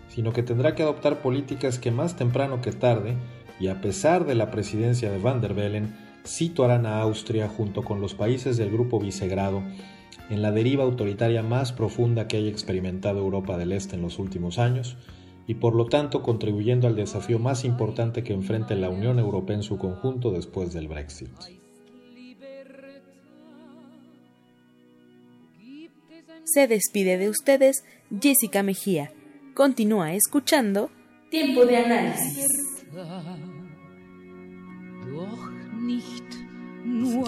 sino 0.09 0.33
que 0.33 0.43
tendrá 0.43 0.75
que 0.75 0.83
adoptar 0.83 1.21
políticas 1.21 1.79
que 1.79 1.91
más 1.91 2.17
temprano 2.17 2.61
que 2.61 2.73
tarde, 2.73 3.17
y 3.59 3.69
a 3.69 3.81
pesar 3.81 4.25
de 4.25 4.35
la 4.35 4.51
presidencia 4.51 5.11
de 5.11 5.19
Van 5.19 5.41
der 5.41 5.55
Bellen, 5.55 5.97
situarán 6.25 6.87
a 6.87 7.01
Austria 7.01 7.49
junto 7.49 7.83
con 7.83 8.01
los 8.01 8.15
países 8.15 8.57
del 8.57 8.71
grupo 8.71 9.01
Visegrado 9.01 9.63
en 10.31 10.43
la 10.43 10.53
deriva 10.53 10.85
autoritaria 10.85 11.43
más 11.43 11.73
profunda 11.73 12.29
que 12.29 12.37
haya 12.37 12.49
experimentado 12.49 13.19
Europa 13.19 13.57
del 13.59 13.73
Este 13.73 13.97
en 13.97 14.03
los 14.03 14.19
últimos 14.19 14.59
años, 14.59 14.97
y 15.47 15.55
por 15.55 15.75
lo 15.75 15.87
tanto 15.87 16.23
contribuyendo 16.23 16.87
al 16.87 16.97
desafío 16.97 17.39
más 17.39 17.65
importante 17.65 18.23
que 18.23 18.33
enfrente 18.33 18.77
la 18.77 18.89
Unión 18.89 19.19
Europea 19.19 19.57
en 19.57 19.63
su 19.63 19.77
conjunto 19.79 20.31
después 20.31 20.73
del 20.73 20.89
Brexit. 20.89 21.31
Se 26.45 26.67
despide 26.67 27.19
de 27.19 27.29
ustedes 27.29 27.83
Jessica 28.21 28.63
Mejía. 28.63 29.11
Continúa 29.55 30.13
escuchando 30.15 30.91
Tiempo 31.31 31.65
de 31.65 31.77
Análisis. 31.79 32.49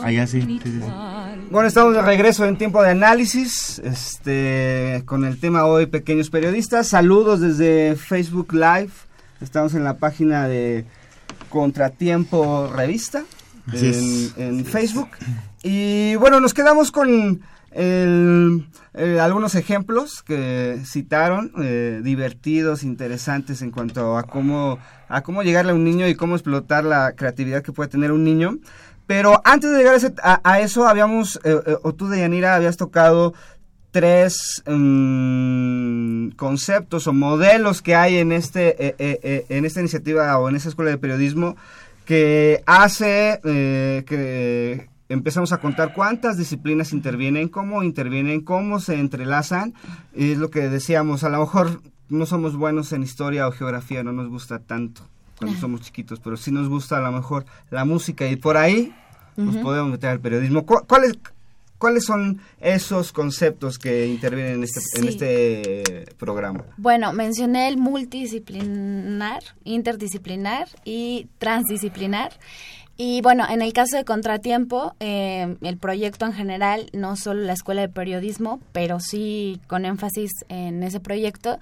Allá 0.03 0.27
sí, 0.27 0.61
Bueno, 1.51 1.69
estamos 1.69 1.95
de 1.95 2.03
regreso 2.03 2.45
en 2.45 2.59
tiempo 2.59 2.83
de 2.83 2.91
análisis, 2.91 3.79
este, 3.79 5.03
con 5.07 5.25
el 5.25 5.39
tema 5.39 5.67
hoy 5.67 5.87
Pequeños 5.87 6.31
Periodistas. 6.31 6.89
Saludos 6.89 7.41
desde 7.41 7.95
Facebook 7.97 8.53
Live. 8.53 8.91
Estamos 9.41 9.75
en 9.75 9.85
la 9.85 9.99
página 9.99 10.49
de 10.49 10.85
Contratiempo 11.51 12.73
Revista 12.75 13.25
en, 13.73 14.33
en 14.37 14.65
Facebook. 14.65 15.09
Y 15.63 16.17
bueno, 16.17 16.41
nos 16.41 16.53
quedamos 16.53 16.91
con 16.91 17.41
el, 17.71 18.67
eh, 18.95 19.19
algunos 19.21 19.55
ejemplos 19.57 20.23
que 20.23 20.81
citaron, 20.85 21.53
eh, 21.61 22.01
divertidos, 22.03 22.85
interesantes 22.85 23.63
en 23.63 23.71
cuanto 23.71 24.17
a 24.17 24.23
cómo, 24.23 24.79
a 25.09 25.23
cómo 25.23 25.43
llegarle 25.43 25.73
a 25.73 25.75
un 25.75 25.85
niño 25.85 26.07
y 26.07 26.15
cómo 26.15 26.37
explotar 26.37 26.85
la 26.85 27.13
creatividad 27.17 27.63
que 27.63 27.73
puede 27.73 27.91
tener 27.91 28.13
un 28.13 28.25
niño. 28.25 28.59
Pero 29.07 29.41
antes 29.45 29.71
de 29.71 29.79
llegar 29.79 30.01
a, 30.23 30.61
eso, 30.61 30.87
habíamos, 30.87 31.37
eh, 31.45 31.61
eh, 31.67 31.77
o 31.83 31.95
tú, 31.95 32.09
Deyanira, 32.09 32.55
habías 32.55 32.77
tocado 32.77 33.35
tres 33.91 34.63
mm, 34.67 36.31
conceptos 36.31 37.07
o 37.07 37.13
modelos 37.13 37.83
que 37.83 37.95
hay 37.95 38.17
en, 38.17 38.33
este, 38.33 38.75
eh, 38.79 39.47
en 39.49 39.65
esta 39.65 39.81
iniciativa 39.81 40.37
o 40.39 40.49
en 40.49 40.57
esta 40.57 40.71
escuela 40.71 40.91
de 40.91 40.99
periodismo 40.99 41.57
que 42.05 42.63
hace 42.67 43.41
que 43.43 44.89
empezamos 45.09 45.53
a 45.53 45.59
contar 45.59 45.95
cuántas 45.95 46.37
disciplinas 46.37 46.93
intervienen, 46.93 47.49
cómo 47.49 47.83
intervienen, 47.83 48.41
cómo 48.43 48.81
se 48.81 48.95
entrelazan. 48.97 49.75
Y 50.15 50.33
es 50.33 50.39
lo 50.39 50.51
que 50.51 50.69
decíamos, 50.69 51.25
a 51.25 51.29
lo 51.29 51.41
mejor 51.41 51.81
no 52.09 52.27
somos 52.27 52.57
buenos 52.57 52.93
en 52.93 53.03
historia 53.03 53.47
o 53.49 53.53
geografía, 53.53 54.03
no 54.03 54.13
nos 54.13 54.29
gusta 54.29 54.59
tanto 54.59 55.09
cuando 55.39 55.59
somos 55.59 55.80
chiquitos, 55.82 56.20
pero 56.20 56.37
sí 56.37 56.51
nos 56.51 56.68
gusta 56.68 56.99
a 56.99 57.01
lo 57.01 57.12
mejor 57.12 57.45
la 57.70 57.85
música 57.85 58.26
y 58.28 58.37
por 58.37 58.57
ahí 58.57 58.95
nos 59.37 59.57
podemos 59.57 59.91
meter 59.91 60.11
al 60.11 60.20
periodismo. 60.20 60.64
¿Cuáles 60.64 61.18
¿Cuáles 61.78 62.05
son 62.05 62.41
esos 62.61 63.12
conceptos 63.12 63.78
que 63.78 64.07
intervienen 64.07 64.55
en 64.55 64.64
este, 64.64 64.80
en 64.99 65.09
este 65.09 66.07
programa? 66.16 66.64
Bueno, 66.78 67.12
mencioné 67.12 67.68
el 67.68 67.76
multidisciplinar, 67.76 69.43
interdisciplinar 69.64 70.68
y 70.85 71.26
transdisciplinar. 71.39 72.39
Y 72.97 73.23
bueno, 73.23 73.45
en 73.49 73.61
el 73.61 73.73
caso 73.73 73.97
de 73.97 74.05
Contratiempo, 74.05 74.95
eh, 75.01 75.57
el 75.63 75.77
proyecto 75.79 76.27
en 76.27 76.33
general, 76.33 76.91
no 76.93 77.17
solo 77.17 77.41
la 77.41 77.53
Escuela 77.53 77.81
de 77.81 77.89
Periodismo, 77.89 78.61
pero 78.71 79.01
sí 79.01 79.61
con 79.67 79.85
énfasis 79.85 80.31
en 80.49 80.83
ese 80.85 81.01
proyecto. 81.01 81.59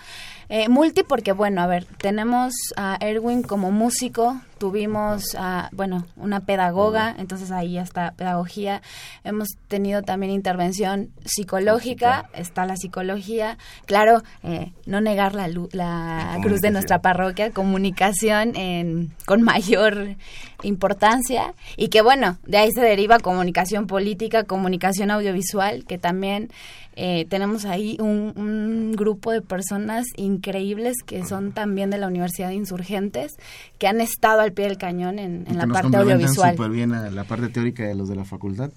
Eh, 0.50 0.68
multi 0.68 1.02
porque, 1.02 1.32
bueno, 1.32 1.62
a 1.62 1.66
ver, 1.66 1.86
tenemos 1.86 2.52
a 2.76 2.98
Erwin 3.00 3.42
como 3.42 3.70
músico, 3.70 4.42
tuvimos, 4.62 5.34
a, 5.36 5.70
bueno, 5.72 6.06
una 6.14 6.38
pedagoga, 6.38 7.16
entonces 7.18 7.50
ahí 7.50 7.78
está 7.78 8.12
pedagogía. 8.12 8.80
Hemos 9.24 9.48
tenido 9.66 10.02
también 10.02 10.30
intervención 10.30 11.10
psicológica, 11.24 12.30
está 12.32 12.64
la 12.64 12.76
psicología. 12.76 13.58
Claro, 13.86 14.22
eh, 14.44 14.70
no 14.86 15.00
negar 15.00 15.34
la, 15.34 15.48
la 15.72 16.38
cruz 16.44 16.60
de 16.60 16.70
nuestra 16.70 17.00
parroquia, 17.00 17.50
comunicación 17.50 18.54
en, 18.54 19.12
con 19.26 19.42
mayor 19.42 20.14
importancia 20.62 21.54
y 21.76 21.88
que 21.88 22.00
bueno, 22.00 22.38
de 22.46 22.58
ahí 22.58 22.70
se 22.70 22.82
deriva 22.82 23.18
comunicación 23.18 23.88
política, 23.88 24.44
comunicación 24.44 25.10
audiovisual, 25.10 25.84
que 25.86 25.98
también 25.98 26.52
eh, 26.94 27.26
tenemos 27.28 27.64
ahí 27.64 27.96
un, 28.00 28.92
grupo 28.92 29.32
de 29.32 29.40
personas 29.40 30.06
increíbles 30.16 30.96
que 31.04 31.24
son 31.24 31.52
también 31.52 31.90
de 31.90 31.98
la 31.98 32.06
Universidad 32.06 32.48
de 32.48 32.54
Insurgentes, 32.54 33.36
que 33.78 33.86
han 33.86 34.00
estado 34.00 34.40
al 34.40 34.52
pie 34.52 34.66
del 34.66 34.76
cañón 34.76 35.18
en, 35.18 35.46
la 35.56 35.66
parte 35.66 35.96
audiovisual. 35.96 36.52
súper 36.56 36.70
bien 36.70 37.14
la 37.14 37.24
parte 37.24 37.48
teórica 37.48 37.84
de 37.84 37.94
los 37.94 38.08
de 38.08 38.16
la 38.16 38.24
facultad. 38.24 38.70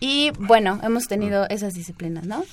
Y 0.00 0.32
bueno, 0.38 0.78
hemos 0.82 1.06
tenido 1.06 1.48
esas 1.48 1.74
disciplinas, 1.74 2.26
¿no? 2.26 2.44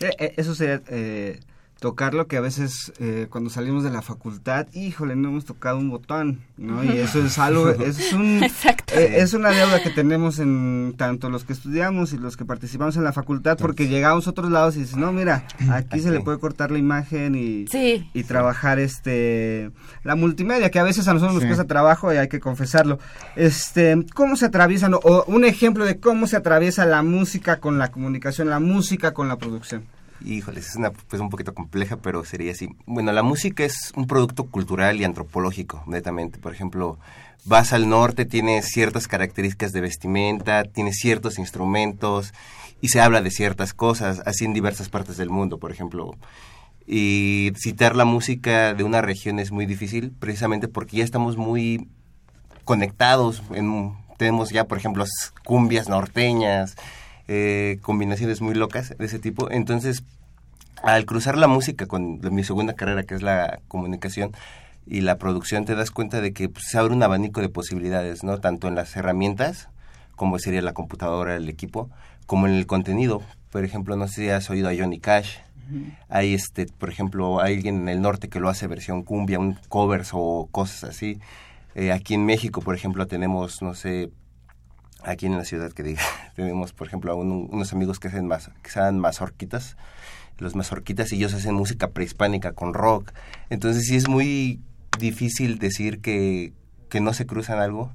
Eh, 0.00 0.34
eso 0.36 0.54
sería 0.54 0.80
eh, 0.88 1.40
tocarlo 1.82 2.28
que 2.28 2.36
a 2.36 2.40
veces 2.40 2.92
eh, 3.00 3.26
cuando 3.28 3.50
salimos 3.50 3.82
de 3.82 3.90
la 3.90 4.02
facultad, 4.02 4.68
híjole, 4.72 5.16
no 5.16 5.30
hemos 5.30 5.44
tocado 5.44 5.78
un 5.78 5.90
botón, 5.90 6.38
¿no? 6.56 6.84
Y 6.84 6.90
eso 6.90 7.20
es 7.20 7.38
algo, 7.38 7.68
es, 7.70 8.12
un, 8.12 8.40
eh, 8.40 9.16
es 9.16 9.34
una 9.34 9.50
deuda 9.50 9.82
que 9.82 9.90
tenemos 9.90 10.38
en 10.38 10.94
tanto 10.96 11.28
los 11.28 11.42
que 11.42 11.52
estudiamos 11.52 12.12
y 12.12 12.18
los 12.18 12.36
que 12.36 12.44
participamos 12.44 12.96
en 12.96 13.02
la 13.02 13.12
facultad, 13.12 13.58
porque 13.58 13.88
llegamos 13.88 14.28
a 14.28 14.30
otros 14.30 14.48
lados 14.52 14.76
y 14.76 14.80
dices, 14.82 14.96
no, 14.96 15.12
mira, 15.12 15.44
aquí 15.72 15.98
se 15.98 16.12
le 16.12 16.20
puede 16.20 16.38
cortar 16.38 16.70
la 16.70 16.78
imagen 16.78 17.34
y, 17.34 17.66
y 18.14 18.22
trabajar 18.22 18.78
este 18.78 19.72
la 20.04 20.14
multimedia, 20.14 20.70
que 20.70 20.78
a 20.78 20.84
veces 20.84 21.08
a 21.08 21.14
nosotros 21.14 21.34
nos 21.34 21.44
cuesta 21.44 21.64
trabajo 21.64 22.14
y 22.14 22.16
hay 22.16 22.28
que 22.28 22.38
confesarlo. 22.38 23.00
Este, 23.34 24.06
¿cómo 24.14 24.36
se 24.36 24.46
atraviesan? 24.46 24.94
O 24.94 25.24
un 25.26 25.44
ejemplo 25.44 25.84
de 25.84 25.98
cómo 25.98 26.28
se 26.28 26.36
atraviesa 26.36 26.86
la 26.86 27.02
música 27.02 27.58
con 27.58 27.80
la 27.80 27.90
comunicación, 27.90 28.48
la 28.48 28.60
música 28.60 29.12
con 29.12 29.26
la 29.26 29.36
producción. 29.36 29.82
Híjoles, 30.24 30.68
es 30.68 30.76
una 30.76 30.90
pues 30.90 31.20
un 31.20 31.30
poquito 31.30 31.54
compleja, 31.54 31.96
pero 31.96 32.24
sería 32.24 32.52
así. 32.52 32.68
Bueno, 32.86 33.12
la 33.12 33.22
música 33.22 33.64
es 33.64 33.92
un 33.96 34.06
producto 34.06 34.44
cultural 34.44 35.00
y 35.00 35.04
antropológico, 35.04 35.82
netamente. 35.86 36.38
Por 36.38 36.52
ejemplo, 36.52 36.98
vas 37.44 37.72
al 37.72 37.88
norte, 37.88 38.24
tiene 38.24 38.62
ciertas 38.62 39.08
características 39.08 39.72
de 39.72 39.80
vestimenta, 39.80 40.64
tiene 40.64 40.92
ciertos 40.92 41.38
instrumentos 41.38 42.32
y 42.80 42.88
se 42.88 43.00
habla 43.00 43.22
de 43.22 43.30
ciertas 43.30 43.74
cosas, 43.74 44.22
así 44.26 44.44
en 44.44 44.54
diversas 44.54 44.88
partes 44.88 45.16
del 45.16 45.30
mundo, 45.30 45.58
por 45.58 45.70
ejemplo. 45.70 46.14
Y 46.86 47.52
citar 47.56 47.94
la 47.96 48.04
música 48.04 48.74
de 48.74 48.84
una 48.84 49.00
región 49.00 49.38
es 49.38 49.52
muy 49.52 49.66
difícil, 49.66 50.12
precisamente 50.18 50.68
porque 50.68 50.98
ya 50.98 51.04
estamos 51.04 51.36
muy 51.36 51.88
conectados. 52.64 53.42
En, 53.54 53.94
tenemos 54.18 54.50
ya, 54.50 54.64
por 54.64 54.78
ejemplo, 54.78 55.04
cumbias 55.44 55.88
norteñas, 55.88 56.76
eh, 57.28 57.78
combinaciones 57.82 58.40
muy 58.40 58.54
locas 58.54 58.94
de 58.98 59.04
ese 59.04 59.18
tipo. 59.18 59.50
Entonces, 59.50 60.02
al 60.82 61.06
cruzar 61.06 61.38
la 61.38 61.48
música 61.48 61.86
con 61.86 62.20
mi 62.34 62.44
segunda 62.44 62.74
carrera, 62.74 63.04
que 63.04 63.14
es 63.14 63.22
la 63.22 63.60
comunicación 63.68 64.32
y 64.86 65.00
la 65.00 65.18
producción, 65.18 65.64
te 65.64 65.74
das 65.74 65.90
cuenta 65.90 66.20
de 66.20 66.32
que 66.32 66.48
pues, 66.48 66.64
se 66.68 66.78
abre 66.78 66.94
un 66.94 67.02
abanico 67.02 67.40
de 67.40 67.48
posibilidades, 67.48 68.24
¿no? 68.24 68.38
Tanto 68.38 68.68
en 68.68 68.74
las 68.74 68.96
herramientas, 68.96 69.68
como 70.16 70.38
sería 70.38 70.62
la 70.62 70.72
computadora, 70.72 71.36
el 71.36 71.48
equipo, 71.48 71.88
como 72.26 72.46
en 72.46 72.54
el 72.54 72.66
contenido. 72.66 73.22
Por 73.50 73.64
ejemplo, 73.64 73.96
no 73.96 74.08
sé 74.08 74.22
si 74.22 74.28
has 74.30 74.50
oído 74.50 74.68
a 74.68 74.74
Johnny 74.76 74.98
Cash. 74.98 75.38
Hay, 76.08 76.34
este, 76.34 76.66
por 76.66 76.90
ejemplo, 76.90 77.40
hay 77.40 77.54
alguien 77.54 77.82
en 77.82 77.88
el 77.88 78.02
norte 78.02 78.28
que 78.28 78.40
lo 78.40 78.48
hace 78.50 78.66
versión 78.66 79.04
cumbia, 79.04 79.38
un 79.38 79.56
covers 79.68 80.10
o 80.12 80.48
cosas 80.50 80.90
así. 80.90 81.18
Eh, 81.74 81.92
aquí 81.92 82.14
en 82.14 82.26
México, 82.26 82.60
por 82.60 82.74
ejemplo, 82.74 83.06
tenemos, 83.06 83.62
no 83.62 83.74
sé, 83.74 84.10
aquí 85.04 85.26
en 85.26 85.36
la 85.36 85.44
ciudad 85.44 85.72
que 85.72 85.82
diga, 85.82 86.02
tenemos, 86.36 86.72
por 86.72 86.86
ejemplo, 86.86 87.16
unos 87.16 87.72
amigos 87.72 87.98
que 87.98 88.08
hacen 88.08 88.26
más, 88.26 88.50
que 88.62 88.70
sean 88.70 88.98
mazorquitas, 88.98 89.76
los 90.38 90.56
mazorquitas 90.56 91.12
y 91.12 91.16
ellos 91.16 91.34
hacen 91.34 91.54
música 91.54 91.90
prehispánica 91.90 92.52
con 92.52 92.74
rock. 92.74 93.12
Entonces 93.50 93.86
sí 93.86 93.96
es 93.96 94.08
muy 94.08 94.60
difícil 94.98 95.58
decir 95.58 96.00
que, 96.00 96.52
que 96.88 97.00
no 97.00 97.14
se 97.14 97.26
cruzan 97.26 97.58
algo, 97.58 97.92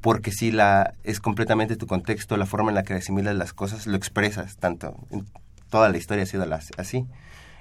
porque 0.00 0.32
si 0.32 0.50
la 0.50 0.94
es 1.04 1.20
completamente 1.20 1.76
tu 1.76 1.86
contexto, 1.86 2.36
la 2.36 2.46
forma 2.46 2.70
en 2.70 2.74
la 2.74 2.82
que 2.82 2.94
asimilas 2.94 3.36
las 3.36 3.52
cosas, 3.52 3.86
lo 3.86 3.96
expresas 3.96 4.56
tanto. 4.56 4.96
Toda 5.68 5.88
la 5.88 5.98
historia 5.98 6.24
ha 6.24 6.26
sido 6.26 6.46
así. 6.78 7.06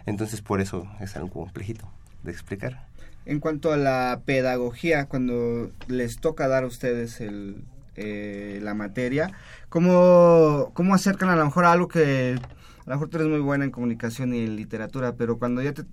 Entonces 0.06 0.42
por 0.42 0.62
eso 0.62 0.88
es 1.00 1.16
algo 1.16 1.30
complejito 1.30 1.92
de 2.24 2.32
explicar. 2.32 2.88
En 3.26 3.40
cuanto 3.40 3.72
a 3.74 3.78
la 3.78 4.22
pedagogía, 4.26 5.06
cuando 5.06 5.72
les 5.88 6.20
toca 6.20 6.48
dar 6.48 6.64
a 6.64 6.68
ustedes 6.68 7.22
el, 7.22 7.64
eh, 8.00 8.60
la 8.62 8.74
materia, 8.74 9.32
¿cómo, 9.70 10.72
¿cómo 10.74 10.96
acercan 10.96 11.30
a 11.30 11.36
lo 11.36 11.46
mejor 11.46 11.66
a 11.66 11.74
algo 11.74 11.88
que 11.88 12.40
a 12.86 12.90
lo 12.90 12.96
mejor 12.96 13.10
tú 13.10 13.18
eres 13.18 13.30
muy 13.30 13.40
buena 13.40 13.66
en 13.66 13.72
comunicación 13.72 14.34
y 14.34 14.40
en 14.40 14.56
literatura, 14.56 15.14
pero 15.16 15.38
cuando 15.38 15.62
ya 15.62 15.74
te 15.74 15.84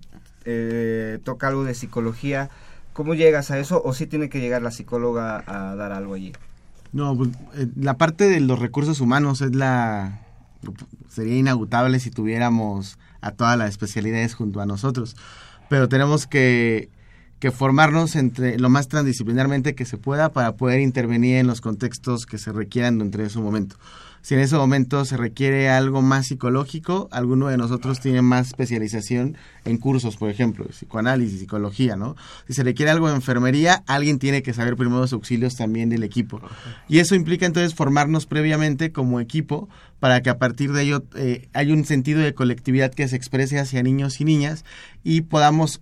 eh, 0.45 1.19
toca 1.23 1.49
algo 1.49 1.63
de 1.63 1.75
psicología, 1.75 2.49
¿cómo 2.93 3.13
llegas 3.13 3.51
a 3.51 3.59
eso? 3.59 3.81
¿O 3.83 3.93
sí 3.93 4.07
tiene 4.07 4.29
que 4.29 4.39
llegar 4.39 4.61
la 4.61 4.71
psicóloga 4.71 5.43
a 5.45 5.75
dar 5.75 5.91
algo 5.91 6.15
allí? 6.15 6.33
No, 6.93 7.15
pues, 7.15 7.29
eh, 7.55 7.67
la 7.75 7.97
parte 7.97 8.27
de 8.27 8.39
los 8.39 8.57
recursos 8.57 9.01
humanos 9.01 9.41
es 9.41 9.53
la... 9.53 10.21
sería 11.09 11.37
inagotable 11.37 11.99
si 11.99 12.09
tuviéramos 12.09 12.97
a 13.21 13.31
todas 13.31 13.57
las 13.57 13.69
especialidades 13.69 14.33
junto 14.33 14.61
a 14.61 14.65
nosotros, 14.65 15.15
pero 15.69 15.89
tenemos 15.89 16.25
que 16.25 16.89
que 17.39 17.51
formarnos 17.51 18.15
entre 18.15 18.57
lo 18.57 18.69
más 18.69 18.87
transdisciplinarmente 18.87 19.75
que 19.75 19.85
se 19.85 19.97
pueda 19.97 20.31
para 20.31 20.55
poder 20.55 20.79
intervenir 20.79 21.37
en 21.37 21.47
los 21.47 21.61
contextos 21.61 22.25
que 22.25 22.37
se 22.37 22.51
requieran 22.51 22.97
dentro 22.99 23.21
de 23.21 23.27
ese 23.27 23.39
momento. 23.39 23.77
Si 24.21 24.33
en 24.33 24.41
ese 24.41 24.57
momento 24.57 25.05
se 25.05 25.15
requiere 25.15 25.69
algo 25.69 26.01
más 26.01 26.27
psicológico, 26.27 27.07
alguno 27.11 27.47
de 27.47 27.55
nosotros 27.55 28.01
tiene 28.01 28.21
más 28.21 28.47
especialización 28.47 29.37
en 29.63 29.77
cursos, 29.77 30.17
por 30.17 30.29
ejemplo, 30.29 30.65
psicoanálisis, 30.65 31.39
psicología, 31.39 31.95
¿no? 31.95 32.17
Si 32.45 32.53
se 32.53 32.63
requiere 32.63 32.91
algo 32.91 33.07
de 33.07 33.15
enfermería, 33.15 33.83
alguien 33.87 34.19
tiene 34.19 34.43
que 34.43 34.53
saber 34.53 34.75
primeros 34.75 35.13
auxilios 35.13 35.55
también 35.55 35.87
del 35.87 36.03
equipo. 36.03 36.41
Y 36.89 36.99
eso 36.99 37.15
implica 37.15 37.45
entonces 37.45 37.73
formarnos 37.73 38.25
previamente 38.25 38.91
como 38.91 39.21
equipo 39.21 39.69
para 39.99 40.21
que 40.21 40.29
a 40.29 40.37
partir 40.37 40.73
de 40.73 40.83
ello 40.83 41.05
eh, 41.15 41.47
haya 41.53 41.73
un 41.73 41.85
sentido 41.85 42.19
de 42.19 42.33
colectividad 42.33 42.93
que 42.93 43.07
se 43.07 43.15
exprese 43.15 43.59
hacia 43.59 43.81
niños 43.81 44.19
y 44.19 44.25
niñas 44.25 44.65
y 45.03 45.21
podamos 45.21 45.81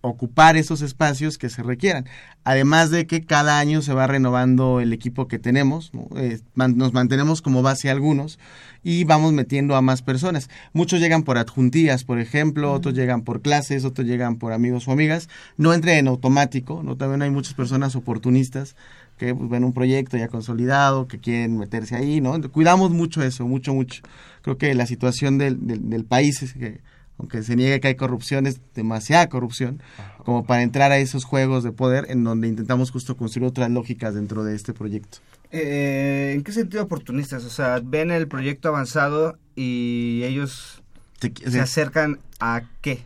ocupar 0.00 0.56
esos 0.56 0.82
espacios 0.82 1.38
que 1.38 1.48
se 1.48 1.62
requieran. 1.62 2.06
Además 2.44 2.90
de 2.90 3.06
que 3.06 3.24
cada 3.24 3.58
año 3.58 3.82
se 3.82 3.92
va 3.92 4.06
renovando 4.06 4.80
el 4.80 4.92
equipo 4.92 5.26
que 5.26 5.38
tenemos, 5.38 5.90
eh, 6.16 6.40
nos 6.54 6.92
mantenemos 6.92 7.42
como 7.42 7.62
base 7.62 7.90
algunos 7.90 8.38
y 8.84 9.04
vamos 9.04 9.32
metiendo 9.32 9.74
a 9.74 9.82
más 9.82 10.02
personas. 10.02 10.48
Muchos 10.72 11.00
llegan 11.00 11.24
por 11.24 11.38
adjuntías, 11.38 12.04
por 12.04 12.20
ejemplo, 12.20 12.72
otros 12.72 12.94
llegan 12.94 13.22
por 13.22 13.42
clases, 13.42 13.84
otros 13.84 14.06
llegan 14.06 14.36
por 14.36 14.52
amigos 14.52 14.86
o 14.86 14.92
amigas. 14.92 15.28
No 15.56 15.74
entre 15.74 15.98
en 15.98 16.08
automático, 16.08 16.82
¿no? 16.84 16.96
También 16.96 17.22
hay 17.22 17.30
muchas 17.30 17.54
personas 17.54 17.96
oportunistas 17.96 18.76
que 19.16 19.34
pues, 19.34 19.50
ven 19.50 19.64
un 19.64 19.72
proyecto 19.72 20.16
ya 20.16 20.28
consolidado, 20.28 21.08
que 21.08 21.18
quieren 21.18 21.58
meterse 21.58 21.96
ahí, 21.96 22.20
¿no? 22.20 22.40
Cuidamos 22.52 22.92
mucho 22.92 23.22
eso, 23.22 23.46
mucho, 23.46 23.74
mucho. 23.74 24.02
Creo 24.42 24.58
que 24.58 24.72
la 24.74 24.86
situación 24.86 25.38
del, 25.38 25.66
del, 25.66 25.90
del 25.90 26.04
país 26.04 26.42
es 26.42 26.52
que 26.52 26.80
aunque 27.18 27.42
se 27.42 27.56
niegue 27.56 27.80
que 27.80 27.88
hay 27.88 27.94
corrupción, 27.94 28.46
es 28.46 28.60
demasiada 28.74 29.28
corrupción, 29.28 29.80
como 30.24 30.44
para 30.44 30.62
entrar 30.62 30.92
a 30.92 30.98
esos 30.98 31.24
juegos 31.24 31.64
de 31.64 31.72
poder 31.72 32.06
en 32.08 32.24
donde 32.24 32.48
intentamos 32.48 32.90
justo 32.90 33.16
construir 33.16 33.48
otras 33.48 33.70
lógicas 33.70 34.14
dentro 34.14 34.44
de 34.44 34.54
este 34.54 34.72
proyecto. 34.72 35.18
Eh, 35.50 36.32
¿En 36.34 36.42
qué 36.42 36.52
sentido 36.52 36.82
oportunistas? 36.82 37.44
O 37.44 37.50
sea, 37.50 37.80
ven 37.82 38.10
el 38.10 38.28
proyecto 38.28 38.68
avanzado 38.68 39.38
y 39.54 40.22
ellos 40.24 40.82
se, 41.20 41.60
acercan 41.60 42.18
a 42.40 42.62
qué? 42.80 43.04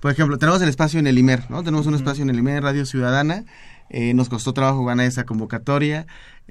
Por 0.00 0.10
ejemplo, 0.10 0.36
tenemos 0.38 0.60
el 0.60 0.68
espacio 0.68 1.00
en 1.00 1.06
el 1.06 1.16
IMER, 1.18 1.50
¿no? 1.50 1.62
Tenemos 1.62 1.86
un 1.86 1.94
espacio 1.94 2.22
en 2.22 2.30
el 2.30 2.38
IMER, 2.38 2.62
Radio 2.62 2.84
Ciudadana, 2.84 3.44
eh, 3.88 4.14
nos 4.14 4.28
costó 4.28 4.52
trabajo 4.52 4.84
ganar 4.84 5.06
esa 5.06 5.24
convocatoria. 5.24 6.06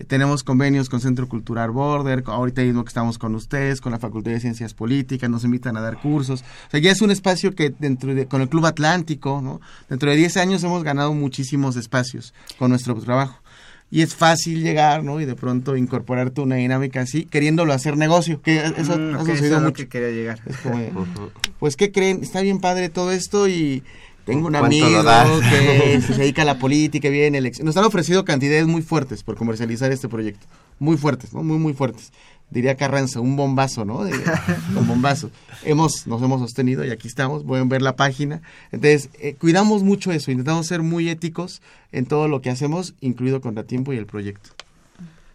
Tenemos 0.08 0.44
convenios 0.44 0.90
con 0.90 1.00
Centro 1.00 1.30
Cultural 1.30 1.72
Border, 1.72 2.22
ahorita 2.26 2.62
mismo 2.64 2.84
que 2.84 2.90
estamos 2.90 3.18
con 3.18 3.34
ustedes, 3.34 3.80
con 3.80 3.94
la 3.94 4.00
Facultad 4.00 4.32
de 4.32 4.42
Ciencias 4.42 4.74
Políticas, 4.74 5.30
nos 5.30 5.46
invitan 5.46 5.78
a 5.78 5.82
dar 5.82 6.02
cursos. 6.02 6.42
O 6.68 6.72
sea, 6.72 6.82
ya 6.82 6.92
es 6.92 7.02
un 7.02 7.12
espacio 7.12 7.56
que 7.56 7.74
dentro 7.80 8.14
de, 8.14 8.26
con 8.26 8.42
el 8.42 8.50
Club 8.50 8.66
Atlántico, 8.66 9.40
¿no? 9.42 9.62
Dentro 9.88 10.10
de 10.10 10.18
10 10.18 10.36
años 10.36 10.64
hemos 10.66 10.84
ganado 10.84 11.14
muchísimos 11.14 11.78
espacios 11.78 12.34
con 12.60 12.72
nuestro 12.72 12.94
trabajo. 12.96 13.40
Y 13.90 14.02
es 14.02 14.16
fácil 14.16 14.64
llegar, 14.64 15.02
¿no? 15.02 15.22
Y 15.22 15.26
de 15.26 15.36
pronto 15.36 15.78
incorporarte 15.78 16.42
una 16.42 16.56
dinámica 16.56 17.00
así, 17.00 17.24
queriéndolo 17.24 17.72
hacer 17.72 17.96
negocio, 17.96 18.42
que 18.42 18.66
eso 18.66 18.98
mm, 18.98 19.16
ha 19.16 19.20
sucedido 19.20 19.62
mucho. 19.62 19.76
Que 19.76 19.88
quería 19.88 20.10
llegar. 20.10 20.42
pues, 21.60 21.78
¿qué 21.78 21.94
creen? 21.94 22.20
Está 22.22 22.42
bien 22.42 22.60
padre 22.60 22.90
todo 22.90 23.14
esto 23.14 23.48
y 23.48 23.84
tengo 24.26 24.48
un 24.48 24.56
amigo 24.56 24.88
que 25.50 26.02
se 26.08 26.14
dedica 26.16 26.42
a 26.42 26.46
la 26.46 26.58
política, 26.58 27.10
viene 27.10 27.40
Nos 27.64 27.78
han 27.78 27.86
ofrecido 27.86 28.26
cantidades 28.26 28.66
muy 28.66 28.82
fuertes 28.82 29.24
por 29.24 29.36
comercializar 29.36 29.92
este 29.92 30.10
proyecto. 30.10 30.48
Muy 30.80 30.98
fuertes, 30.98 31.34
¿no? 31.34 31.44
Muy, 31.44 31.58
muy 31.58 31.74
fuertes. 31.74 32.12
Diría 32.50 32.76
Carranza, 32.76 33.20
un 33.20 33.36
bombazo, 33.36 33.86
¿no? 33.86 34.00
un 34.78 34.88
bombazo. 34.88 35.30
Hemos, 35.64 36.08
nos 36.08 36.22
hemos 36.22 36.42
sostenido 36.42 36.84
y 36.84 36.90
aquí 36.90 37.08
estamos. 37.08 37.44
Pueden 37.44 37.70
ver 37.70 37.84
la 37.84 37.96
página. 37.96 38.42
Entonces, 38.72 39.10
eh, 39.20 39.36
cuidamos 39.36 39.84
mucho 39.84 40.12
eso. 40.12 40.32
Intentamos 40.32 40.66
ser 40.68 40.82
muy 40.82 41.10
éticos 41.10 41.62
en 41.92 42.06
todo 42.08 42.28
lo 42.28 42.42
que 42.42 42.50
hacemos, 42.50 42.96
incluido 43.02 43.42
Contratiempo 43.42 43.94
y 43.94 43.98
el 43.98 44.08
proyecto. 44.08 44.50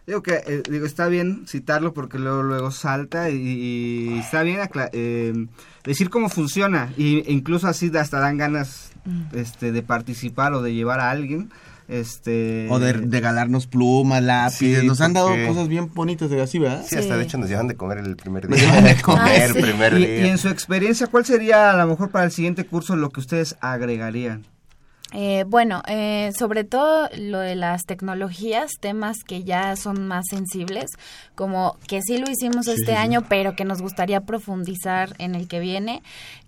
Digo 0.07 0.23
que 0.23 0.33
eh, 0.33 0.63
digo 0.69 0.85
está 0.85 1.07
bien 1.07 1.45
citarlo 1.47 1.93
porque 1.93 2.17
luego 2.17 2.41
luego 2.41 2.71
salta 2.71 3.29
y, 3.29 4.17
está 4.19 4.41
bien 4.41 4.59
eh, 4.93 5.47
decir 5.83 6.09
cómo 6.09 6.27
funciona 6.27 6.91
y 6.97 7.31
incluso 7.31 7.67
así 7.67 7.91
hasta 7.95 8.19
dan 8.19 8.37
ganas 8.37 8.91
mm. 9.05 9.37
este 9.37 9.71
de 9.71 9.83
participar 9.83 10.53
o 10.53 10.63
de 10.63 10.73
llevar 10.73 10.99
a 10.99 11.11
alguien 11.11 11.51
este 11.87 12.67
o 12.69 12.79
de 12.79 12.93
regalarnos 12.93 13.67
plumas 13.67 14.23
lápices. 14.23 14.83
Nos 14.83 15.01
han 15.01 15.13
dado 15.13 15.29
cosas 15.47 15.67
bien 15.67 15.93
bonitas 15.93 16.31
de 16.31 16.41
así 16.41 16.57
verdad 16.57 16.83
sí, 16.87 16.95
hasta 16.95 17.17
de 17.17 17.23
hecho 17.23 17.37
nos 17.37 17.49
llevan 17.49 17.67
de 17.67 17.75
comer 17.75 17.99
el 17.99 18.15
primer 18.15 18.47
día. 18.47 18.81
de 18.81 18.95
comer 19.03 19.51
el 19.55 19.61
primer 19.61 19.95
día 19.95 20.25
y 20.25 20.29
en 20.29 20.39
su 20.39 20.49
experiencia 20.49 21.07
cuál 21.07 21.25
sería 21.25 21.69
a 21.69 21.77
lo 21.77 21.85
mejor 21.85 22.09
para 22.09 22.25
el 22.25 22.31
siguiente 22.31 22.65
curso 22.65 22.95
lo 22.95 23.11
que 23.11 23.19
ustedes 23.19 23.55
agregarían 23.61 24.45
eh, 25.13 25.43
bueno, 25.45 25.83
eh, 25.87 26.31
sobre 26.37 26.63
todo 26.63 27.09
lo 27.17 27.39
de 27.39 27.55
las 27.55 27.83
tecnologías, 27.83 28.71
temas 28.79 29.17
que 29.25 29.43
ya 29.43 29.75
son 29.75 30.07
más 30.07 30.25
sensibles, 30.29 30.85
como 31.35 31.77
que 31.87 32.01
sí 32.01 32.17
lo 32.17 32.29
hicimos 32.29 32.67
este 32.67 32.95
año, 32.95 33.25
pero 33.27 33.55
que 33.55 33.65
nos 33.65 33.81
gustaría 33.81 34.21
profundizar 34.21 35.13
en 35.17 35.35
el 35.35 35.47
que 35.47 35.59
viene, 35.59 36.01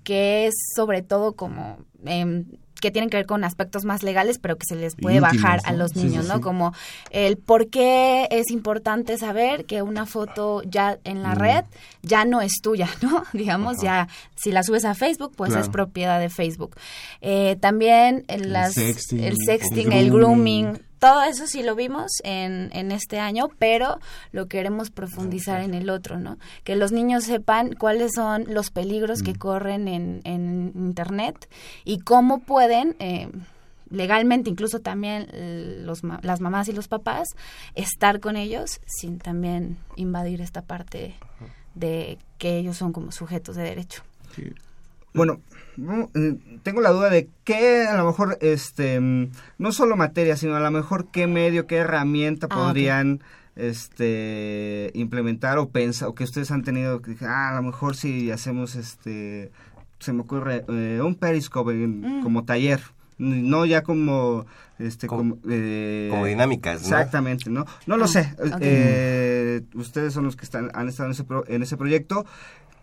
que 0.04 0.48
es 0.48 0.54
sobre 0.76 1.02
todo 1.02 1.34
como 1.34 1.78
eh, 2.06 2.46
que 2.84 2.92
tienen 2.92 3.10
que 3.10 3.16
ver 3.16 3.26
con 3.26 3.46
aspectos 3.46 3.86
más 3.86 4.04
legales, 4.04 4.40
pero 4.40 4.58
que 4.58 4.66
se 4.68 4.76
les 4.76 4.98
puede 4.98 5.22
bajar 5.22 5.62
a 5.64 5.72
los 5.72 5.96
niños, 5.96 6.28
¿no? 6.28 6.42
Como 6.42 6.74
el 7.12 7.38
por 7.38 7.70
qué 7.70 8.28
es 8.30 8.52
importante 8.52 9.18
saber 9.18 9.64
que 9.64 9.82
una 9.82 10.06
foto 10.06 10.62
ya 10.64 11.00
en 11.06 11.24
la 11.24 11.34
mm. 11.34 11.38
red 11.40 11.64
ya 12.02 12.26
no 12.26 12.42
es 12.42 12.60
tuya, 12.62 12.90
¿no? 13.02 13.24
Digamos, 13.34 13.82
ya 13.82 14.10
si 14.36 14.52
la 14.52 14.64
subes 14.64 14.84
a 14.84 14.96
Facebook, 14.96 15.32
pues 15.38 15.56
es 15.56 15.70
propiedad 15.70 16.20
de 16.20 16.28
Facebook. 16.28 16.76
Eh, 17.22 17.56
también 17.62 18.26
las, 18.28 18.76
el 18.76 19.38
sexting, 19.38 19.94
el 19.94 20.12
grooming 20.12 20.78
todo 21.04 21.22
eso 21.24 21.48
sí 21.48 21.64
lo 21.64 21.76
vimos 21.76 22.22
en, 22.24 22.70
en 22.72 22.94
este 22.94 23.20
año, 23.20 23.50
pero 23.60 24.00
lo 24.32 24.48
queremos 24.48 24.90
profundizar 24.90 25.60
en 25.60 25.74
el 25.74 25.90
otro, 25.90 26.18
¿no? 26.18 26.38
Que 26.64 26.78
los 26.78 26.94
niños 26.94 27.26
sepan 27.26 27.74
cuáles 27.74 28.14
son 28.16 28.46
los 28.48 28.72
peligros 28.72 29.22
que 29.22 29.34
mm. 29.34 29.38
corren 29.38 29.90
en, 29.90 30.22
en 30.24 30.72
Internet 30.76 31.50
y 31.84 32.00
cómo 32.00 32.40
pueden... 32.40 32.96
Eh, 33.00 33.30
legalmente, 33.90 34.50
incluso 34.50 34.80
también 34.80 35.28
los, 35.86 36.02
las 36.24 36.42
mamás 36.42 36.68
y 36.68 36.72
los 36.72 36.88
papás, 36.88 37.28
estar 37.76 38.20
con 38.22 38.38
ellos 38.38 38.80
sin 38.88 39.20
también 39.20 39.78
invadir 39.98 40.42
esta 40.42 40.64
parte 40.64 41.14
de 41.76 42.18
que 42.40 42.58
ellos 42.58 42.76
son 42.76 42.92
como 42.92 43.12
sujetos 43.12 43.56
de 43.56 43.62
derecho. 43.62 44.02
Bueno, 45.14 45.42
eh, 46.16 46.38
tengo 46.64 46.82
la 46.82 46.92
duda 46.92 47.10
de 47.10 47.30
qué 47.44 47.86
a 47.86 47.98
lo 47.98 48.06
mejor, 48.06 48.38
este, 48.42 49.00
no 49.00 49.72
solo 49.72 49.96
materia, 49.96 50.36
sino 50.38 50.56
a 50.56 50.60
lo 50.60 50.72
mejor 50.72 51.08
qué 51.12 51.28
medio, 51.28 51.68
qué 51.68 51.78
herramienta 51.78 52.48
ah, 52.50 52.56
podrían 52.56 53.22
este 53.56 54.92
implementar 54.96 55.58
o 55.60 55.70
pensar 55.70 56.10
o 56.10 56.16
que 56.16 56.24
ustedes 56.24 56.50
han 56.52 56.64
tenido 56.64 57.02
que 57.02 57.16
ah, 57.22 57.50
a 57.50 57.56
lo 57.56 57.62
mejor 57.62 57.96
si 57.96 58.32
hacemos 58.32 58.76
este 58.76 59.52
se 60.00 60.12
me 60.12 60.22
ocurre 60.22 60.66
eh, 60.68 61.00
un 61.04 61.16
periscope 61.16 61.74
mm. 61.74 62.24
como 62.24 62.46
taller 62.46 62.82
no 63.20 63.66
ya 63.66 63.84
como 63.84 64.48
este 64.80 65.06
como, 65.06 65.38
eh, 65.48 66.08
como 66.10 66.26
dinámicas 66.26 66.82
exactamente 66.82 67.52
no 67.52 67.66
no 67.86 67.98
lo 67.98 68.06
ah, 68.06 68.08
sé 68.08 68.34
ustedes 69.76 70.14
son 70.14 70.24
los 70.26 70.36
que 70.36 70.46
están 70.46 70.72
han 70.74 70.90
estado 70.90 71.10
en 71.10 71.12
ese 71.12 71.26
en 71.48 71.62
ese 71.62 71.78
proyecto 71.78 72.26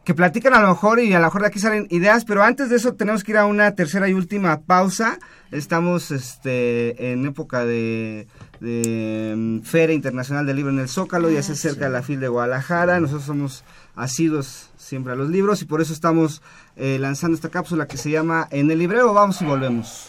que 0.05 0.15
platican 0.15 0.55
a 0.55 0.61
lo 0.61 0.69
mejor 0.69 1.01
y 1.01 1.13
a 1.13 1.19
lo 1.19 1.27
mejor 1.27 1.43
de 1.43 1.49
aquí 1.49 1.59
salen 1.59 1.87
ideas, 1.91 2.25
pero 2.25 2.43
antes 2.43 2.71
de 2.71 2.77
eso 2.77 2.95
tenemos 2.95 3.23
que 3.23 3.33
ir 3.33 3.39
a 3.39 3.47
una 3.47 3.75
tercera 3.75 4.09
y 4.09 4.15
última 4.15 4.61
pausa. 4.61 5.19
Estamos 5.51 6.11
este, 6.11 7.13
en 7.13 7.27
época 7.27 7.65
de, 7.65 8.27
de 8.61 9.35
mm, 9.37 9.61
Feria 9.61 9.95
Internacional 9.95 10.47
del 10.47 10.57
Libro 10.57 10.73
en 10.73 10.79
el 10.79 10.89
Zócalo, 10.89 11.31
ya 11.31 11.43
se 11.43 11.53
acerca 11.53 11.89
la 11.89 12.03
FIL 12.03 12.21
de 12.21 12.29
Guadalajara, 12.29 13.01
nosotros 13.01 13.25
somos 13.25 13.65
asidos 13.95 14.71
siempre 14.79 15.13
a 15.13 15.17
los 15.17 15.29
libros 15.29 15.61
y 15.63 15.67
por 15.67 15.81
eso 15.81 15.93
estamos 15.93 16.41
eh, 16.77 16.99
lanzando 16.99 17.35
esta 17.35 17.51
cápsula 17.51 17.87
que 17.87 17.97
se 17.97 18.11
llama 18.11 18.49
En 18.51 18.71
el 18.71 18.79
librero, 18.79 19.13
vamos 19.13 19.43
y 19.43 19.45
volvemos. 19.45 20.09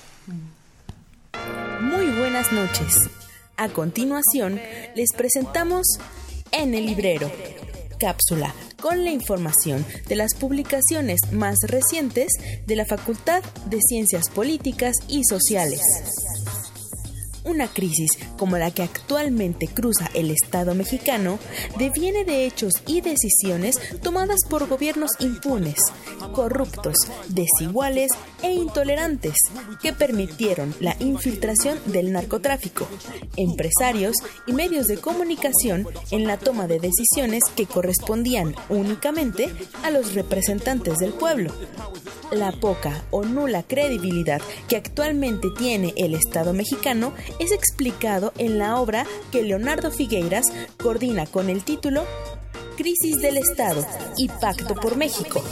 Muy 1.81 2.07
buenas 2.17 2.51
noches. 2.53 3.09
A 3.57 3.67
continuación, 3.69 4.59
les 4.95 5.11
presentamos 5.13 5.85
En 6.51 6.73
el 6.73 6.85
librero 6.85 7.29
cápsula 8.01 8.53
con 8.81 9.03
la 9.05 9.11
información 9.11 9.85
de 10.09 10.15
las 10.15 10.33
publicaciones 10.33 11.19
más 11.31 11.57
recientes 11.67 12.33
de 12.65 12.75
la 12.75 12.85
Facultad 12.85 13.43
de 13.67 13.79
Ciencias 13.79 14.27
Políticas 14.29 14.95
y 15.07 15.23
Sociales. 15.23 16.40
Una 17.43 17.67
crisis 17.67 18.11
como 18.37 18.57
la 18.57 18.71
que 18.71 18.83
actualmente 18.83 19.67
cruza 19.67 20.09
el 20.13 20.29
Estado 20.29 20.75
mexicano 20.75 21.39
deviene 21.77 22.23
de 22.23 22.45
hechos 22.45 22.73
y 22.85 23.01
decisiones 23.01 23.79
tomadas 24.01 24.41
por 24.49 24.67
gobiernos 24.67 25.11
impunes, 25.19 25.77
corruptos, 26.33 26.95
desiguales 27.29 28.11
e 28.43 28.53
intolerantes 28.53 29.35
que 29.81 29.93
permitieron 29.93 30.75
la 30.79 30.95
infiltración 30.99 31.79
del 31.85 32.11
narcotráfico, 32.11 32.87
empresarios 33.37 34.15
y 34.45 34.53
medios 34.53 34.87
de 34.87 34.97
comunicación 34.97 35.87
en 36.11 36.27
la 36.27 36.37
toma 36.37 36.67
de 36.67 36.79
decisiones 36.79 37.43
que 37.55 37.65
correspondían 37.65 38.55
únicamente 38.69 39.51
a 39.83 39.89
los 39.89 40.13
representantes 40.13 40.99
del 40.99 41.13
pueblo. 41.13 41.53
La 42.31 42.53
poca 42.53 43.03
o 43.11 43.23
nula 43.23 43.63
credibilidad 43.63 44.41
que 44.69 44.77
actualmente 44.77 45.49
tiene 45.57 45.93
el 45.97 46.13
Estado 46.13 46.53
mexicano 46.53 47.13
es 47.39 47.51
explicado 47.51 48.33
en 48.37 48.57
la 48.57 48.79
obra 48.79 49.05
que 49.31 49.41
Leonardo 49.41 49.91
Figueiras 49.91 50.45
coordina 50.81 51.25
con 51.25 51.49
el 51.49 51.63
título 51.63 52.03
Crisis 52.77 53.21
del 53.21 53.37
Estado 53.37 53.85
y 54.17 54.27
Pacto 54.27 54.75
por 54.75 54.97
México. 54.97 55.43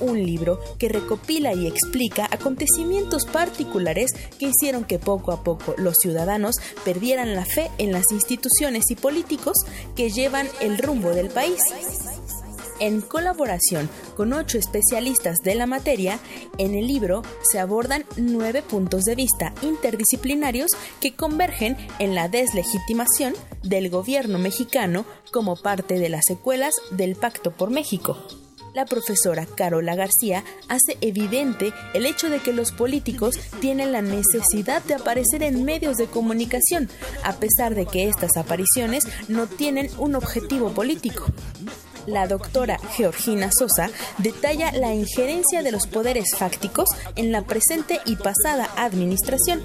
Un 0.00 0.22
libro 0.24 0.60
que 0.78 0.88
recopila 0.88 1.54
y 1.54 1.66
explica 1.66 2.28
acontecimientos 2.30 3.24
particulares 3.26 4.10
que 4.38 4.50
hicieron 4.50 4.84
que 4.84 4.98
poco 4.98 5.32
a 5.32 5.42
poco 5.42 5.74
los 5.78 5.96
ciudadanos 5.96 6.56
perdieran 6.84 7.34
la 7.34 7.44
fe 7.44 7.70
en 7.78 7.92
las 7.92 8.04
instituciones 8.12 8.90
y 8.90 8.96
políticos 8.96 9.56
que 9.94 10.10
llevan 10.10 10.48
el 10.60 10.78
rumbo 10.78 11.10
del 11.10 11.30
país 11.30 11.60
en 12.80 13.00
colaboración 13.00 13.88
con 14.16 14.32
ocho 14.32 14.58
especialistas 14.58 15.38
de 15.42 15.54
la 15.54 15.66
materia, 15.66 16.18
en 16.58 16.74
el 16.74 16.86
libro 16.86 17.22
se 17.42 17.58
abordan 17.58 18.04
nueve 18.16 18.62
puntos 18.62 19.04
de 19.04 19.14
vista 19.14 19.52
interdisciplinarios 19.62 20.70
que 21.00 21.14
convergen 21.14 21.76
en 21.98 22.14
la 22.14 22.28
deslegitimación 22.28 23.34
del 23.62 23.90
gobierno 23.90 24.38
mexicano 24.38 25.04
como 25.32 25.56
parte 25.56 25.98
de 25.98 26.08
las 26.08 26.24
secuelas 26.26 26.74
del 26.90 27.16
Pacto 27.16 27.52
por 27.52 27.70
México. 27.70 28.16
La 28.76 28.84
profesora 28.84 29.46
Carola 29.46 29.94
García 29.94 30.44
hace 30.68 30.98
evidente 31.00 31.72
el 31.94 32.04
hecho 32.04 32.28
de 32.28 32.40
que 32.40 32.52
los 32.52 32.72
políticos 32.72 33.38
tienen 33.58 33.90
la 33.90 34.02
necesidad 34.02 34.82
de 34.84 34.92
aparecer 34.92 35.42
en 35.42 35.64
medios 35.64 35.96
de 35.96 36.06
comunicación, 36.08 36.90
a 37.24 37.36
pesar 37.36 37.74
de 37.74 37.86
que 37.86 38.06
estas 38.06 38.36
apariciones 38.36 39.04
no 39.28 39.46
tienen 39.46 39.88
un 39.96 40.14
objetivo 40.14 40.72
político 40.72 41.24
la 42.06 42.26
doctora 42.26 42.78
Georgina 42.96 43.50
Sosa 43.56 43.90
detalla 44.18 44.72
la 44.72 44.94
injerencia 44.94 45.62
de 45.62 45.72
los 45.72 45.86
poderes 45.86 46.30
fácticos 46.36 46.88
en 47.16 47.32
la 47.32 47.42
presente 47.42 48.00
y 48.04 48.16
pasada 48.16 48.68
administración. 48.76 49.62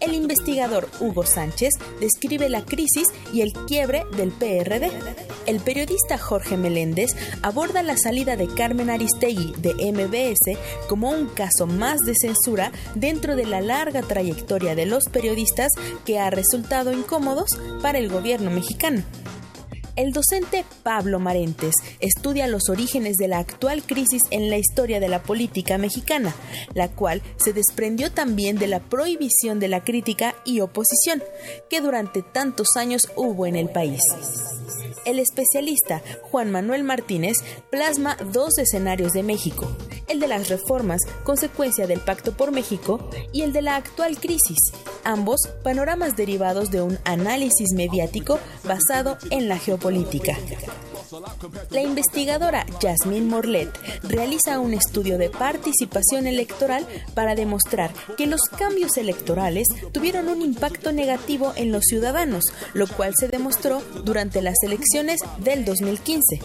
El 0.00 0.14
investigador 0.14 0.88
Hugo 1.00 1.24
Sánchez 1.24 1.74
describe 2.00 2.48
la 2.48 2.64
crisis 2.64 3.06
y 3.32 3.42
el 3.42 3.52
quiebre 3.52 4.04
del 4.16 4.32
PRD. 4.32 4.90
El 5.46 5.60
periodista 5.60 6.18
Jorge 6.18 6.56
Meléndez 6.56 7.14
aborda 7.42 7.82
la 7.82 7.96
salida 7.96 8.36
de 8.36 8.48
Carmen 8.48 8.90
Aristegui 8.90 9.54
de 9.58 9.74
MBS 9.92 10.58
como 10.88 11.10
un 11.10 11.26
caso 11.26 11.66
más 11.66 12.00
de 12.00 12.14
censura 12.14 12.72
dentro 12.94 13.36
de 13.36 13.46
la 13.46 13.60
larga 13.60 14.02
trayectoria 14.02 14.74
de 14.74 14.86
los 14.86 15.04
periodistas 15.04 15.68
que 16.04 16.18
ha 16.18 16.30
resultado 16.30 16.92
incómodos 16.92 17.50
para 17.80 17.98
el 17.98 18.08
gobierno 18.08 18.50
mexicano. 18.50 19.04
El 19.94 20.12
docente 20.12 20.64
Pablo 20.82 21.20
Marentes 21.20 21.74
estudia 22.00 22.46
los 22.46 22.70
orígenes 22.70 23.18
de 23.18 23.28
la 23.28 23.38
actual 23.38 23.82
crisis 23.82 24.22
en 24.30 24.48
la 24.48 24.56
historia 24.56 25.00
de 25.00 25.08
la 25.08 25.22
política 25.22 25.76
mexicana, 25.76 26.34
la 26.74 26.88
cual 26.88 27.20
se 27.36 27.52
desprendió 27.52 28.10
también 28.10 28.56
de 28.56 28.68
la 28.68 28.80
prohibición 28.80 29.60
de 29.60 29.68
la 29.68 29.84
crítica 29.84 30.34
y 30.46 30.60
oposición 30.60 31.22
que 31.68 31.82
durante 31.82 32.22
tantos 32.22 32.68
años 32.76 33.02
hubo 33.16 33.46
en 33.46 33.56
el 33.56 33.68
país. 33.68 34.00
El 35.04 35.18
especialista 35.18 36.00
Juan 36.30 36.52
Manuel 36.52 36.84
Martínez 36.84 37.38
plasma 37.70 38.16
dos 38.32 38.56
escenarios 38.58 39.12
de 39.12 39.24
México, 39.24 39.66
el 40.08 40.20
de 40.20 40.28
las 40.28 40.48
reformas 40.48 41.00
consecuencia 41.24 41.88
del 41.88 41.98
Pacto 41.98 42.36
por 42.36 42.52
México 42.52 43.10
y 43.32 43.42
el 43.42 43.52
de 43.52 43.62
la 43.62 43.74
actual 43.74 44.18
crisis, 44.20 44.58
ambos 45.02 45.40
panoramas 45.64 46.16
derivados 46.16 46.70
de 46.70 46.82
un 46.82 46.98
análisis 47.04 47.72
mediático 47.74 48.38
basado 48.64 49.18
en 49.30 49.48
la 49.48 49.58
geopolítica. 49.58 50.36
La 51.70 51.82
investigadora 51.82 52.64
Jasmine 52.80 53.26
Morlet 53.26 53.68
realiza 54.02 54.60
un 54.60 54.72
estudio 54.72 55.18
de 55.18 55.28
participación 55.28 56.26
electoral 56.26 56.86
para 57.14 57.34
demostrar 57.34 57.92
que 58.16 58.26
los 58.26 58.42
cambios 58.42 58.96
electorales 58.96 59.66
tuvieron 59.92 60.28
un 60.28 60.40
impacto 60.40 60.90
negativo 60.92 61.52
en 61.56 61.70
los 61.70 61.84
ciudadanos, 61.84 62.44
lo 62.72 62.86
cual 62.86 63.12
se 63.18 63.28
demostró 63.28 63.82
durante 64.04 64.40
las 64.40 64.56
elecciones 64.62 64.91
del 64.92 65.64
2015. 65.64 66.40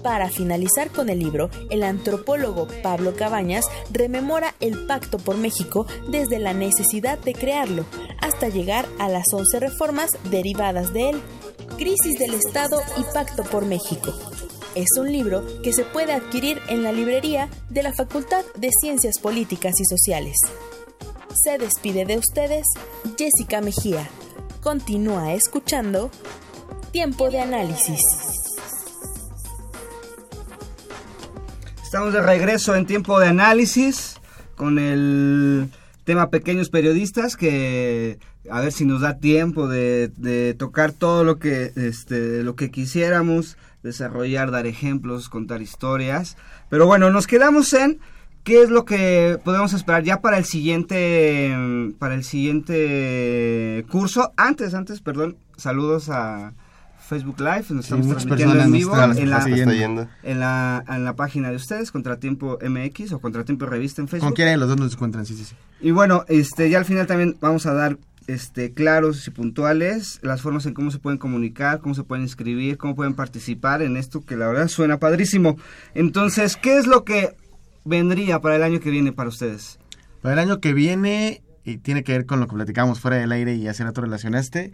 Para 0.00 0.30
finalizar 0.30 0.90
con 0.90 1.08
el 1.08 1.18
libro, 1.18 1.50
el 1.70 1.82
antropólogo 1.82 2.68
Pablo 2.84 3.16
Cabañas 3.16 3.64
rememora 3.90 4.54
el 4.60 4.86
Pacto 4.86 5.18
por 5.18 5.36
México 5.36 5.86
desde 6.08 6.38
la 6.38 6.54
necesidad 6.54 7.18
de 7.18 7.34
crearlo 7.34 7.84
hasta 8.20 8.48
llegar 8.48 8.86
a 9.00 9.08
las 9.08 9.24
11 9.32 9.58
reformas 9.58 10.10
derivadas 10.30 10.92
de 10.92 11.10
él. 11.10 11.22
Crisis 11.78 12.16
del 12.20 12.34
Estado 12.34 12.80
y 12.96 13.02
Pacto 13.12 13.42
por 13.42 13.66
México. 13.66 14.14
Es 14.76 14.90
un 14.96 15.10
libro 15.10 15.44
que 15.64 15.72
se 15.72 15.82
puede 15.82 16.12
adquirir 16.12 16.60
en 16.68 16.84
la 16.84 16.92
librería 16.92 17.48
de 17.70 17.82
la 17.82 17.92
Facultad 17.92 18.44
de 18.54 18.70
Ciencias 18.80 19.18
Políticas 19.18 19.74
y 19.80 19.84
Sociales. 19.84 20.36
Se 21.42 21.58
despide 21.58 22.04
de 22.04 22.18
ustedes 22.18 22.66
Jessica 23.18 23.60
Mejía. 23.60 24.08
Continúa 24.62 25.34
escuchando 25.34 26.12
Tiempo 26.92 27.30
de 27.30 27.40
Análisis. 27.40 28.00
Estamos 31.82 32.12
de 32.12 32.20
regreso 32.20 32.76
en 32.76 32.84
Tiempo 32.84 33.18
de 33.18 33.28
Análisis 33.28 34.20
con 34.56 34.78
el 34.78 35.70
tema 36.04 36.28
Pequeños 36.28 36.68
Periodistas 36.68 37.36
que 37.38 38.18
a 38.50 38.60
ver 38.60 38.72
si 38.72 38.84
nos 38.84 39.00
da 39.00 39.18
tiempo 39.18 39.68
de, 39.68 40.54
tocar 40.58 40.92
todo 40.92 41.24
lo 41.24 41.38
que, 41.38 41.72
este, 41.76 42.42
lo 42.42 42.56
que 42.56 42.70
quisiéramos, 42.70 43.56
desarrollar, 43.82 44.50
dar 44.50 44.66
ejemplos, 44.66 45.30
contar 45.30 45.62
historias. 45.62 46.36
Pero 46.68 46.86
bueno, 46.86 47.10
nos 47.10 47.26
quedamos 47.26 47.72
en 47.72 48.00
qué 48.44 48.62
es 48.62 48.68
lo 48.68 48.84
que 48.84 49.38
podemos 49.42 49.72
esperar 49.72 50.02
ya 50.02 50.20
para 50.20 50.36
el 50.36 50.44
siguiente, 50.44 51.56
para 51.98 52.14
el 52.14 52.24
siguiente 52.24 53.86
curso. 53.90 54.34
Antes, 54.36 54.74
antes, 54.74 55.00
perdón, 55.00 55.38
saludos 55.56 56.10
a 56.10 56.52
Facebook 57.02 57.40
Live, 57.40 57.64
nos 57.70 57.84
estamos 57.84 58.08
transmitiendo 58.08 58.58
en 58.60 58.72
vivo 58.72 58.94
en 58.94 59.00
la, 59.30 59.44
en, 60.22 60.40
la, 60.40 60.84
en 60.88 61.04
la 61.04 61.16
página 61.16 61.50
de 61.50 61.56
ustedes, 61.56 61.90
Contratiempo 61.90 62.58
MX 62.62 63.12
o 63.12 63.20
Contratiempo 63.20 63.66
Revista 63.66 64.00
en 64.00 64.08
Facebook. 64.08 64.28
Con 64.28 64.34
quiera 64.34 64.52
de 64.52 64.56
los 64.56 64.68
dos 64.68 64.78
nos 64.78 64.94
encuentran, 64.94 65.26
sí, 65.26 65.36
sí, 65.36 65.44
sí. 65.44 65.54
Y 65.80 65.90
bueno, 65.90 66.24
este, 66.28 66.70
ya 66.70 66.78
al 66.78 66.84
final 66.84 67.06
también 67.06 67.36
vamos 67.40 67.66
a 67.66 67.74
dar 67.74 67.98
este, 68.26 68.72
claros 68.72 69.26
y 69.26 69.30
puntuales 69.30 70.20
las 70.22 70.42
formas 70.42 70.66
en 70.66 70.74
cómo 70.74 70.90
se 70.90 70.98
pueden 70.98 71.18
comunicar, 71.18 71.80
cómo 71.80 71.94
se 71.94 72.04
pueden 72.04 72.22
inscribir, 72.22 72.78
cómo 72.78 72.94
pueden 72.94 73.14
participar 73.14 73.82
en 73.82 73.96
esto 73.96 74.24
que 74.24 74.36
la 74.36 74.46
verdad 74.48 74.68
suena 74.68 74.98
padrísimo. 74.98 75.56
Entonces, 75.94 76.56
¿qué 76.56 76.78
es 76.78 76.86
lo 76.86 77.04
que 77.04 77.36
vendría 77.84 78.40
para 78.40 78.56
el 78.56 78.62
año 78.62 78.80
que 78.80 78.90
viene 78.90 79.12
para 79.12 79.28
ustedes? 79.28 79.78
Para 80.20 80.34
el 80.34 80.38
año 80.38 80.60
que 80.60 80.72
viene, 80.72 81.42
y 81.64 81.78
tiene 81.78 82.04
que 82.04 82.12
ver 82.12 82.26
con 82.26 82.40
lo 82.40 82.46
que 82.46 82.54
platicamos 82.54 83.00
fuera 83.00 83.16
del 83.16 83.32
aire 83.32 83.54
y 83.54 83.68
hace 83.68 83.84
rato 83.84 84.00
relacionaste, 84.00 84.72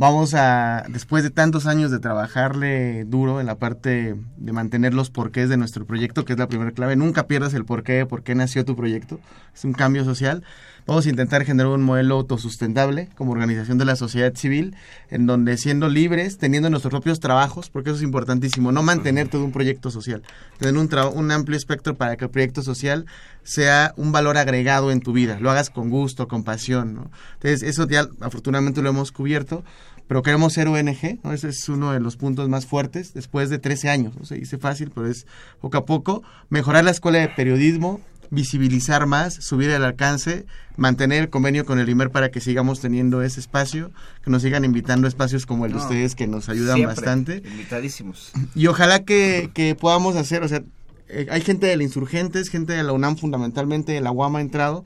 vamos 0.00 0.32
a, 0.32 0.86
después 0.88 1.22
de 1.22 1.28
tantos 1.28 1.66
años 1.66 1.90
de 1.90 1.98
trabajarle 1.98 3.04
duro 3.04 3.38
en 3.38 3.44
la 3.44 3.56
parte 3.56 4.16
de 4.38 4.52
mantener 4.52 4.94
los 4.94 5.10
porqués 5.10 5.50
de 5.50 5.58
nuestro 5.58 5.84
proyecto, 5.84 6.24
que 6.24 6.32
es 6.32 6.38
la 6.38 6.48
primera 6.48 6.70
clave, 6.70 6.96
nunca 6.96 7.26
pierdas 7.26 7.52
el 7.52 7.66
porqué, 7.66 8.06
por 8.06 8.22
qué 8.22 8.34
nació 8.34 8.64
tu 8.64 8.74
proyecto, 8.74 9.20
es 9.54 9.62
un 9.62 9.74
cambio 9.74 10.02
social. 10.06 10.42
Vamos 10.86 11.04
a 11.04 11.10
intentar 11.10 11.44
generar 11.44 11.70
un 11.70 11.82
modelo 11.82 12.14
autosustentable 12.16 13.10
como 13.14 13.32
organización 13.32 13.76
de 13.76 13.84
la 13.84 13.94
sociedad 13.94 14.34
civil, 14.34 14.74
en 15.10 15.26
donde 15.26 15.58
siendo 15.58 15.90
libres, 15.90 16.38
teniendo 16.38 16.70
nuestros 16.70 16.90
propios 16.90 17.20
trabajos, 17.20 17.68
porque 17.68 17.90
eso 17.90 17.98
es 17.98 18.02
importantísimo, 18.02 18.72
no 18.72 18.82
mantener 18.82 19.28
todo 19.28 19.44
un 19.44 19.52
proyecto 19.52 19.90
social, 19.90 20.22
tener 20.58 20.78
un, 20.78 20.88
un 21.14 21.30
amplio 21.30 21.58
espectro 21.58 21.98
para 21.98 22.16
que 22.16 22.24
el 22.24 22.30
proyecto 22.30 22.62
social 22.62 23.04
sea 23.42 23.92
un 23.96 24.12
valor 24.12 24.38
agregado 24.38 24.90
en 24.90 25.00
tu 25.00 25.12
vida, 25.12 25.38
lo 25.40 25.50
hagas 25.50 25.68
con 25.68 25.90
gusto, 25.90 26.26
con 26.26 26.42
pasión. 26.42 26.94
¿no? 26.94 27.10
Entonces, 27.34 27.62
eso 27.62 27.86
ya 27.86 28.08
afortunadamente 28.20 28.80
lo 28.80 28.88
hemos 28.88 29.12
cubierto 29.12 29.62
pero 30.10 30.24
queremos 30.24 30.54
ser 30.54 30.66
ONG, 30.66 31.20
¿no? 31.22 31.32
Ese 31.32 31.50
es 31.50 31.68
uno 31.68 31.92
de 31.92 32.00
los 32.00 32.16
puntos 32.16 32.48
más 32.48 32.66
fuertes 32.66 33.14
después 33.14 33.48
de 33.48 33.60
13 33.60 33.90
años, 33.90 34.16
¿no? 34.18 34.24
se 34.24 34.34
dice 34.34 34.58
fácil, 34.58 34.90
pero 34.92 35.06
es 35.06 35.24
poco 35.60 35.78
a 35.78 35.84
poco, 35.84 36.24
mejorar 36.48 36.82
la 36.82 36.90
escuela 36.90 37.20
de 37.20 37.28
periodismo, 37.28 38.00
visibilizar 38.28 39.06
más, 39.06 39.34
subir 39.34 39.70
el 39.70 39.84
alcance, 39.84 40.46
mantener 40.76 41.22
el 41.22 41.30
convenio 41.30 41.64
con 41.64 41.78
el 41.78 41.88
IMER 41.88 42.10
para 42.10 42.32
que 42.32 42.40
sigamos 42.40 42.80
teniendo 42.80 43.22
ese 43.22 43.38
espacio, 43.38 43.92
que 44.24 44.32
nos 44.32 44.42
sigan 44.42 44.64
invitando 44.64 45.06
a 45.06 45.08
espacios 45.08 45.46
como 45.46 45.64
el 45.64 45.70
de 45.70 45.78
No, 45.78 45.84
ustedes 45.84 46.16
que 46.16 46.26
nos 46.26 46.48
ayudan 46.48 46.78
siempre, 46.78 46.96
bastante. 46.96 47.42
Invitadísimos. 47.48 48.32
Y 48.56 48.66
ojalá 48.66 49.04
que, 49.04 49.52
que 49.54 49.76
podamos 49.76 50.16
hacer, 50.16 50.42
o 50.42 50.48
sea, 50.48 50.64
eh, 51.06 51.28
hay 51.30 51.42
gente 51.42 51.68
de 51.68 51.76
la 51.76 51.84
Insurgentes, 51.84 52.48
gente 52.48 52.72
de 52.72 52.82
la 52.82 52.92
UNAM 52.92 53.16
fundamentalmente, 53.16 53.92
de 53.92 54.00
la 54.00 54.10
UAM 54.10 54.34
ha 54.34 54.40
entrado. 54.40 54.82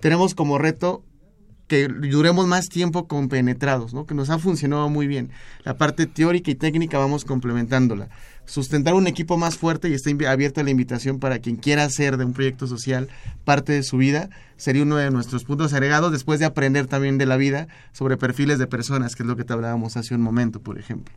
Tenemos 0.00 0.34
como 0.34 0.58
reto 0.58 1.02
que 1.70 1.86
duremos 1.86 2.48
más 2.48 2.68
tiempo 2.68 3.06
compenetrados, 3.06 3.94
¿no? 3.94 4.04
que 4.04 4.12
nos 4.12 4.28
ha 4.28 4.40
funcionado 4.40 4.88
muy 4.88 5.06
bien. 5.06 5.30
La 5.62 5.78
parte 5.78 6.06
teórica 6.06 6.50
y 6.50 6.56
técnica 6.56 6.98
vamos 6.98 7.24
complementándola. 7.24 8.08
Sustentar 8.44 8.94
un 8.94 9.06
equipo 9.06 9.36
más 9.36 9.56
fuerte 9.56 9.88
y 9.88 9.92
está 9.92 10.10
abierta 10.28 10.64
la 10.64 10.70
invitación 10.70 11.20
para 11.20 11.38
quien 11.38 11.54
quiera 11.54 11.84
hacer 11.84 12.16
de 12.16 12.24
un 12.24 12.32
proyecto 12.32 12.66
social 12.66 13.08
parte 13.44 13.72
de 13.72 13.84
su 13.84 13.98
vida, 13.98 14.30
sería 14.56 14.82
uno 14.82 14.96
de 14.96 15.12
nuestros 15.12 15.44
puntos 15.44 15.72
agregados 15.72 16.10
después 16.10 16.40
de 16.40 16.46
aprender 16.46 16.88
también 16.88 17.18
de 17.18 17.26
la 17.26 17.36
vida 17.36 17.68
sobre 17.92 18.16
perfiles 18.16 18.58
de 18.58 18.66
personas, 18.66 19.14
que 19.14 19.22
es 19.22 19.28
lo 19.28 19.36
que 19.36 19.44
te 19.44 19.52
hablábamos 19.52 19.96
hace 19.96 20.16
un 20.16 20.22
momento, 20.22 20.60
por 20.60 20.76
ejemplo. 20.76 21.14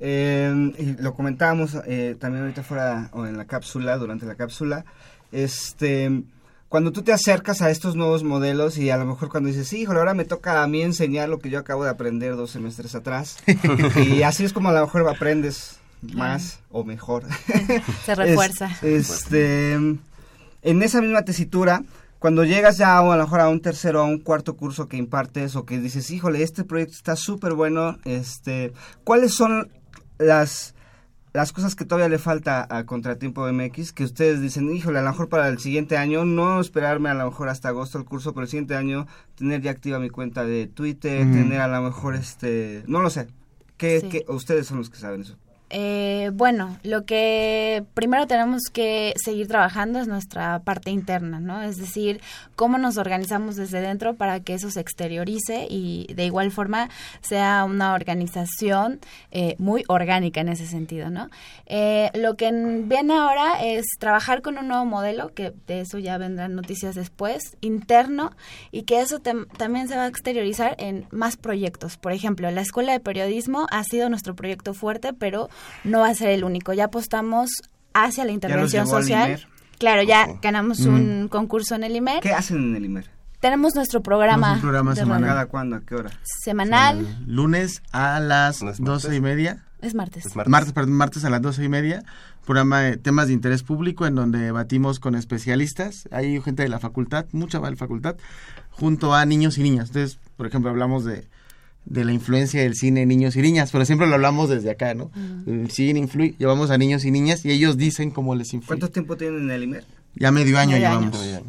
Eh, 0.00 0.96
lo 0.98 1.14
comentábamos 1.14 1.76
eh, 1.86 2.16
también 2.18 2.44
ahorita 2.44 2.62
fuera 2.62 3.10
o 3.12 3.26
en 3.26 3.36
la 3.36 3.44
cápsula, 3.44 3.98
durante 3.98 4.24
la 4.24 4.34
cápsula. 4.34 4.86
Este, 5.30 6.24
cuando 6.74 6.90
tú 6.90 7.02
te 7.02 7.12
acercas 7.12 7.62
a 7.62 7.70
estos 7.70 7.94
nuevos 7.94 8.24
modelos 8.24 8.78
y 8.78 8.90
a 8.90 8.96
lo 8.96 9.04
mejor 9.06 9.28
cuando 9.28 9.46
dices, 9.48 9.68
sí, 9.68 9.82
híjole, 9.82 10.00
ahora 10.00 10.12
me 10.12 10.24
toca 10.24 10.60
a 10.60 10.66
mí 10.66 10.82
enseñar 10.82 11.28
lo 11.28 11.38
que 11.38 11.48
yo 11.48 11.60
acabo 11.60 11.84
de 11.84 11.90
aprender 11.90 12.34
dos 12.34 12.50
semestres 12.50 12.96
atrás. 12.96 13.36
y 14.08 14.24
así 14.24 14.44
es 14.44 14.52
como 14.52 14.70
a 14.70 14.72
lo 14.72 14.80
mejor 14.80 15.08
aprendes 15.08 15.76
más 16.02 16.58
o 16.72 16.82
mejor. 16.82 17.22
Se 18.04 18.16
refuerza. 18.16 18.76
Es- 18.82 19.08
este, 19.08 19.74
en 19.74 20.02
esa 20.82 21.00
misma 21.00 21.22
tesitura, 21.22 21.84
cuando 22.18 22.42
llegas 22.42 22.76
ya 22.76 23.00
o 23.02 23.12
a 23.12 23.16
lo 23.18 23.22
mejor 23.22 23.38
a 23.42 23.50
un 23.50 23.60
tercero 23.60 24.00
o 24.00 24.02
a 24.02 24.08
un 24.08 24.18
cuarto 24.18 24.56
curso 24.56 24.88
que 24.88 24.96
impartes 24.96 25.54
o 25.54 25.64
que 25.64 25.78
dices, 25.78 26.10
híjole, 26.10 26.42
este 26.42 26.64
proyecto 26.64 26.94
está 26.96 27.14
súper 27.14 27.52
bueno, 27.52 27.98
este, 28.04 28.72
¿cuáles 29.04 29.32
son 29.32 29.70
las, 30.18 30.74
las 31.34 31.52
cosas 31.52 31.74
que 31.74 31.84
todavía 31.84 32.08
le 32.08 32.18
falta 32.18 32.64
a 32.70 32.86
Contratiempo 32.86 33.46
MX 33.52 33.92
que 33.92 34.04
ustedes 34.04 34.40
dicen, 34.40 34.70
híjole, 34.74 35.00
a 35.00 35.02
lo 35.02 35.10
mejor 35.10 35.28
para 35.28 35.48
el 35.48 35.58
siguiente 35.58 35.96
año, 35.96 36.24
no 36.24 36.60
esperarme 36.60 37.10
a 37.10 37.14
lo 37.14 37.24
mejor 37.26 37.48
hasta 37.48 37.68
agosto 37.68 37.98
el 37.98 38.04
curso, 38.04 38.32
pero 38.32 38.44
el 38.44 38.48
siguiente 38.48 38.76
año 38.76 39.06
tener 39.34 39.60
ya 39.60 39.72
activa 39.72 39.98
mi 39.98 40.10
cuenta 40.10 40.44
de 40.44 40.68
Twitter, 40.68 41.20
tener 41.32 41.60
a 41.60 41.66
lo 41.68 41.82
mejor 41.82 42.14
este, 42.14 42.84
no 42.86 43.02
lo 43.02 43.10
sé, 43.10 43.26
¿qué, 43.76 44.00
Sí. 44.00 44.08
qué- 44.10 44.24
ustedes 44.28 44.68
son 44.68 44.78
los 44.78 44.90
que 44.90 44.96
saben 44.96 45.22
eso? 45.22 45.36
Eh, 45.70 46.30
bueno, 46.34 46.76
lo 46.84 47.04
que 47.04 47.82
primero 47.94 48.26
tenemos 48.28 48.62
que 48.72 49.12
seguir 49.16 49.48
trabajando 49.48 49.98
es 49.98 50.06
nuestra 50.06 50.60
parte 50.60 50.90
interna, 50.90 51.40
¿no? 51.40 51.62
Es 51.62 51.78
decir, 51.78 52.20
cómo 52.54 52.78
nos 52.78 52.96
organizamos 52.96 53.56
desde 53.56 53.80
dentro 53.80 54.14
para 54.14 54.38
que 54.40 54.54
eso 54.54 54.70
se 54.70 54.80
exteriorice 54.80 55.66
y 55.68 56.06
de 56.14 56.26
igual 56.26 56.52
forma 56.52 56.90
sea 57.22 57.64
una 57.64 57.94
organización 57.94 59.00
eh, 59.32 59.56
muy 59.58 59.82
orgánica 59.88 60.40
en 60.42 60.50
ese 60.50 60.66
sentido, 60.66 61.10
¿no? 61.10 61.28
Eh, 61.66 62.10
lo 62.14 62.36
que 62.36 62.48
en- 62.48 62.88
viene 62.88 63.14
ahora 63.14 63.64
es 63.64 63.84
trabajar 63.98 64.42
con 64.42 64.58
un 64.58 64.68
nuevo 64.68 64.84
modelo, 64.84 65.32
que 65.34 65.52
de 65.66 65.80
eso 65.80 65.98
ya 65.98 66.18
vendrán 66.18 66.54
noticias 66.54 66.94
después, 66.94 67.56
interno, 67.62 68.30
y 68.70 68.82
que 68.82 69.00
eso 69.00 69.18
tam- 69.20 69.48
también 69.56 69.88
se 69.88 69.96
va 69.96 70.04
a 70.04 70.08
exteriorizar 70.08 70.76
en 70.78 71.06
más 71.10 71.36
proyectos. 71.36 71.96
Por 71.96 72.12
ejemplo, 72.12 72.48
la 72.52 72.60
Escuela 72.60 72.92
de 72.92 73.00
Periodismo 73.00 73.66
ha 73.72 73.82
sido 73.82 74.08
nuestro 74.08 74.36
proyecto 74.36 74.72
fuerte, 74.74 75.12
pero 75.14 75.48
no 75.84 76.00
va 76.00 76.08
a 76.08 76.14
ser 76.14 76.28
el 76.30 76.44
único. 76.44 76.72
Ya 76.72 76.84
apostamos 76.84 77.50
hacia 77.92 78.24
la 78.24 78.32
intervención 78.32 78.86
social. 78.86 79.28
IMER? 79.30 79.46
Claro, 79.78 80.02
ya 80.02 80.26
ganamos 80.40 80.80
Mm. 80.80 80.94
un 80.94 81.28
concurso 81.28 81.74
en 81.74 81.84
el 81.84 81.96
IMER. 81.96 82.20
¿Qué 82.20 82.32
hacen 82.32 82.56
en 82.58 82.76
el 82.76 82.84
IMER? 82.84 83.10
Tenemos 83.40 83.74
nuestro 83.74 84.02
programa, 84.02 84.46
Tenemos 84.46 84.56
un 84.56 84.62
programa 84.62 84.90
de 84.94 85.00
semanal. 85.00 85.28
¿Cada 85.28 85.46
cuándo? 85.46 85.76
¿A 85.76 85.80
qué 85.82 85.94
hora? 85.96 86.10
semanal. 86.42 87.06
Lunes 87.26 87.82
a 87.92 88.18
las 88.20 88.62
¿No 88.62 88.70
es 88.70 88.78
doce 88.78 89.14
y 89.14 89.20
media. 89.20 89.64
Es 89.82 89.94
martes. 89.94 90.24
Es 90.24 90.34
martes. 90.34 90.50
Martes, 90.50 90.72
perdón, 90.72 90.92
martes 90.94 91.24
a 91.26 91.30
las 91.30 91.42
doce 91.42 91.62
y 91.62 91.68
media, 91.68 92.02
programa 92.46 92.80
de 92.80 92.96
temas 92.96 93.26
de 93.26 93.34
interés 93.34 93.62
público 93.62 94.06
en 94.06 94.14
donde 94.14 94.38
debatimos 94.38 94.98
con 94.98 95.14
especialistas, 95.14 96.08
hay 96.10 96.40
gente 96.40 96.62
de 96.62 96.70
la 96.70 96.78
facultad, 96.78 97.26
mucha 97.32 97.58
de 97.60 97.70
la 97.70 97.76
facultad, 97.76 98.16
junto 98.70 99.14
a 99.14 99.26
niños 99.26 99.58
y 99.58 99.62
niñas. 99.62 99.88
Entonces, 99.88 100.18
por 100.38 100.46
ejemplo, 100.46 100.70
hablamos 100.70 101.04
de, 101.04 101.28
de 101.86 102.04
la 102.04 102.12
influencia 102.12 102.62
del 102.62 102.74
cine 102.74 103.02
en 103.02 103.08
niños 103.08 103.36
y 103.36 103.42
niñas, 103.42 103.70
pero 103.70 103.84
siempre 103.84 104.06
lo 104.06 104.14
hablamos 104.14 104.48
desde 104.48 104.70
acá, 104.70 104.94
¿no? 104.94 105.10
El 105.46 105.70
cine 105.70 105.98
influye, 105.98 106.34
llevamos 106.38 106.70
a 106.70 106.78
niños 106.78 107.04
y 107.04 107.10
niñas 107.10 107.44
y 107.44 107.50
ellos 107.50 107.76
dicen 107.76 108.10
cómo 108.10 108.34
les 108.34 108.52
influye. 108.54 108.68
¿Cuánto 108.68 108.90
tiempo 108.90 109.16
tienen 109.16 109.42
en 109.42 109.50
el 109.50 109.62
IMER? 109.64 109.84
Ya 110.14 110.30
medio 110.30 110.58
año 110.58 110.72
Medio 110.72 110.88
llevamos. 110.88 111.42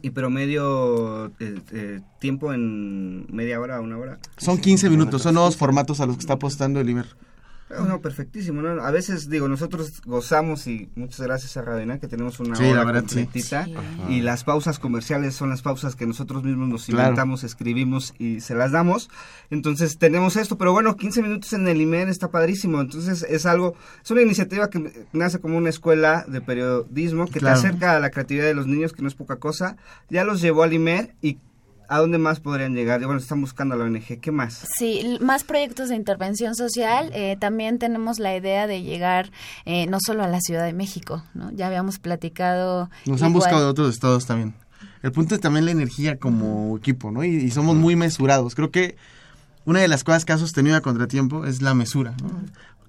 Y 0.00 0.10
promedio 0.10 1.26
eh, 1.40 1.60
eh, 1.72 2.00
tiempo 2.18 2.54
en 2.54 3.26
media 3.30 3.60
hora, 3.60 3.80
una 3.82 3.98
hora. 3.98 4.18
Son 4.38 4.56
15 4.58 4.88
minutos, 4.88 5.20
son 5.20 5.34
nuevos 5.34 5.56
formatos 5.58 6.00
a 6.00 6.06
los 6.06 6.16
que 6.16 6.20
está 6.20 6.34
apostando 6.34 6.80
el 6.80 6.88
Iber. 6.88 7.06
Ah, 7.70 7.84
no, 7.88 8.00
perfectísimo. 8.00 8.60
¿no? 8.62 8.82
A 8.82 8.90
veces, 8.90 9.28
digo, 9.30 9.48
nosotros 9.48 10.02
gozamos 10.04 10.66
y 10.66 10.90
muchas 10.94 11.20
gracias 11.20 11.56
a 11.56 11.62
Radena 11.62 11.98
que 11.98 12.06
tenemos 12.08 12.38
una 12.38 12.56
Sí, 12.56 12.64
hora 12.64 12.84
completita. 12.84 13.64
Sí. 13.64 13.74
Y 14.10 14.20
las 14.20 14.44
pausas 14.44 14.78
comerciales 14.78 15.34
son 15.34 15.50
las 15.50 15.62
pausas 15.62 15.96
que 15.96 16.06
nosotros 16.06 16.44
mismos 16.44 16.68
nos 16.68 16.86
Claro. 16.86 17.02
inventamos, 17.08 17.42
escribimos 17.42 18.14
y 18.18 18.40
se 18.40 18.54
las 18.54 18.70
damos. 18.72 19.08
Entonces 19.50 19.98
tenemos 19.98 20.36
esto, 20.36 20.58
pero 20.58 20.72
bueno, 20.72 20.96
15 20.96 21.22
minutos 21.22 21.52
en 21.54 21.66
el 21.66 21.80
IMER 21.80 22.08
está 22.08 22.30
padrísimo. 22.30 22.80
Entonces 22.80 23.24
es 23.28 23.46
algo, 23.46 23.74
es 24.04 24.10
una 24.10 24.22
iniciativa 24.22 24.68
que 24.70 25.06
nace 25.12 25.40
como 25.40 25.56
una 25.56 25.70
escuela 25.70 26.24
de 26.28 26.40
periodismo 26.40 27.26
que 27.26 27.40
Claro. 27.40 27.60
te 27.60 27.66
acerca 27.68 27.96
a 27.96 28.00
la 28.00 28.10
creatividad 28.10 28.44
de 28.46 28.54
los 28.54 28.66
niños, 28.66 28.92
que 28.92 29.02
no 29.02 29.08
es 29.08 29.14
poca 29.14 29.36
cosa. 29.36 29.76
Ya 30.10 30.24
los 30.24 30.40
llevó 30.40 30.62
al 30.64 30.72
IMER 30.74 31.14
y 31.22 31.38
¿a 31.88 31.98
dónde 31.98 32.18
más 32.18 32.40
podrían 32.40 32.74
llegar? 32.74 33.04
Bueno, 33.04 33.18
están 33.20 33.40
buscando 33.40 33.74
a 33.74 33.78
la 33.78 33.84
ONG. 33.84 34.20
¿Qué 34.20 34.30
más? 34.30 34.66
Sí, 34.76 35.18
más 35.20 35.44
proyectos 35.44 35.88
de 35.88 35.96
intervención 35.96 36.54
social. 36.54 37.10
Eh, 37.14 37.36
también 37.38 37.78
tenemos 37.78 38.18
la 38.18 38.36
idea 38.36 38.66
de 38.66 38.82
llegar 38.82 39.30
eh, 39.64 39.86
no 39.86 39.98
solo 40.04 40.24
a 40.24 40.28
la 40.28 40.40
Ciudad 40.40 40.64
de 40.64 40.72
México, 40.72 41.22
¿no? 41.34 41.50
Ya 41.52 41.66
habíamos 41.66 41.98
platicado. 41.98 42.90
Nos 43.06 43.22
han 43.22 43.32
buscado 43.32 43.60
de 43.60 43.66
otros 43.66 43.94
estados 43.94 44.26
también. 44.26 44.54
El 45.02 45.12
punto 45.12 45.34
es 45.34 45.40
también 45.40 45.66
la 45.66 45.70
energía 45.70 46.18
como 46.18 46.76
equipo, 46.76 47.10
¿no? 47.10 47.24
Y, 47.24 47.36
y 47.36 47.50
somos 47.50 47.76
muy 47.76 47.96
mesurados. 47.96 48.54
Creo 48.54 48.70
que 48.70 48.96
una 49.66 49.80
de 49.80 49.88
las 49.88 50.04
cosas 50.04 50.24
que 50.24 50.32
ha 50.32 50.38
sostenido 50.38 50.76
a 50.76 50.80
contratiempo 50.80 51.46
es 51.46 51.62
la 51.62 51.74
mesura, 51.74 52.14
¿no? 52.22 52.30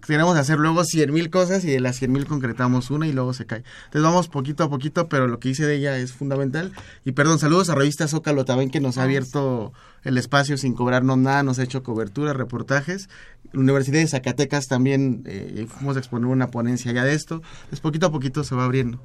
Queremos 0.07 0.37
hacer 0.37 0.59
luego 0.59 0.83
cien 0.83 1.11
mil 1.13 1.29
cosas 1.29 1.63
y 1.65 1.71
de 1.71 1.79
las 1.79 1.95
cien 1.97 2.11
mil 2.11 2.25
concretamos 2.25 2.91
una 2.91 3.07
y 3.07 3.11
luego 3.13 3.33
se 3.33 3.45
cae. 3.45 3.63
Entonces 3.85 4.01
vamos 4.03 4.27
poquito 4.27 4.63
a 4.63 4.69
poquito, 4.69 5.07
pero 5.09 5.27
lo 5.27 5.39
que 5.39 5.49
dice 5.49 5.65
de 5.65 5.75
ella 5.75 5.97
es 5.97 6.13
fundamental. 6.13 6.71
Y 7.03 7.13
perdón, 7.13 7.39
saludos 7.39 7.69
a 7.69 7.75
Revista 7.75 8.07
Zócalo 8.07 8.45
también 8.45 8.69
que 8.69 8.79
nos 8.79 8.97
ha 8.97 9.03
abierto 9.03 9.73
el 10.03 10.17
espacio 10.17 10.57
sin 10.57 10.73
cobrarnos 10.75 11.17
nada, 11.17 11.41
nos 11.43 11.57
ha 11.59 11.63
hecho 11.63 11.81
cobertura, 11.83 12.33
reportajes. 12.33 13.09
Universidad 13.53 13.99
de 13.99 14.07
Zacatecas 14.07 14.67
también 14.67 15.23
eh, 15.25 15.65
fuimos 15.69 15.95
a 15.95 15.99
exponer 15.99 16.27
una 16.27 16.51
ponencia 16.51 16.91
ya 16.91 17.03
de 17.03 17.13
esto. 17.13 17.41
Entonces 17.63 17.79
poquito 17.79 18.05
a 18.07 18.11
poquito 18.11 18.43
se 18.43 18.53
va 18.55 18.65
abriendo. 18.65 18.99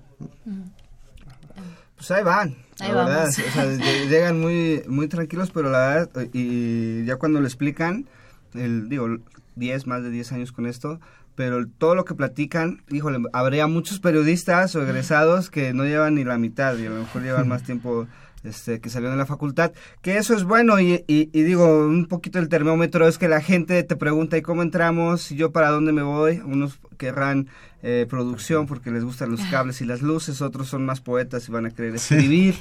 Pues 1.97 2.11
ahí 2.13 2.25
van, 2.25 2.57
Ahí 2.79 2.89
la 2.93 3.05
verdad. 3.05 3.21
vamos. 3.25 3.39
O 3.39 3.53
sea, 3.53 3.65
ll- 3.77 4.09
llegan 4.09 4.41
muy, 4.41 4.83
muy 4.89 5.07
tranquilos, 5.09 5.51
pero 5.53 5.71
la 5.71 5.79
verdad, 5.79 6.27
y 6.33 7.05
ya 7.05 7.17
cuando 7.17 7.41
lo 7.41 7.47
explican, 7.47 8.07
el, 8.55 8.89
digo, 8.89 9.19
10, 9.61 9.87
más 9.87 10.03
de 10.03 10.11
10 10.11 10.33
años 10.33 10.51
con 10.51 10.67
esto, 10.67 10.99
pero 11.37 11.65
todo 11.69 11.95
lo 11.95 12.05
que 12.05 12.17
platican, 12.17 12.83
híjole, 12.91 13.21
habría 13.33 13.69
muchos 13.69 14.01
periodistas 14.01 14.75
o 14.75 14.83
egresados 14.83 15.49
que 15.51 15.73
no 15.73 15.85
llevan 15.85 16.17
ni 16.17 16.25
la 16.25 16.37
mitad 16.39 16.77
y 16.77 16.87
a 16.87 16.91
lo 16.91 16.99
mejor 17.01 17.23
llevan 17.23 17.47
más 17.47 17.63
tiempo 17.71 18.09
este, 18.43 18.81
que 18.81 18.89
salieron 18.89 19.17
de 19.17 19.23
la 19.23 19.27
facultad, 19.27 19.71
que 20.03 20.17
eso 20.17 20.35
es 20.35 20.45
bueno 20.45 20.81
y, 20.81 21.05
y- 21.07 21.29
y 21.33 21.43
digo, 21.43 21.87
un 21.87 22.07
poquito 22.07 22.39
el 22.39 22.49
termómetro 22.49 23.07
es 23.07 23.19
que 23.19 23.29
la 23.29 23.41
gente 23.43 23.83
te 23.85 23.97
pregunta, 23.97 24.37
¿y 24.39 24.43
cómo 24.43 24.63
entramos? 24.63 25.31
¿Y 25.31 25.37
yo 25.37 25.53
para 25.53 25.69
dónde 25.71 25.93
me 25.93 26.03
voy? 26.03 26.41
Unos 26.45 26.81
querrán 27.01 27.49
eh, 27.83 28.07
producción 28.11 28.67
porque 28.67 28.91
les 28.91 29.03
gustan 29.03 29.31
los 29.31 29.41
cables 29.47 29.81
y 29.81 29.87
las 29.87 30.03
luces, 30.03 30.43
otros 30.43 30.69
son 30.69 30.85
más 30.85 31.01
poetas 31.01 31.49
y 31.49 31.51
van 31.51 31.65
a 31.65 31.71
querer 31.71 31.95
escribir, 31.95 32.55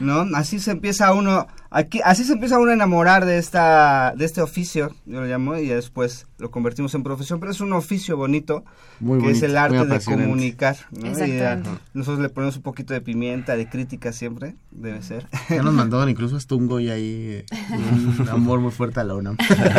¿no? 0.00 0.26
Así 0.34 0.58
se 0.58 0.72
empieza 0.72 1.14
uno, 1.14 1.46
aquí, 1.70 2.00
así 2.04 2.24
se 2.24 2.32
empieza 2.32 2.58
uno 2.58 2.72
a 2.72 2.74
enamorar 2.74 3.24
de 3.24 3.38
esta, 3.38 4.14
de 4.16 4.24
este 4.24 4.42
oficio, 4.42 4.90
yo 5.06 5.20
lo 5.20 5.26
llamo, 5.26 5.56
y 5.58 5.68
después 5.68 6.26
lo 6.38 6.50
convertimos 6.50 6.92
en 6.96 7.04
profesión, 7.04 7.38
pero 7.38 7.52
es 7.52 7.60
un 7.60 7.72
oficio 7.72 8.16
bonito, 8.16 8.64
Muy 8.98 9.22
que 9.22 9.30
es 9.30 9.42
el 9.44 9.56
arte 9.56 9.86
de 9.86 10.00
comunicar, 10.00 10.76
¿no? 10.90 11.06
Y 11.06 11.10
Exactamente. 11.10 11.70
nosotros 11.94 12.20
le 12.20 12.28
ponemos 12.30 12.56
un 12.56 12.62
poquito 12.62 12.94
de 12.94 13.00
pimienta, 13.00 13.56
de 13.56 13.68
crítica 13.68 14.12
siempre, 14.12 14.56
debe 14.72 15.02
ser. 15.02 15.28
Ya 15.48 15.62
nos 15.62 15.72
mandaron 15.74 16.08
incluso 16.08 16.34
hasta 16.36 16.56
un 16.56 16.66
Goya 16.66 16.94
ahí, 16.94 17.44
eh, 17.46 17.46
un 18.18 18.28
amor 18.28 18.58
muy 18.58 18.72
fuerte 18.72 18.98
a 18.98 19.04
la 19.04 19.14
UNAM. 19.14 19.36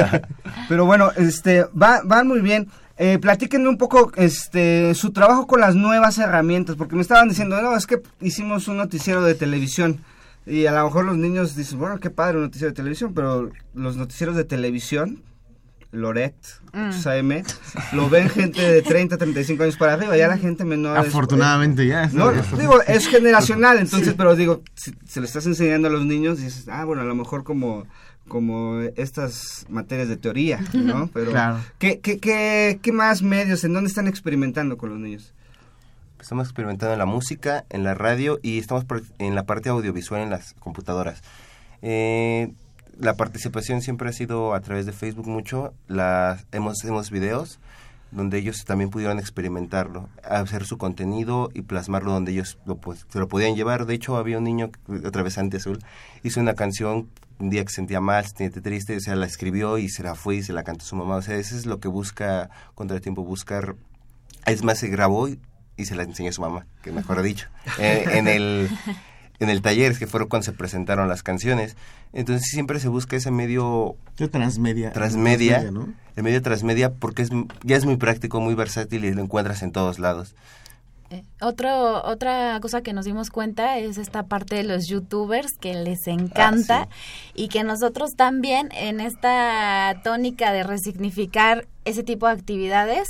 Pero 0.70 0.86
bueno, 0.86 1.12
este, 1.18 1.66
va, 1.66 2.02
van 2.06 2.30
muy 2.30 2.40
bien. 2.40 2.70
Eh, 2.98 3.20
platíquenme 3.20 3.68
un 3.68 3.78
poco 3.78 4.12
este, 4.16 4.94
su 4.96 5.12
trabajo 5.12 5.48
con 5.48 5.60
las 5.60 5.76
nuevas 5.76 6.18
herramientas, 6.18 6.76
porque 6.78 6.96
me 6.96 7.02
estaban 7.02 7.28
diciendo, 7.28 7.62
no, 7.62 7.76
es 7.76 7.86
que 7.88 8.02
hicimos 8.22 8.68
un 8.70 8.78
noticiero 8.78 9.22
de 9.24 9.36
televisión. 9.36 10.00
Y 10.46 10.66
a 10.68 10.72
lo 10.72 10.84
mejor 10.86 11.06
los 11.06 11.18
niños 11.18 11.56
dicen, 11.56 11.80
bueno, 11.80 12.00
qué 12.00 12.10
padre 12.10 12.38
un 12.38 12.44
noticiero 12.44 12.72
de 12.72 12.76
televisión, 12.76 13.14
pero 13.14 13.52
los 13.74 13.98
noticieros 13.98 14.36
de 14.36 14.44
televisión 14.46 15.22
Loret, 15.92 16.36
Mm. 16.74 16.90
8am, 16.92 17.44
lo 17.94 18.10
ven 18.10 18.30
gente 18.30 18.62
de 18.62 18.82
30, 18.82 19.18
35 19.18 19.64
años 19.64 19.78
para 19.78 19.94
arriba, 19.94 20.18
ya 20.18 20.28
la 20.28 20.38
gente 20.38 20.66
menor... 20.66 20.98
es- 21.00 21.08
Afortunadamente 21.08 21.88
ya. 21.88 22.08
no, 22.12 22.34
digo, 22.58 22.82
es 22.86 23.08
generacional, 23.08 23.78
entonces, 23.80 24.14
pero 24.14 24.36
digo, 24.36 24.62
si 24.74 24.94
se 25.08 25.22
lo 25.22 25.26
estás 25.26 25.46
enseñando 25.46 25.88
a 25.88 25.92
los 25.92 26.06
niños, 26.06 26.38
dices, 26.40 26.68
ah, 26.70 26.84
bueno, 26.84 27.02
a 27.02 27.06
lo 27.06 27.16
mejor 27.16 27.46
como 27.46 27.86
como 28.28 28.80
estas 28.96 29.66
materias 29.70 30.08
de 30.08 30.18
teoría, 30.18 30.60
¿no? 30.74 31.08
Pero, 31.14 31.32
Claro. 31.32 31.60
¿qué, 31.78 32.00
qué, 32.00 32.20
qué, 32.20 32.80
qué 32.82 32.92
más 32.92 33.22
medios, 33.22 33.64
en 33.64 33.74
dónde 33.74 33.88
están 33.90 34.08
experimentando 34.08 34.78
con 34.78 34.90
los 34.90 35.00
niños? 35.00 35.34
Estamos 36.20 36.48
experimentando 36.48 36.94
en 36.94 37.00
la 37.00 37.06
música, 37.06 37.66
en 37.70 37.84
la 37.84 37.94
radio 37.94 38.40
y 38.42 38.58
estamos 38.58 38.86
en 39.20 39.36
la 39.36 39.44
parte 39.46 39.70
audiovisual 39.70 40.22
en 40.22 40.32
las 40.32 40.54
computadoras. 40.56 41.22
Eh, 41.84 42.52
la 43.00 43.14
participación 43.16 43.82
siempre 43.82 44.10
ha 44.10 44.14
sido 44.14 44.54
a 44.56 44.60
través 44.62 44.86
de 44.88 44.92
Facebook 44.94 45.28
mucho. 45.28 45.74
Las, 45.88 46.46
hemos, 46.52 46.84
hemos 46.84 47.12
videos 47.12 47.60
donde 48.12 48.38
ellos 48.38 48.64
también 48.66 48.90
pudieron 48.90 49.20
experimentarlo, 49.20 50.08
hacer 50.24 50.66
su 50.66 50.78
contenido 50.78 51.50
y 51.54 51.64
plasmarlo 51.64 52.12
donde 52.14 52.32
ellos 52.32 52.58
lo, 52.66 52.78
pues, 52.78 53.06
se 53.10 53.20
lo 53.20 53.28
podían 53.28 53.56
llevar. 53.56 53.86
De 53.86 53.94
hecho, 53.94 54.16
había 54.16 54.38
un 54.38 54.46
niño, 54.46 54.72
que- 54.72 55.06
otra 55.08 55.22
vez 55.22 55.38
Ante 55.38 55.58
Azul, 55.58 55.80
hizo 56.24 56.40
una 56.40 56.54
canción 56.54 57.10
un 57.40 57.50
día 57.50 57.64
que 57.64 57.70
se 57.70 57.76
sentía 57.76 58.02
mal, 58.02 58.26
se 58.26 58.36
sentía 58.38 58.62
triste, 58.62 58.96
o 58.96 59.00
sea, 59.00 59.16
la 59.16 59.26
escribió 59.26 59.78
y 59.78 59.90
se 59.90 60.04
la 60.04 60.16
fue 60.16 60.38
y 60.38 60.44
se 60.44 60.54
la 60.54 60.64
cantó 60.64 60.84
a 60.84 60.88
su 60.88 60.96
mamá. 60.96 61.16
O 61.16 61.22
sea, 61.22 61.36
eso 61.36 61.56
es 61.56 61.66
lo 61.66 61.80
que 61.80 61.88
busca 61.88 62.50
Contratiempo, 62.76 63.24
buscar... 63.24 63.76
Es 64.46 64.64
más, 64.64 64.80
se 64.80 64.90
grabó 64.90 65.28
y, 65.28 65.40
y 65.78 65.86
se 65.86 65.96
la 65.96 66.04
enseñó 66.04 66.30
a 66.30 66.34
su 66.34 66.42
mamá, 66.42 66.68
que 66.84 66.92
mejor 66.92 67.22
dicho, 67.22 67.48
Eh, 67.80 68.06
en 68.12 68.28
el 68.28 68.70
en 69.40 69.50
el 69.50 69.62
taller, 69.62 69.98
que 69.98 70.08
fueron 70.08 70.30
cuando 70.30 70.46
se 70.46 70.54
presentaron 70.54 71.10
las 71.10 71.24
canciones. 71.24 71.76
Entonces 72.14 72.48
siempre 72.50 72.80
se 72.80 72.88
busca 72.88 73.16
ese 73.16 73.32
medio 73.32 73.96
De 74.18 74.28
transmedia. 74.28 74.92
transmedia, 74.92 75.72
¿no? 75.72 75.94
el 76.16 76.24
medio 76.24 76.42
transmedia, 76.42 76.94
porque 76.94 77.24
es, 77.24 77.30
ya 77.64 77.76
es 77.76 77.86
muy 77.86 77.98
práctico, 77.98 78.40
muy 78.40 78.56
versátil 78.56 79.04
y 79.04 79.14
lo 79.14 79.22
encuentras 79.22 79.62
en 79.64 79.72
todos 79.72 80.00
lados. 80.00 80.36
Eh, 81.12 81.24
Otro, 81.40 82.04
otra 82.04 82.60
cosa 82.62 82.82
que 82.82 82.92
nos 82.92 83.06
dimos 83.06 83.30
cuenta 83.30 83.78
es 83.78 84.00
esta 84.00 84.24
parte 84.24 84.56
de 84.56 84.64
los 84.64 84.88
youtubers 84.88 85.52
que 85.60 85.76
les 85.76 86.08
encanta 86.08 86.88
y 87.36 87.48
que 87.48 87.64
nosotros 87.64 88.12
también 88.16 88.70
en 88.72 89.00
esta 89.00 90.02
tónica 90.04 90.52
de 90.52 90.64
resignificar 90.64 91.68
ese 91.86 92.02
tipo 92.02 92.26
de 92.26 92.34
actividades, 92.34 93.08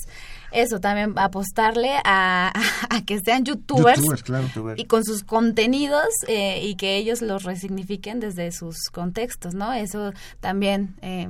eso 0.51 0.81
también 0.81 1.13
apostarle 1.17 1.93
a, 2.03 2.51
a 2.89 3.01
que 3.05 3.19
sean 3.19 3.45
youtubers, 3.45 3.99
Youtubers, 3.99 4.23
claro. 4.23 4.47
y 4.75 4.85
con 4.85 5.05
sus 5.05 5.23
contenidos 5.23 6.09
eh, 6.27 6.61
y 6.63 6.75
que 6.75 6.97
ellos 6.97 7.21
los 7.21 7.43
resignifiquen 7.43 8.19
desde 8.19 8.51
sus 8.51 8.89
contextos, 8.91 9.53
¿no? 9.55 9.71
Eso 9.71 10.11
también 10.41 10.95
eh, 11.01 11.29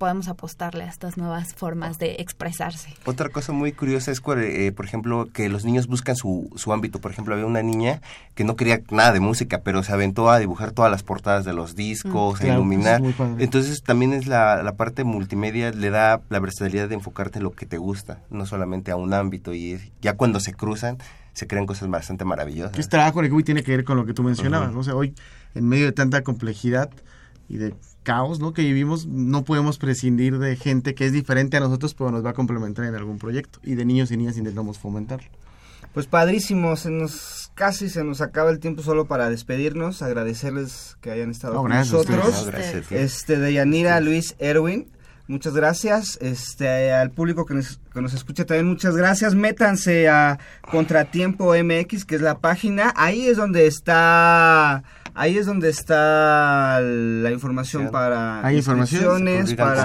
podemos 0.00 0.28
apostarle 0.28 0.84
a 0.84 0.88
estas 0.88 1.18
nuevas 1.18 1.52
formas 1.54 1.98
de 1.98 2.16
expresarse. 2.20 2.94
Otra 3.04 3.28
cosa 3.28 3.52
muy 3.52 3.70
curiosa 3.72 4.10
es, 4.10 4.22
eh, 4.38 4.72
por 4.72 4.86
ejemplo, 4.86 5.28
que 5.30 5.50
los 5.50 5.66
niños 5.66 5.88
buscan 5.88 6.16
su, 6.16 6.48
su 6.56 6.72
ámbito. 6.72 7.02
Por 7.02 7.10
ejemplo, 7.12 7.34
había 7.34 7.44
una 7.44 7.62
niña 7.62 8.00
que 8.34 8.42
no 8.42 8.56
quería 8.56 8.80
nada 8.90 9.12
de 9.12 9.20
música, 9.20 9.60
pero 9.62 9.82
se 9.82 9.92
aventó 9.92 10.30
a 10.30 10.38
dibujar 10.38 10.72
todas 10.72 10.90
las 10.90 11.02
portadas 11.02 11.44
de 11.44 11.52
los 11.52 11.76
discos, 11.76 12.40
a 12.40 12.44
Claro, 12.44 12.60
iluminar. 12.60 13.02
es. 13.04 13.14
Entonces 13.40 13.82
también 13.82 14.14
es 14.14 14.26
la, 14.26 14.62
la 14.62 14.72
parte 14.74 15.04
multimedia, 15.04 15.70
le 15.70 15.90
da 15.90 16.22
la 16.30 16.38
versatilidad 16.40 16.88
de 16.88 16.94
enfocarte 16.94 17.36
en 17.38 17.44
lo 17.44 17.52
que 17.52 17.66
te 17.66 17.76
gusta, 17.76 18.20
no 18.30 18.46
solamente 18.46 18.90
a 18.92 18.96
un 18.96 19.12
ámbito. 19.12 19.52
Y 19.52 19.72
es- 19.72 19.92
ya 20.00 20.14
cuando 20.16 20.40
se 20.40 20.54
cruzan, 20.54 20.96
se 21.34 21.46
crean 21.46 21.66
cosas 21.66 21.90
bastante 21.90 22.24
maravillosas. 22.24 22.72
Que 22.72 22.80
este 22.80 22.92
trabajo 22.92 23.20
de 23.20 23.42
tiene 23.42 23.62
que 23.62 23.76
ver 23.76 23.84
con 23.84 23.98
lo 23.98 24.06
que 24.06 24.14
tú 24.14 24.22
mencionabas. 24.22 24.74
O 24.74 24.82
sea, 24.82 24.94
hoy, 24.94 25.14
en 25.54 25.68
medio 25.68 25.84
de 25.84 25.92
tanta 25.92 26.22
complejidad 26.22 26.88
y 27.50 27.58
de 27.58 27.74
caos, 28.02 28.40
¿no? 28.40 28.52
Que 28.52 28.62
vivimos, 28.62 29.06
no 29.06 29.44
podemos 29.44 29.78
prescindir 29.78 30.38
de 30.38 30.56
gente 30.56 30.94
que 30.94 31.06
es 31.06 31.12
diferente 31.12 31.56
a 31.56 31.60
nosotros, 31.60 31.94
pero 31.94 32.10
nos 32.10 32.24
va 32.24 32.30
a 32.30 32.34
complementar 32.34 32.84
en 32.86 32.94
algún 32.94 33.18
proyecto. 33.18 33.58
Y 33.62 33.74
de 33.74 33.84
niños 33.84 34.10
y 34.10 34.16
niñas 34.16 34.36
intentamos 34.36 34.78
fomentarlo. 34.78 35.28
Pues 35.94 36.06
padrísimo, 36.06 36.76
se 36.76 36.90
nos 36.90 37.50
casi 37.54 37.88
se 37.88 38.04
nos 38.04 38.20
acaba 38.20 38.50
el 38.50 38.60
tiempo 38.60 38.82
solo 38.82 39.06
para 39.06 39.28
despedirnos, 39.28 40.02
agradecerles 40.02 40.96
que 41.00 41.10
hayan 41.10 41.30
estado 41.30 41.54
No, 41.54 41.62
con 41.62 41.70
gracias 41.72 41.92
a 41.94 41.96
nosotros. 41.96 42.26
ustedes. 42.28 42.44
No, 42.46 42.52
gracias 42.52 42.86
a 42.86 42.88
ti. 42.88 42.94
Este 42.94 43.38
de 43.38 43.52
Yanira 43.54 44.00
Luis 44.00 44.36
Erwin, 44.38 44.86
muchas 45.26 45.52
gracias. 45.54 46.16
Este 46.20 46.92
al 46.92 47.10
público 47.10 47.44
que 47.44 47.54
nos, 47.54 47.80
que 47.92 48.00
nos 48.00 48.14
escucha 48.14 48.46
también 48.46 48.68
muchas 48.68 48.94
gracias. 48.96 49.34
Métanse 49.34 50.08
a 50.08 50.38
Contratiempo 50.70 51.54
MX, 51.54 52.04
que 52.04 52.14
es 52.14 52.20
la 52.20 52.38
página. 52.38 52.92
Ahí 52.96 53.26
es 53.26 53.36
donde 53.36 53.66
está 53.66 54.84
ahí 55.14 55.38
es 55.38 55.46
donde 55.46 55.68
está 55.68 56.80
la 56.80 57.30
información 57.30 57.84
Sí. 57.86 57.88
para 57.92 58.46
Hay 58.46 58.56
Publican 58.62 59.56
para 59.56 59.82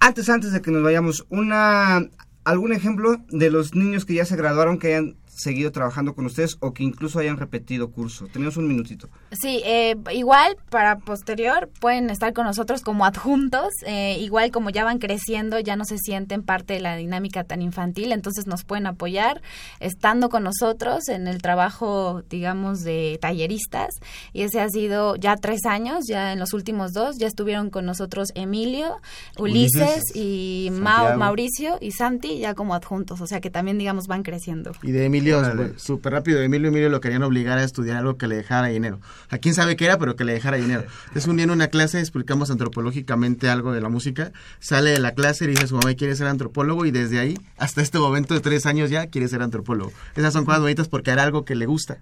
antes, 0.00 0.28
antes 0.28 0.52
de 0.52 0.60
que 0.62 0.70
nos 0.70 0.82
vayamos, 0.82 1.26
una 1.30 2.02
algún 2.44 2.72
ejemplo 2.72 3.16
de 3.28 3.50
los 3.50 3.74
niños 3.74 4.04
que 4.04 4.14
ya 4.14 4.24
se 4.24 4.36
graduaron 4.36 4.78
que 4.78 4.88
hayan 4.94 5.16
seguido 5.36 5.70
trabajando 5.70 6.14
con 6.14 6.26
ustedes 6.26 6.56
o 6.60 6.72
que 6.72 6.82
incluso 6.82 7.18
hayan 7.18 7.36
repetido 7.36 7.90
curso. 7.90 8.26
Tenemos 8.32 8.56
un 8.56 8.66
minutito. 8.68 9.08
Sí, 9.32 9.60
eh, 9.64 9.96
igual 10.12 10.56
para 10.70 10.98
posterior 10.98 11.70
pueden 11.80 12.10
estar 12.10 12.32
con 12.32 12.46
nosotros 12.46 12.82
como 12.82 13.04
adjuntos, 13.04 13.68
eh, 13.86 14.18
igual 14.20 14.50
como 14.50 14.70
ya 14.70 14.84
van 14.84 14.98
creciendo, 14.98 15.60
ya 15.60 15.76
no 15.76 15.84
se 15.84 15.98
sienten 15.98 16.42
parte 16.42 16.74
de 16.74 16.80
la 16.80 16.96
dinámica 16.96 17.44
tan 17.44 17.62
infantil, 17.62 18.12
entonces 18.12 18.46
nos 18.46 18.64
pueden 18.64 18.86
apoyar 18.86 19.42
estando 19.80 20.28
con 20.28 20.44
nosotros 20.44 21.08
en 21.08 21.28
el 21.28 21.42
trabajo, 21.42 22.22
digamos, 22.30 22.80
de 22.80 23.18
talleristas. 23.20 23.90
Y 24.32 24.42
ese 24.42 24.60
ha 24.60 24.68
sido 24.68 25.16
ya 25.16 25.36
tres 25.36 25.66
años, 25.66 26.04
ya 26.08 26.32
en 26.32 26.38
los 26.38 26.52
últimos 26.54 26.92
dos, 26.92 27.18
ya 27.18 27.26
estuvieron 27.26 27.70
con 27.70 27.84
nosotros 27.84 28.28
Emilio, 28.34 28.96
Ulises, 29.38 29.74
Ulises, 29.82 30.02
y 30.14 30.70
Mau. 30.72 31.16
Mauricio 31.16 31.78
y 31.80 31.90
Santi, 31.92 32.38
ya 32.38 32.54
como 32.54 32.74
adjuntos, 32.74 33.20
o 33.20 33.26
sea 33.26 33.40
que 33.40 33.50
también, 33.50 33.78
digamos, 33.78 34.06
van 34.06 34.22
creciendo. 34.22 34.72
Y 34.82 34.92
de 34.92 35.06
Emilio, 35.06 35.25
Órale. 35.32 35.78
súper 35.78 36.12
rápido, 36.12 36.38
de 36.38 36.46
Emilio 36.46 36.68
Emilio 36.68 36.88
lo 36.88 37.00
querían 37.00 37.22
obligar 37.22 37.58
a 37.58 37.64
estudiar 37.64 37.96
algo 37.96 38.16
que 38.16 38.26
le 38.26 38.36
dejara 38.36 38.68
dinero. 38.68 39.00
A 39.30 39.38
quién 39.38 39.54
sabe 39.54 39.76
qué 39.76 39.86
era, 39.86 39.98
pero 39.98 40.16
que 40.16 40.24
le 40.24 40.32
dejara 40.32 40.56
dinero. 40.56 40.84
Entonces 41.08 41.26
un 41.26 41.36
día 41.36 41.44
en 41.44 41.50
una 41.50 41.68
clase 41.68 42.00
explicamos 42.00 42.50
antropológicamente 42.50 43.48
algo 43.48 43.72
de 43.72 43.80
la 43.80 43.88
música, 43.88 44.32
sale 44.60 44.90
de 44.90 45.00
la 45.00 45.12
clase 45.12 45.44
y 45.44 45.48
dice 45.48 45.64
a 45.64 45.66
su 45.66 45.76
mamá 45.76 45.94
quiere 45.94 46.14
ser 46.16 46.26
antropólogo 46.26 46.86
y 46.86 46.90
desde 46.90 47.18
ahí 47.18 47.38
hasta 47.58 47.82
este 47.82 47.98
momento 47.98 48.34
de 48.34 48.40
tres 48.40 48.66
años 48.66 48.90
ya 48.90 49.06
quiere 49.08 49.28
ser 49.28 49.42
antropólogo. 49.42 49.92
Esas 50.14 50.32
son 50.32 50.44
cosas 50.44 50.60
bonitas 50.60 50.88
porque 50.88 51.10
era 51.10 51.22
algo 51.22 51.44
que 51.44 51.54
le 51.54 51.66
gusta. 51.66 51.98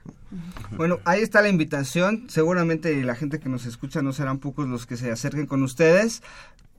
Bueno, 0.76 0.98
ahí 1.04 1.22
está 1.22 1.42
la 1.42 1.48
invitación. 1.48 2.24
Seguramente 2.28 3.02
la 3.04 3.14
gente 3.14 3.38
que 3.38 3.48
nos 3.48 3.66
escucha 3.66 4.02
no 4.02 4.12
serán 4.12 4.38
pocos 4.38 4.68
los 4.68 4.86
que 4.86 4.96
se 4.96 5.10
acerquen 5.10 5.46
con 5.46 5.62
ustedes. 5.62 6.22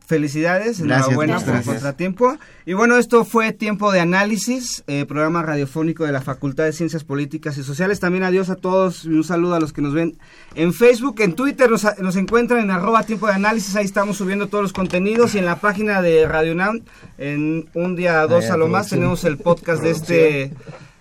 Felicidades, 0.08 0.80
enhorabuena 0.80 1.40
por 1.40 1.56
el 1.56 1.64
contratiempo. 1.64 2.38
Y 2.66 2.74
bueno, 2.74 2.98
esto 2.98 3.26
fue 3.26 3.54
Tiempo 3.54 3.92
de 3.92 4.02
Análisis, 4.02 4.84
eh, 4.86 5.06
programa 5.06 5.42
radiofónico 5.42 6.06
de 6.06 6.12
la 6.12 6.22
Facultad 6.22 6.66
de 6.66 6.74
Ciencias 6.74 7.04
Políticas 7.04 7.58
y 7.58 7.64
Sociales. 7.64 8.00
También 8.00 8.24
adiós 8.24 8.50
a 8.50 8.56
todos 8.56 9.06
y 9.06 9.10
un 9.10 9.24
saludo 9.24 9.56
a 9.56 9.60
los 9.60 9.74
que 9.74 9.82
nos 9.82 9.94
ven 9.94 10.18
en 10.54 10.74
Facebook, 10.74 11.22
en 11.22 11.34
Twitter, 11.34 11.72
nos, 11.72 11.86
nos 12.00 12.16
encuentran 12.18 12.62
en 12.62 12.72
arroba 12.72 13.04
Tiempo 13.04 13.28
de 13.28 13.34
Análisis, 13.34 13.76
ahí 13.76 13.86
estamos 13.86 14.18
subiendo 14.18 14.48
todos 14.48 14.64
los 14.64 14.74
contenidos 14.74 15.34
y 15.34 15.40
en 15.40 15.46
la 15.46 15.56
página 15.56 16.02
de 16.02 16.28
Radio 16.28 16.54
Nam, 16.54 16.82
en 17.18 17.68
un 17.74 17.96
día 17.96 18.22
a 18.22 18.28
dos 18.28 18.52
a 18.52 18.58
lo 18.58 18.68
más, 18.68 18.90
tenemos 18.90 19.24
el 19.24 19.38
podcast 19.38 19.82
de 19.82 19.92
este 19.92 20.54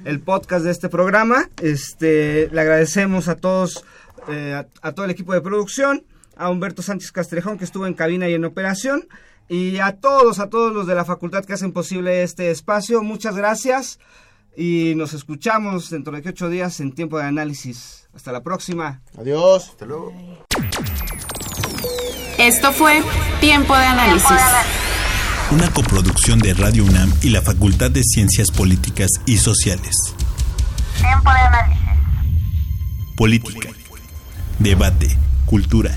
el 0.04 0.20
podcast 0.20 0.64
de 0.64 0.70
este 0.70 0.88
programa. 0.88 1.48
Este, 1.60 2.48
le 2.52 2.60
agradecemos 2.60 3.28
a 3.28 3.36
todos, 3.36 3.84
eh, 4.28 4.54
a, 4.54 4.88
a 4.88 4.92
todo 4.92 5.04
el 5.04 5.10
equipo 5.10 5.32
de 5.32 5.40
producción, 5.40 6.04
a 6.36 6.50
Humberto 6.50 6.82
Sánchez 6.82 7.12
Castrejón 7.12 7.58
que 7.58 7.64
estuvo 7.64 7.86
en 7.86 7.94
cabina 7.94 8.28
y 8.28 8.34
en 8.34 8.44
operación, 8.44 9.06
y 9.48 9.78
a 9.78 9.96
todos, 9.96 10.38
a 10.38 10.48
todos 10.48 10.72
los 10.72 10.86
de 10.86 10.94
la 10.94 11.04
facultad 11.04 11.44
que 11.44 11.52
hacen 11.52 11.72
posible 11.72 12.22
este 12.22 12.50
espacio. 12.50 13.02
Muchas 13.02 13.36
gracias 13.36 13.98
y 14.56 14.94
nos 14.96 15.12
escuchamos 15.12 15.90
dentro 15.90 16.12
de 16.18 16.28
ocho 16.28 16.48
días 16.48 16.80
en 16.80 16.92
tiempo 16.92 17.18
de 17.18 17.24
análisis. 17.24 18.08
Hasta 18.14 18.32
la 18.32 18.42
próxima. 18.42 19.02
Adiós. 19.18 19.70
Hasta 19.70 19.86
luego. 19.86 20.12
Esto 22.38 22.72
fue 22.72 23.02
Tiempo 23.40 23.76
de 23.76 23.84
Análisis. 23.84 24.28
Una 25.50 25.70
coproducción 25.70 26.38
de 26.38 26.54
Radio 26.54 26.84
UNAM 26.84 27.12
y 27.22 27.30
la 27.30 27.42
Facultad 27.42 27.90
de 27.90 28.02
Ciencias 28.02 28.50
Políticas 28.50 29.10
y 29.26 29.36
Sociales. 29.36 29.94
Tiempo 31.00 31.30
de 31.30 31.38
análisis. 31.38 31.84
Política, 33.16 33.68
debate, 34.58 35.16
cultura, 35.46 35.96